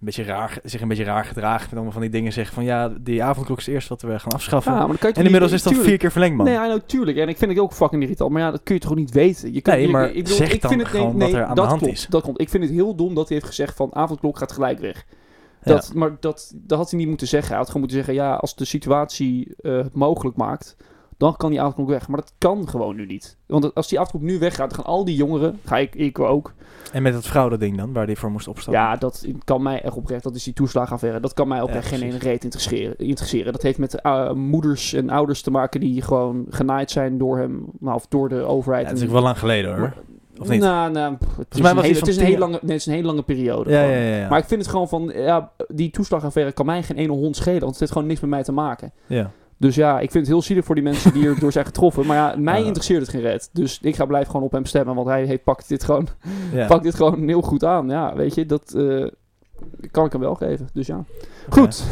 een 0.00 0.04
beetje 0.06 0.22
raar, 0.24 0.58
zich 0.62 0.80
een 0.80 0.88
beetje 0.88 1.04
raar 1.04 1.24
gedraagt. 1.24 1.64
Met 1.64 1.72
allemaal 1.72 1.92
van 1.92 2.00
die 2.00 2.10
dingen 2.10 2.32
zeggen 2.32 2.54
van 2.54 2.64
ja, 2.64 2.88
die 3.00 3.22
avondklok 3.24 3.58
is 3.58 3.66
eerst 3.66 3.88
wat 3.88 4.02
we 4.02 4.18
gaan 4.18 4.32
afschaffen. 4.32 4.72
Ja, 4.72 4.86
maar 4.86 4.96
en 5.00 5.24
inmiddels 5.24 5.50
niet- 5.50 5.60
is 5.60 5.66
tuurlijk. 5.66 5.88
vier 5.88 5.98
keer 5.98 6.10
verlengd, 6.10 6.36
man. 6.36 6.46
Nee, 6.46 6.54
I 6.56 6.58
know, 6.64 6.80
tuurlijk. 6.86 7.16
En 7.18 7.28
ik 7.28 7.36
vind 7.36 7.50
het 7.50 7.60
ook 7.60 7.72
fucking 7.72 8.02
irritant. 8.02 8.30
Maar 8.32 8.42
ja, 8.42 8.50
dat 8.50 8.60
kun 8.62 8.74
je 8.74 8.80
toch 8.80 8.90
ook 8.90 8.96
niet 8.96 9.10
weten? 9.10 9.52
Je 9.54 9.60
kunt, 9.60 9.76
Nee, 9.76 9.86
je- 9.86 9.92
maar 9.92 10.10
ik 10.12 10.28
zeg 10.28 10.52
ik 10.52 10.60
dan 10.60 10.70
vind 10.70 10.82
het, 10.82 10.92
nee, 10.92 11.00
gewoon 11.00 11.16
nee, 11.16 11.28
wat 11.32 11.40
er 11.40 11.46
aan 11.46 11.54
dat 11.54 11.64
de 11.64 11.70
hand 11.70 11.80
klopt, 11.82 11.94
is. 11.96 12.06
Dat 12.08 12.22
klopt. 12.22 12.40
Ik 12.40 12.48
vind 12.48 12.62
het 12.64 12.72
heel 12.72 12.94
dom 12.94 13.14
dat 13.14 13.28
hij 13.28 13.36
heeft 13.36 13.48
gezegd 13.48 13.76
van 13.76 13.94
avondklok 13.94 14.38
gaat 14.38 14.52
gelijk 14.52 14.78
weg. 14.78 15.04
Ja. 15.62 15.72
Dat, 15.72 15.94
Maar 15.94 16.16
dat, 16.20 16.52
dat 16.56 16.78
had 16.78 16.90
hij 16.90 16.98
niet 16.98 17.08
moeten 17.08 17.26
zeggen. 17.26 17.48
Hij 17.48 17.58
had 17.58 17.66
gewoon 17.66 17.82
moeten 17.82 17.98
zeggen, 17.98 18.14
ja, 18.14 18.34
als 18.34 18.54
de 18.56 18.64
situatie 18.64 19.54
eh, 19.60 19.76
het 19.76 19.94
mogelijk 19.94 20.36
maakt, 20.36 20.76
dan 21.16 21.36
kan 21.36 21.50
die 21.50 21.60
avondklok 21.60 21.88
weg. 21.88 22.08
Maar 22.08 22.20
dat 22.20 22.32
kan 22.38 22.68
gewoon 22.68 22.96
nu 22.96 23.06
niet. 23.06 23.36
Want 23.46 23.74
als 23.74 23.88
die 23.88 23.98
avondklok 23.98 24.22
nu 24.30 24.38
weggaat, 24.38 24.68
dan 24.70 24.78
gaan 24.78 24.92
al 24.94 25.04
die 25.04 25.16
jongeren, 25.16 25.58
ga 25.64 25.76
ik, 25.78 25.94
ik 25.94 26.18
ook. 26.18 26.52
En 26.92 27.02
met 27.02 27.14
het 27.14 27.26
fraude 27.26 27.58
ding 27.58 27.76
dan, 27.76 27.92
waar 27.92 28.06
die 28.06 28.18
voor 28.18 28.30
moest 28.30 28.48
opstappen. 28.48 28.82
Ja, 28.82 28.96
dat 28.96 29.26
kan 29.44 29.62
mij 29.62 29.82
echt 29.82 29.96
oprecht, 29.96 30.22
dat 30.22 30.34
is 30.34 30.44
die 30.44 30.52
toeslagenaffaire. 30.54 31.20
Dat 31.20 31.34
kan 31.34 31.48
mij 31.48 31.60
oprecht 31.62 31.86
geen 31.86 32.02
ene 32.02 32.18
reet 32.18 32.44
interesseren, 32.44 32.98
interesseren. 32.98 33.52
Dat 33.52 33.62
heeft 33.62 33.78
met 33.78 34.00
eh, 34.00 34.32
moeders 34.32 34.92
en 34.92 35.10
ouders 35.10 35.42
te 35.42 35.50
maken 35.50 35.80
die 35.80 36.02
gewoon 36.02 36.46
genaaid 36.50 36.90
zijn 36.90 37.18
door 37.18 37.38
hem, 37.38 37.64
nou, 37.80 37.94
of 37.94 38.06
door 38.06 38.28
de 38.28 38.42
overheid. 38.42 38.82
Ja, 38.82 38.88
het 38.88 38.96
is 38.96 39.02
En- 39.02 39.08
ook 39.08 39.14
wel 39.14 39.22
lang 39.24 39.38
geleden 39.38 39.76
hoor. 39.76 39.94
Of 40.38 40.48
niet? 40.48 40.60
Nou, 40.60 40.90
nou, 40.92 41.16
pff, 41.16 41.36
het 41.36 41.54
is, 41.54 41.60
mij 41.60 41.72
hele, 41.74 41.94
het 41.98 42.08
is 42.08 42.16
een 42.16 42.24
hele 42.24 42.38
lange, 42.38 42.58
nee, 42.62 42.70
het 42.70 42.80
is 42.80 42.86
een 42.86 42.92
hele 42.92 43.06
lange 43.06 43.22
periode. 43.22 43.70
ja, 43.70 43.82
ja, 43.82 44.16
ja. 44.16 44.28
Maar 44.28 44.38
ik 44.38 44.44
vind 44.44 44.60
het 44.60 44.70
gewoon 44.70 44.88
van, 44.88 45.12
ja, 45.14 45.50
die 45.68 45.90
toeslagaffaire 45.90 46.52
kan 46.52 46.66
mij 46.66 46.82
geen 46.82 46.96
ene 46.96 47.12
hond 47.12 47.36
schelen, 47.36 47.60
want 47.60 47.70
het 47.70 47.80
heeft 47.80 47.92
gewoon 47.92 48.06
niks 48.06 48.20
met 48.20 48.30
mij 48.30 48.42
te 48.42 48.52
maken. 48.52 48.92
ja. 49.06 49.30
Dus 49.58 49.74
ja, 49.74 49.94
ik 50.00 50.10
vind 50.10 50.24
het 50.26 50.26
heel 50.34 50.42
zielig 50.42 50.64
voor 50.64 50.74
die 50.74 50.84
mensen 50.84 51.12
die 51.12 51.26
er 51.28 51.38
door 51.40 51.52
zijn 51.52 51.64
getroffen. 51.72 52.06
Maar 52.06 52.16
ja, 52.16 52.34
mij 52.38 52.62
interesseert 52.64 53.00
het 53.00 53.10
geen 53.10 53.20
red. 53.20 53.50
Dus 53.52 53.78
ik 53.82 53.96
ga 53.96 54.04
blijven 54.06 54.30
gewoon 54.30 54.46
op 54.46 54.52
hem 54.52 54.64
stemmen, 54.64 54.94
want 54.94 55.06
hij, 55.06 55.26
hij 55.26 55.38
pakt, 55.38 55.68
dit 55.68 55.84
gewoon, 55.84 56.08
pakt 56.68 56.82
dit 56.82 56.94
gewoon 56.94 57.28
heel 57.28 57.42
goed 57.42 57.64
aan. 57.64 57.88
Ja, 57.88 58.14
weet 58.14 58.34
je, 58.34 58.46
dat 58.46 58.74
eh, 58.74 59.06
kan 59.90 60.04
ik 60.06 60.12
hem 60.12 60.20
wel 60.20 60.34
geven. 60.34 60.68
Dus 60.72 60.86
ja. 60.86 61.04
Goed. 61.48 61.84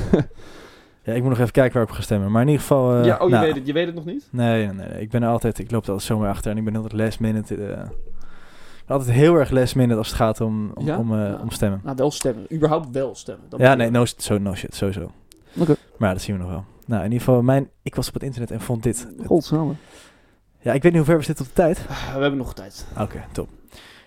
Ja, 1.02 1.12
ik 1.12 1.20
moet 1.20 1.30
nog 1.30 1.38
even 1.38 1.52
kijken 1.52 1.78
waar 1.78 1.88
ik 1.88 1.94
ga 1.94 2.02
stemmen. 2.02 2.30
Maar 2.30 2.42
in 2.42 2.48
ieder 2.48 2.62
geval... 2.62 2.94
eh, 2.96 3.04
ja, 3.04 3.16
oh, 3.16 3.28
je, 3.28 3.34
nou, 3.34 3.46
weet 3.46 3.54
het, 3.54 3.66
je 3.66 3.72
weet 3.72 3.86
het 3.86 3.94
nog 3.94 4.04
niet? 4.04 4.28
Nee, 4.30 4.66
nee, 4.66 4.88
nee, 4.88 5.00
ik 5.00 5.10
ben 5.10 5.22
er 5.22 5.28
altijd... 5.28 5.58
Ik 5.58 5.70
loop 5.70 5.82
er 5.82 5.90
altijd 5.90 6.08
zomaar 6.08 6.28
achter 6.28 6.50
en 6.50 6.56
ik 6.56 6.64
ben 6.64 6.76
altijd 6.76 6.92
last 6.92 7.20
minute... 7.20 7.54
ben 8.86 8.96
altijd 8.96 9.10
heel 9.10 9.34
erg 9.34 9.50
last 9.50 9.76
minute 9.76 9.98
als 9.98 10.06
het 10.08 10.16
gaat 10.16 10.40
om, 10.40 10.70
om, 10.74 10.86
Ja? 10.86 10.98
om, 10.98 11.14
Ja. 11.16 11.38
om 11.42 11.50
stemmen. 11.50 11.80
Nou, 11.84 11.96
wel 11.96 12.10
stemmen. 12.10 12.46
Überhaupt 12.52 12.90
wel 12.90 13.14
stemmen. 13.14 13.44
Dat 13.48 13.60
Ja, 13.60 13.74
nee, 13.74 13.90
no, 13.90 14.04
so, 14.04 14.38
no 14.38 14.54
shit, 14.54 14.74
sowieso. 14.74 15.10
Oké. 15.58 15.74
Maar 15.96 16.12
dat 16.12 16.22
zien 16.22 16.36
we 16.36 16.42
nog 16.42 16.50
wel. 16.50 16.64
Nou, 16.86 17.04
in 17.04 17.12
ieder 17.12 17.24
geval, 17.26 17.42
mijn, 17.42 17.68
ik 17.82 17.94
was 17.94 18.08
op 18.08 18.14
het 18.14 18.22
internet 18.22 18.50
en 18.50 18.60
vond 18.60 18.82
dit. 18.82 19.08
Godsamme. 19.26 19.72
Ja, 20.60 20.72
ik 20.72 20.82
weet 20.82 20.92
niet 20.92 21.00
hoe 21.00 21.10
ver 21.10 21.18
we 21.18 21.24
zitten 21.24 21.44
op 21.44 21.50
de 21.54 21.62
tijd. 21.62 21.78
Ah, 21.88 22.14
We 22.14 22.20
hebben 22.20 22.36
nog 22.38 22.54
tijd. 22.54 22.86
Oké, 23.00 23.24
top. 23.32 23.48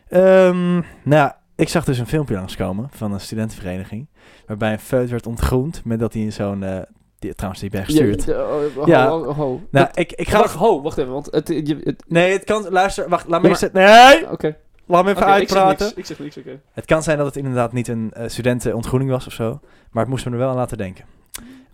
Ehm, 0.07 0.73
nou 0.73 0.83
ja, 1.03 1.37
ik 1.55 1.69
zag 1.69 1.85
dus 1.85 1.97
een 1.99 2.07
filmpje 2.07 2.35
langskomen 2.35 2.89
van 2.91 3.13
een 3.13 3.19
studentenvereniging. 3.19 4.07
Waarbij 4.45 4.71
een 4.71 4.79
feut 4.79 5.09
werd 5.09 5.27
ontgroend 5.27 5.85
met 5.85 5.99
dat 5.99 6.13
hij 6.13 6.21
in 6.21 6.33
zo'n... 6.33 6.63
eh, 6.63 6.79
die, 7.19 7.33
trouwens, 7.35 7.61
die 7.61 7.69
ben 7.71 7.85
gestuurd. 7.85 8.23
Ja, 8.23 8.33
de- 8.33 8.69
oh, 8.75 8.75
ho, 8.75 8.85
Ja. 8.85 9.07
ho, 9.07 9.33
ho. 9.33 9.61
nou, 9.71 9.85
Dat- 9.85 9.97
ik, 9.99 10.11
ik 10.11 10.29
ga... 10.29 10.37
wacht, 10.39 10.55
ho, 10.55 10.81
wacht 10.81 10.97
even, 10.97 11.11
want 11.11 11.27
het... 11.31 11.47
je- 11.47 11.81
het 11.83 12.03
Nee, 12.07 12.31
het 12.31 12.43
kan... 12.43 12.69
Luister, 12.69 13.09
wacht, 13.09 13.27
laat 13.27 13.41
me 13.41 13.47
Ja, 13.47 13.53
eerst... 13.61 13.73
Nee! 13.73 14.31
Oké. 14.31 14.55
Laat 14.85 15.03
me 15.03 15.09
even 15.09 15.21
Oké, 15.23 15.35
ik 15.35 15.49
zeg 15.49 15.57
uitpraten. 15.57 15.97
Ik 15.97 16.05
zeg 16.05 16.19
niks, 16.19 16.37
oké. 16.37 16.59
Het 16.71 16.85
kan 16.85 17.03
zijn 17.03 17.17
dat 17.17 17.25
het 17.25 17.35
inderdaad 17.35 17.73
niet 17.73 17.87
een 17.87 18.11
eh, 18.13 18.27
studentenontgroening 18.27 19.11
was 19.11 19.27
of 19.27 19.33
zo. 19.33 19.59
Maar 19.91 20.03
het 20.03 20.11
moest 20.11 20.25
me 20.25 20.31
er 20.31 20.37
wel 20.37 20.49
aan 20.49 20.55
laten 20.55 20.77
denken. 20.77 21.05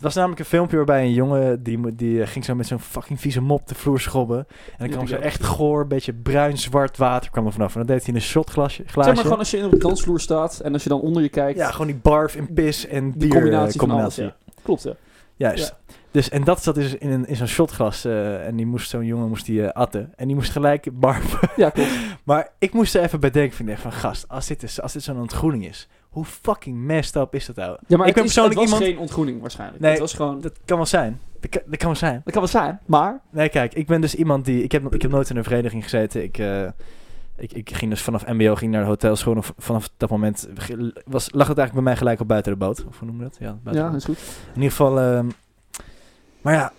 Het 0.03 0.13
was 0.13 0.21
namelijk 0.23 0.43
een 0.43 0.57
filmpje 0.57 0.77
waarbij 0.77 1.03
een 1.03 1.13
jongen... 1.13 1.63
die, 1.63 1.95
die 1.95 2.21
eh, 2.21 2.27
ging 2.27 2.45
zo 2.45 2.55
met 2.55 2.67
zo'n 2.67 2.79
fucking 2.79 3.19
vieze 3.19 3.41
mop 3.41 3.67
de 3.67 3.75
vloer 3.75 3.99
schrobben. 3.99 4.37
En 4.37 4.77
dan 4.77 4.89
kwam 4.89 5.07
zo 5.07 5.15
echt 5.15 5.43
goor, 5.43 5.87
beetje 5.87 6.13
bruin-zwart 6.13 6.97
water 6.97 7.31
kwam 7.31 7.45
er 7.45 7.51
vanaf. 7.51 7.73
En 7.73 7.77
dan 7.77 7.87
deed 7.87 7.99
hij 7.99 8.07
in 8.07 8.15
een 8.15 8.21
shotglasje. 8.21 8.83
Zeg 8.85 8.95
maar 8.95 9.17
gewoon 9.17 9.37
als 9.37 9.51
je 9.51 9.65
op 9.65 9.71
de 9.71 9.77
dansvloer 9.77 10.19
staat 10.19 10.59
en 10.59 10.73
als 10.73 10.83
je 10.83 10.89
dan 10.89 11.01
onder 11.01 11.21
je 11.21 11.29
kijkt... 11.29 11.59
Ja, 11.59 11.71
gewoon 11.71 11.87
die 11.87 11.95
barf 11.95 12.35
en 12.35 12.53
pis 12.53 12.87
en 12.87 13.11
die 13.11 13.29
eh, 13.29 13.35
combinatie, 13.35 13.79
combinatie. 13.79 14.23
alles, 14.23 14.35
ja. 14.35 14.53
Klopt, 14.63 14.83
ja. 14.83 14.93
Juist. 15.35 15.75
Dus, 16.11 16.29
en 16.29 16.43
dat 16.43 16.63
zat 16.63 16.75
dus 16.75 16.95
in, 16.95 17.11
een, 17.11 17.27
in 17.27 17.35
zo'n 17.35 17.47
shotglas. 17.47 18.05
eh, 18.05 18.47
en 18.47 18.55
die 18.55 18.65
moest 18.65 18.89
zo'n 18.89 19.05
jongen 19.05 19.27
moest 19.27 19.45
die, 19.45 19.67
atten. 19.67 20.13
En 20.15 20.27
die 20.27 20.35
moest 20.35 20.51
gelijk 20.51 20.99
barf. 20.99 21.39
Ja, 21.55 21.69
klopt. 21.69 21.89
maar 22.23 22.49
ik 22.59 22.73
moest 22.73 22.95
er 22.95 23.01
even 23.01 23.19
bij 23.19 23.31
denken. 23.31 23.57
Van, 23.57 23.77
van 23.77 23.91
gast, 23.91 24.27
als 24.27 24.47
dit, 24.47 24.63
is, 24.63 24.81
als 24.81 24.93
dit 24.93 25.03
zo'n 25.03 25.19
ontgroening 25.19 25.67
is. 25.67 25.87
Hoe 26.13 26.25
fucking 26.25 26.77
messed 26.77 27.15
up 27.15 27.35
is 27.35 27.45
dat 27.45 27.55
nou? 27.55 27.77
Ja, 27.87 27.97
maar 27.97 28.07
ik 28.07 28.13
ben 28.13 28.23
is, 28.23 28.33
persoonlijk 28.33 28.59
het 28.59 28.69
was 28.69 28.79
iemand... 28.79 28.91
geen 28.93 29.01
ontgroening 29.01 29.41
waarschijnlijk. 29.41 29.79
Nee, 29.81 29.91
het 29.91 29.99
was 29.99 30.13
gewoon... 30.13 30.41
Dat 30.41 30.53
kan 30.65 30.77
wel 30.77 30.85
zijn. 30.85 31.19
Dat 31.39 31.49
kan, 31.49 31.61
dat 31.65 31.77
kan 31.77 31.87
wel 31.87 31.95
zijn. 31.97 32.21
Dat 32.23 32.33
kan 32.33 32.41
wel 32.41 32.51
zijn, 32.51 32.79
maar... 32.85 33.21
Nee, 33.29 33.49
kijk, 33.49 33.73
ik 33.73 33.87
ben 33.87 34.01
dus 34.01 34.15
iemand 34.15 34.45
die... 34.45 34.63
Ik 34.63 34.71
heb, 34.71 34.93
ik 34.93 35.01
heb 35.01 35.11
nooit 35.11 35.29
in 35.29 35.37
een 35.37 35.43
vereniging 35.43 35.83
gezeten. 35.83 36.23
Ik, 36.23 36.37
eh, 36.37 36.63
ik, 37.37 37.53
ik 37.53 37.73
ging 37.73 37.91
dus 37.91 38.01
vanaf 38.01 38.25
mbo 38.27 38.55
ging 38.55 38.71
naar 38.71 38.81
de 38.81 38.87
hotels. 38.87 39.23
Gewoon 39.23 39.37
of- 39.37 39.53
vanaf 39.57 39.89
dat 39.97 40.09
moment 40.09 40.47
was, 41.05 41.27
lag 41.31 41.47
het 41.47 41.57
eigenlijk 41.57 41.73
bij 41.73 41.81
mij 41.83 41.95
gelijk 41.95 42.19
op 42.19 42.27
buiten 42.27 42.51
de 42.51 42.57
boot. 42.57 42.85
Of 42.87 42.99
hoe 42.99 43.07
noem 43.07 43.17
je 43.17 43.23
dat? 43.23 43.37
Ja, 43.39 43.57
Ja, 43.71 43.85
dat 43.89 43.95
is 43.95 44.05
goed. 44.05 44.17
In 44.47 44.53
ieder 44.55 44.69
geval... 44.69 44.99
ehm, 44.99 45.27
maar 46.41 46.53
ja, 46.53 46.71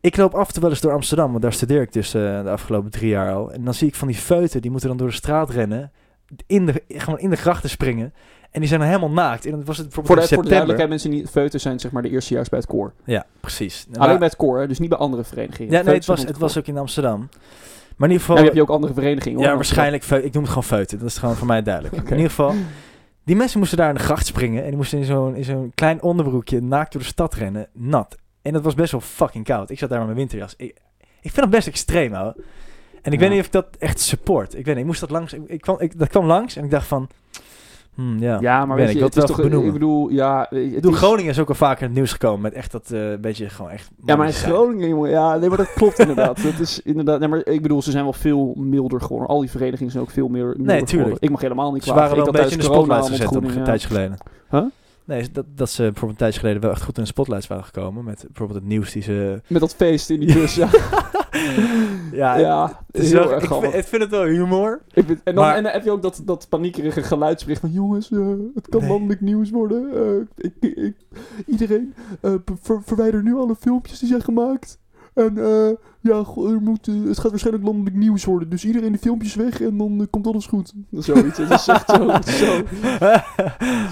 ik 0.00 0.16
loop 0.16 0.34
af 0.34 0.46
en 0.46 0.52
toe 0.52 0.62
wel 0.62 0.70
eens 0.70 0.80
door 0.80 0.92
Amsterdam. 0.92 1.30
Want 1.30 1.42
daar 1.42 1.52
studeer 1.52 1.82
ik 1.82 1.92
dus 1.92 2.14
eh, 2.14 2.42
de 2.42 2.50
afgelopen 2.50 2.90
drie 2.90 3.08
jaar 3.10 3.32
al. 3.34 3.52
En 3.52 3.64
dan 3.64 3.74
zie 3.74 3.88
ik 3.88 3.94
van 3.94 4.08
die 4.08 4.16
feuten. 4.16 4.60
Die 4.62 4.70
moeten 4.70 4.88
dan 4.88 4.98
door 4.98 5.08
de 5.08 5.14
straat 5.14 5.50
rennen. 5.50 5.92
In 6.46 6.66
de, 6.66 6.82
gewoon 6.88 7.18
in 7.18 7.30
de 7.30 7.36
grachten 7.36 7.70
springen. 7.70 8.14
En 8.52 8.60
die 8.60 8.68
zijn 8.68 8.80
dan 8.80 8.88
helemaal 8.88 9.10
naakt. 9.10 9.44
En 9.44 9.50
dan 9.50 9.64
was 9.64 9.78
het 9.78 9.86
Voor 9.94 10.02
de, 10.02 10.28
voor 10.28 10.42
de 10.42 10.48
duidelijkheid, 10.48 10.88
mensen 10.90 11.10
die 11.10 11.26
feuten 11.26 11.60
zijn 11.60 11.80
zeg 11.80 11.90
maar 11.90 12.02
de 12.02 12.08
eerstejaars 12.10 12.48
bij 12.48 12.58
het 12.58 12.68
koor. 12.68 12.92
Ja, 13.04 13.26
precies. 13.40 13.86
Alleen 13.92 14.08
Maar- 14.08 14.18
bij 14.18 14.26
het 14.26 14.36
koor, 14.36 14.68
dus 14.68 14.78
niet 14.78 14.88
bij 14.88 14.98
andere 14.98 15.24
verenigingen. 15.24 15.70
ja, 15.72 15.82
nee, 15.82 15.84
Feuten 15.84 16.10
het 16.12 16.18
was, 16.20 16.28
het 16.30 16.38
was 16.38 16.58
ook 16.58 16.66
in 16.66 16.78
Amsterdam. 16.78 17.18
Maar 17.96 18.08
in 18.08 18.14
ieder 18.14 18.18
geval... 18.20 18.36
Dan 18.36 18.44
heb 18.44 18.54
je 18.54 18.62
ook 18.62 18.68
andere 18.70 18.92
verenigingen. 18.94 19.38
hoor. 19.38 19.46
Ja, 19.48 19.54
waarschijnlijk. 19.54 20.02
feut- 20.02 20.24
Ik 20.24 20.32
noem 20.32 20.42
het 20.42 20.48
gewoon 20.52 20.68
feuten. 20.68 20.98
Dat 20.98 21.08
is 21.08 21.18
gewoon 21.18 21.34
voor 21.34 21.46
mij 21.46 21.62
duidelijk. 21.62 21.94
In 21.96 22.10
ieder 22.16 22.28
geval, 22.28 22.54
die 23.24 23.36
mensen 23.36 23.58
moesten 23.58 23.78
daar 23.78 23.88
in 23.88 23.94
de 23.94 24.00
gracht 24.00 24.26
springen. 24.26 24.62
En 24.62 24.68
die 24.68 24.76
moesten 24.76 24.98
in 24.98 25.04
zo'n, 25.04 25.34
in 25.36 25.44
zo'n 25.44 25.72
klein 25.74 26.02
onderbroekje 26.02 26.60
naakt 26.62 26.92
door 26.92 27.00
de 27.00 27.06
stad 27.06 27.34
rennen. 27.34 27.68
Nat. 27.72 28.16
En 28.42 28.52
dat 28.52 28.62
was 28.62 28.74
best 28.74 28.92
wel 28.92 29.00
fucking 29.00 29.44
koud. 29.44 29.70
Ik 29.70 29.78
zat 29.78 29.88
daar 29.88 29.98
met 29.98 30.06
mijn 30.06 30.18
winterjas. 30.18 30.54
Ik, 30.56 30.76
ik 30.98 31.30
vind 31.30 31.36
dat 31.36 31.50
best 31.50 31.66
extreem, 31.66 32.14
hoor. 32.14 32.34
En 33.02 33.12
ik 33.12 33.12
Ja. 33.12 33.18
weet 33.18 33.30
niet 33.30 33.40
of 33.40 33.46
ik 33.46 33.52
dat 33.52 33.66
echt 33.78 34.00
support. 34.00 34.48
Ik 34.56 34.64
weet 34.64 34.66
niet, 34.74 34.76
ik 34.78 34.84
moest 34.84 35.00
dat 35.00 35.10
langs... 35.10 35.32
Ik, 35.32 35.42
ik 35.46 35.60
kwam, 35.60 35.76
ik, 35.80 35.98
dat 35.98 36.08
kwam 36.08 36.26
langs 36.26 36.56
en 36.56 36.64
ik 36.64 36.70
dacht 36.70 36.86
van... 36.86 37.08
Hmm, 37.94 38.18
ja. 38.18 38.38
Ja, 38.40 38.66
maar 38.66 38.76
weet 38.76 38.86
weet 38.86 38.94
ik, 38.94 39.00
je, 39.00 39.06
ik 39.06 39.14
het 39.14 39.22
is 39.22 39.28
toch... 39.28 39.36
wel 39.36 39.44
Ik 39.46 39.50
benoemen. 39.50 39.72
bedoel, 39.74 40.08
ja... 40.08 40.46
Het 40.50 40.58
Ik 40.58 40.74
bedoel, 40.74 40.92
is- 40.92 40.98
Groningen 40.98 41.30
is 41.30 41.38
ook 41.38 41.48
al 41.48 41.54
vaker 41.54 41.80
in 41.80 41.86
het 41.88 41.94
nieuws 41.96 42.12
gekomen 42.12 42.40
met 42.40 42.52
echt 42.52 42.72
dat 42.72 42.90
eh 42.90 43.00
beetje 43.20 43.48
gewoon 43.48 43.70
echt... 43.70 43.90
Ja, 44.04 44.16
maar 44.16 44.26
in. 44.26 44.32
Groningen, 44.32 44.88
jongen. 44.88 45.10
Ja, 45.10 45.36
nee, 45.36 45.48
maar 45.48 45.58
dat 45.58 45.72
klopt 45.72 45.98
inderdaad. 45.98 46.42
Dat 46.42 46.58
is 46.60 46.82
inderdaad... 46.82 47.18
Nee, 47.18 47.28
maar 47.28 47.46
ik 47.46 47.62
bedoel, 47.62 47.82
ze 47.82 47.90
zijn 47.90 48.04
wel 48.04 48.12
veel 48.12 48.52
milder 48.56 49.00
geworden. 49.00 49.28
Al 49.28 49.40
die 49.40 49.50
verenigingen 49.50 49.92
zijn 49.92 50.04
ook 50.04 50.10
veel 50.10 50.28
meer 50.28 50.44
milder 50.46 50.64
tuurlijk. 50.66 50.90
geworden. 50.90 51.18
Ik 51.20 51.30
mag 51.30 51.40
helemaal 51.40 51.72
niet 51.72 51.84
Ze 51.84 51.92
klagen. 51.92 52.02
waren 52.10 52.24
wel 52.24 52.34
ik 52.34 52.34
een 52.34 52.40
beetje 52.42 52.56
in 52.56 52.66
de 52.68 52.72
spotlights 52.74 53.08
gezet 53.08 53.36
op 53.36 53.44
een 53.44 53.64
tijdje 53.64 53.86
geleden. 53.88 54.16
Huh? 54.50 54.62
Nee, 55.04 55.30
dat, 55.32 55.44
dat 55.54 55.70
ze 55.70 55.82
bijvoorbeeld 55.82 56.10
een 56.10 56.16
tijdje 56.16 56.40
geleden 56.40 56.62
wel 56.62 56.70
echt 56.70 56.82
goed 56.82 56.96
in 56.96 57.02
de 57.02 57.08
spotlights 57.08 57.46
waren 57.46 57.64
gekomen. 57.64 58.04
Met 58.04 58.24
bijvoorbeeld 58.26 58.58
het 58.58 58.68
nieuws 58.68 58.92
die 58.92 59.02
ze... 59.02 59.40
Met 59.46 59.60
dat 59.60 59.74
feest 59.74 60.10
in 60.10 60.20
die 60.20 60.32
bus, 60.34 60.54
ja. 60.54 60.68
Ja, 62.12 62.36
Ja, 62.38 62.80
het, 62.92 63.02
is 63.02 63.10
heel 63.12 63.20
wel- 63.20 63.32
erg 63.32 63.42
ik, 63.42 63.48
vind, 63.48 63.60
grappig. 63.60 63.80
ik 63.80 63.86
vind 63.86 64.02
het 64.02 64.10
wel 64.10 64.24
humor. 64.24 64.82
Ik 64.92 65.04
vind- 65.06 65.20
en, 65.24 65.34
dan, 65.34 65.44
Maar- 65.44 65.56
en 65.56 65.62
dan 65.62 65.72
heb 65.72 65.84
je 65.84 65.90
ook 65.90 66.02
dat, 66.02 66.22
dat 66.24 66.46
paniekerige 66.48 67.02
geluidsbericht 67.02 67.60
van... 67.60 67.70
Jongens, 67.70 68.10
eh, 68.10 68.18
het 68.54 68.68
kan 68.68 68.80
Nee. 68.80 68.90
landelijk 68.90 69.20
nieuws 69.20 69.50
worden. 69.50 69.90
Eh, 69.94 70.44
ik, 70.60 70.74
ik, 70.76 70.96
iedereen 71.46 71.94
eh, 72.20 72.34
ver- 72.62 72.82
verwijder 72.82 73.22
nu 73.22 73.34
alle 73.34 73.54
filmpjes 73.54 73.98
die 73.98 74.08
zijn 74.08 74.22
gemaakt. 74.22 74.78
En 75.14 75.38
eh, 75.38 75.68
ja, 76.00 76.16
er 76.36 76.60
moet, 76.62 76.88
eh, 76.88 76.94
het 77.08 77.18
gaat 77.18 77.30
waarschijnlijk 77.30 77.64
landelijk 77.66 77.96
nieuws 77.96 78.24
worden. 78.24 78.48
Dus 78.48 78.64
iedereen 78.64 78.92
de 78.92 78.98
filmpjes 78.98 79.34
weg 79.34 79.60
en 79.60 79.76
dan 79.78 80.00
eh, 80.00 80.06
komt 80.10 80.26
alles 80.26 80.46
goed. 80.46 80.72
Zoiets. 80.90 81.38
Het 81.38 81.50
is 81.50 81.68
echt 81.68 81.90
zo, 81.90 82.10
zo, 82.46 82.62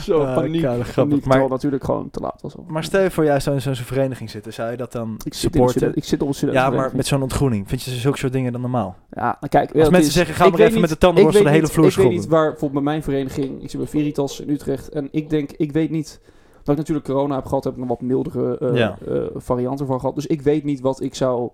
zo 0.01 0.21
Ah, 0.23 0.35
paniek. 0.35 0.61
grappig. 0.63 0.95
paniek 0.95 1.25
Maar- 1.25 1.49
natuurlijk 1.49 1.85
gewoon 1.85 2.11
te 2.11 2.21
laat 2.21 2.43
was. 2.43 2.57
al. 2.57 2.65
Maar 2.69 2.85
stel 2.85 3.03
je 3.03 3.11
voor 3.11 3.25
jij 3.25 3.41
zou 3.41 3.57
in 3.57 3.63
zo'n 3.63 3.75
vereniging 3.75 4.31
zitten, 4.31 4.53
zou 4.53 4.71
je 4.71 4.77
dat 4.77 4.93
dan 4.93 5.15
ik 5.15 5.23
zit, 5.23 5.35
supporten? 5.35 5.71
student- 5.71 5.97
ik 5.97 6.05
zit 6.05 6.23
op 6.23 6.29
een 6.43 6.53
Ja, 6.53 6.71
maar 6.71 6.91
met 6.95 7.07
zo'n 7.07 7.23
ontgroening. 7.23 7.69
Vind 7.69 7.83
je 7.83 7.91
zulke 7.91 8.19
soort 8.19 8.33
dingen 8.33 8.53
dan 8.53 8.61
normaal? 8.61 8.97
Ja, 9.11 9.23
nou 9.25 9.37
kijk, 9.49 9.75
Als 9.75 9.89
mensen 9.89 10.09
is- 10.09 10.13
zeggen, 10.13 10.35
ga 10.35 10.49
maar 10.49 10.61
even 10.61 10.81
met 10.81 10.91
de 10.91 10.99
tandenborstel 10.99 11.45
de 11.45 11.51
hele 11.51 11.67
vloer 11.67 11.87
Ik 11.87 11.95
weet 11.95 12.11
niet 12.11 12.27
waar, 12.27 12.51
bijvoorbeeld 12.51 12.73
bij 12.85 12.93
mijn 12.93 13.03
vereniging, 13.03 13.63
ik 13.63 13.71
zit 13.71 13.81
bij 13.81 13.89
Veritas 13.89 14.41
in 14.41 14.51
Utrecht, 14.51 14.89
en 14.89 15.09
ik 15.11 15.31
denk, 15.31 15.51
ik 15.57 15.73
weet 15.73 15.91
niet, 15.91 16.21
dat 16.63 16.69
ik 16.69 16.77
natuurlijk 16.77 17.07
corona 17.07 17.35
heb 17.35 17.47
gehad, 17.47 17.65
heb 17.65 17.75
ik 17.75 17.81
een 17.83 17.89
wat 17.89 18.01
mildere 18.01 18.59
eh, 18.59 18.75
Ja. 18.77 18.99
eh, 19.09 19.23
variant 19.35 19.81
ervan 19.81 20.01
gehad. 20.01 20.15
Dus 20.15 20.27
ik 20.27 20.43
weet 20.43 20.65
niet 20.65 20.81
wat 20.81 21.01
ik 21.03 21.15
zou 21.15 21.51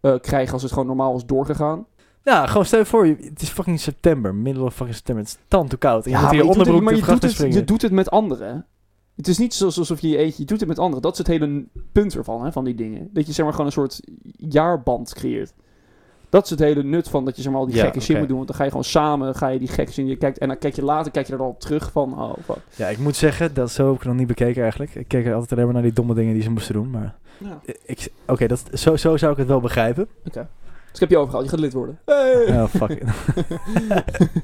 eh, 0.00 0.14
krijgen 0.20 0.52
als 0.52 0.62
het 0.62 0.72
gewoon 0.72 0.86
normaal 0.86 1.12
was 1.12 1.26
doorgegaan. 1.26 1.86
Ja, 2.22 2.46
gewoon 2.46 2.64
stel 2.64 2.78
je 2.78 2.84
voor, 2.84 3.06
het 3.06 3.42
is 3.42 3.48
fucking 3.48 3.80
september, 3.80 4.34
middel 4.34 4.64
of 4.64 4.74
fucking 4.74 4.94
september. 4.96 5.24
Het 5.24 5.32
is 5.34 5.40
tand 5.48 5.70
te 5.70 5.76
koud. 5.76 6.04
En 6.04 6.10
je 6.10 6.16
moet 6.16 6.24
maar 6.24 6.32
hier 6.34 6.40
het- 6.42 6.50
onderbroek 6.50 6.82
maar 6.82 6.92
de 6.92 6.98
je 6.98 7.04
doet, 7.06 7.22
het, 7.22 7.30
je 7.30 7.36
springen. 7.36 7.66
doet 7.66 7.82
het 7.82 7.92
met 7.92 8.10
anderen. 8.10 8.66
Het 9.16 9.28
is 9.28 9.38
niet 9.38 9.62
alsof 9.64 10.00
je 10.00 10.08
je 10.08 10.16
eentje, 10.16 10.42
je 10.42 10.44
doet 10.48 10.60
het 10.60 10.68
met 10.68 10.78
anderen. 10.78 11.02
Dat 11.02 11.12
is 11.12 11.18
het 11.18 11.26
hele 11.26 11.64
punt 11.92 12.14
ervan, 12.16 12.44
hè, 12.44 12.52
van 12.52 12.64
die 12.64 12.74
dingen. 12.74 13.10
Dat 13.12 13.26
je 13.26 13.32
zeg 13.32 13.44
maar 13.44 13.54
gewoon 13.54 13.66
een 13.66 13.72
soort 13.72 14.00
jaarband 14.36 15.14
creëert. 15.14 15.54
Dat 16.30 16.44
is 16.44 16.50
het 16.50 16.58
hele 16.58 16.82
nut 16.82 17.08
van 17.08 17.24
dat 17.24 17.36
je 17.36 17.42
zeg 17.42 17.52
maar 17.52 17.60
al 17.60 17.66
die 17.66 17.76
Ja, 17.76 17.82
gekke 17.82 18.00
shit 18.00 18.18
moet 18.18 18.28
doen. 18.28 18.36
Want 18.36 18.48
dan 18.48 18.56
ga 18.56 18.62
je 18.64 18.70
gewoon 18.70 18.84
samen, 18.84 19.34
ga 19.34 19.48
je 19.48 19.58
die 19.58 19.68
gekke 19.68 19.92
shit. 19.92 20.08
Je 20.08 20.16
kijkt, 20.16 20.38
en 20.38 20.48
dan 20.48 20.58
kijk 20.58 20.74
je 20.74 20.84
later, 20.84 21.12
kijk 21.12 21.26
je 21.26 21.32
er 21.32 21.38
dan 21.38 21.46
op 21.48 21.60
terug 21.60 21.90
van, 21.92 22.20
oh 22.20 22.32
fuck. 22.44 22.56
Ja, 22.76 22.86
ik 22.88 22.98
moet 22.98 23.16
zeggen, 23.16 23.54
dat 23.54 23.70
zo 23.70 23.86
heb 23.90 24.00
ik 24.00 24.04
nog 24.06 24.16
niet 24.16 24.26
bekeken 24.26 24.62
eigenlijk. 24.62 24.94
Ik 24.94 25.08
keek 25.08 25.32
altijd 25.32 25.52
alleen 25.52 25.64
maar 25.64 25.74
naar 25.74 25.82
die 25.82 25.92
domme 25.92 26.14
dingen 26.14 26.34
die 26.34 26.42
ze 26.42 26.50
moesten 26.50 26.74
doen. 26.74 26.90
Maar 26.90 27.14
Ja. 27.38 27.60
oké, 28.26 28.46
dat 28.46 28.62
zo, 28.72 28.96
zo 28.96 29.16
zou 29.16 29.32
ik 29.32 29.38
het 29.38 29.46
wel 29.46 29.60
begrijpen. 29.60 30.08
Oké. 30.26 30.48
Dus 30.90 30.92
ik 30.92 31.00
heb 31.00 31.10
je 31.10 31.16
overgehaald. 31.16 31.44
Je 31.44 31.50
gaat 31.50 31.60
lid 31.60 31.72
worden. 31.72 31.98
Hey! 32.04 32.60
Oh, 32.62 32.64
fuck 32.68 33.02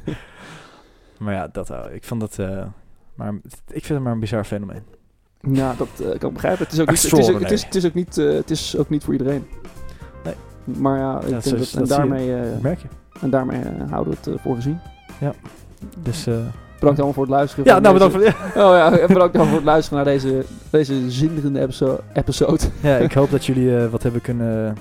maar 1.18 1.34
ja, 1.34 1.48
dat, 1.52 1.70
ik 1.92 2.04
vond 2.04 2.20
dat... 2.20 2.38
eh, 2.38 2.64
maar 3.14 3.32
ik 3.66 3.84
vind 3.84 3.88
het 3.88 4.02
maar 4.02 4.12
een 4.12 4.20
bizar 4.20 4.44
fenomeen. 4.44 4.82
Ja, 5.52 5.74
dat 5.78 5.88
eh, 6.00 6.18
kan 6.18 6.28
ik 6.28 6.32
begrijpen. 6.34 6.64
Het 6.64 6.72
is 6.72 6.80
ook 6.80 6.90
niet, 6.90 7.02
het 7.02 7.12
is, 7.12 7.30
ook- 7.30 7.40
het 7.40 7.50
is, 7.50 7.62
Extraordinary. 7.62 7.64
het 7.64 7.74
is 7.74 7.86
ook 7.86 7.94
niet, 7.94 8.18
eh, 8.18 8.32
het 8.40 8.50
is 8.50 8.76
ook 8.76 8.88
niet 8.88 9.04
voor 9.04 9.12
iedereen. 9.12 9.46
Maar 10.66 10.98
ja, 10.98 11.20
ik 11.20 11.28
Ja, 11.28 11.50
dat, 11.50 11.72
en 11.78 11.84
daarmee, 11.84 12.32
merk 12.60 12.78
je. 12.80 12.86
en 13.20 13.30
daarmee 13.30 13.60
eh, 13.60 13.90
houden 13.90 14.12
we 14.12 14.18
het 14.18 14.26
eh, 14.38 14.42
voor 14.42 14.54
gezien. 14.54 14.78
Dus... 16.02 16.26
eh, 16.26 16.34
Bedankt 16.78 16.98
allemaal 17.00 17.12
voor 17.12 17.22
het 17.26 17.32
luisteren. 17.32 17.64
ja, 17.64 17.78
nou 17.78 17.98
deze- 17.98 18.08
bedankt 18.10 18.36
voor... 18.36 18.62
Oh 18.62 18.76
ja, 18.76 18.90
bedankt 19.06 19.20
allemaal 19.34 19.46
voor 19.46 19.56
het 19.56 19.64
luisteren 19.64 20.04
naar 20.04 20.12
deze, 20.14 20.44
deze 20.70 21.10
zinderende 21.10 21.60
episo- 21.60 22.00
episode. 22.12 22.64
Ja, 22.80 22.96
ik 22.96 23.12
hoop 23.12 23.30
dat 23.30 23.46
jullie 23.46 23.76
wat 23.88 24.02
hebben 24.02 24.20
kunnen, 24.20 24.76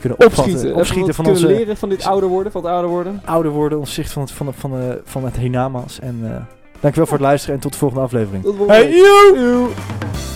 kunnen 0.00 0.18
opvatten. 0.18 0.52
Opschieten. 0.52 0.74
Opschieten 0.76 1.14
van 1.14 1.26
onze 1.26 1.40
kunnen 1.40 1.58
leren 1.60 1.76
van 1.76 1.88
dit 1.88 2.04
ouder 2.04 2.28
worden, 2.28 2.52
van 2.52 2.62
het 2.62 2.70
ouder 2.70 2.90
worden. 2.90 3.20
ouder 3.24 3.52
worden, 3.52 3.78
ons 3.78 3.94
zicht 3.94 4.12
van 4.12 4.22
het, 4.22 4.32
van, 4.32 4.54
van, 4.54 4.72
van 5.04 5.24
het 5.24 5.36
hiernamaals. 5.36 6.00
En 6.00 6.46
dankjewel 6.80 7.08
voor 7.08 7.18
het 7.18 7.26
luisteren 7.26 7.54
en 7.54 7.60
tot 7.60 7.72
de 7.72 7.78
volgende 7.78 8.02
aflevering. 8.04 8.44
Tot 8.44 8.56
volgende 8.56 8.82
Hey. 8.82 10.29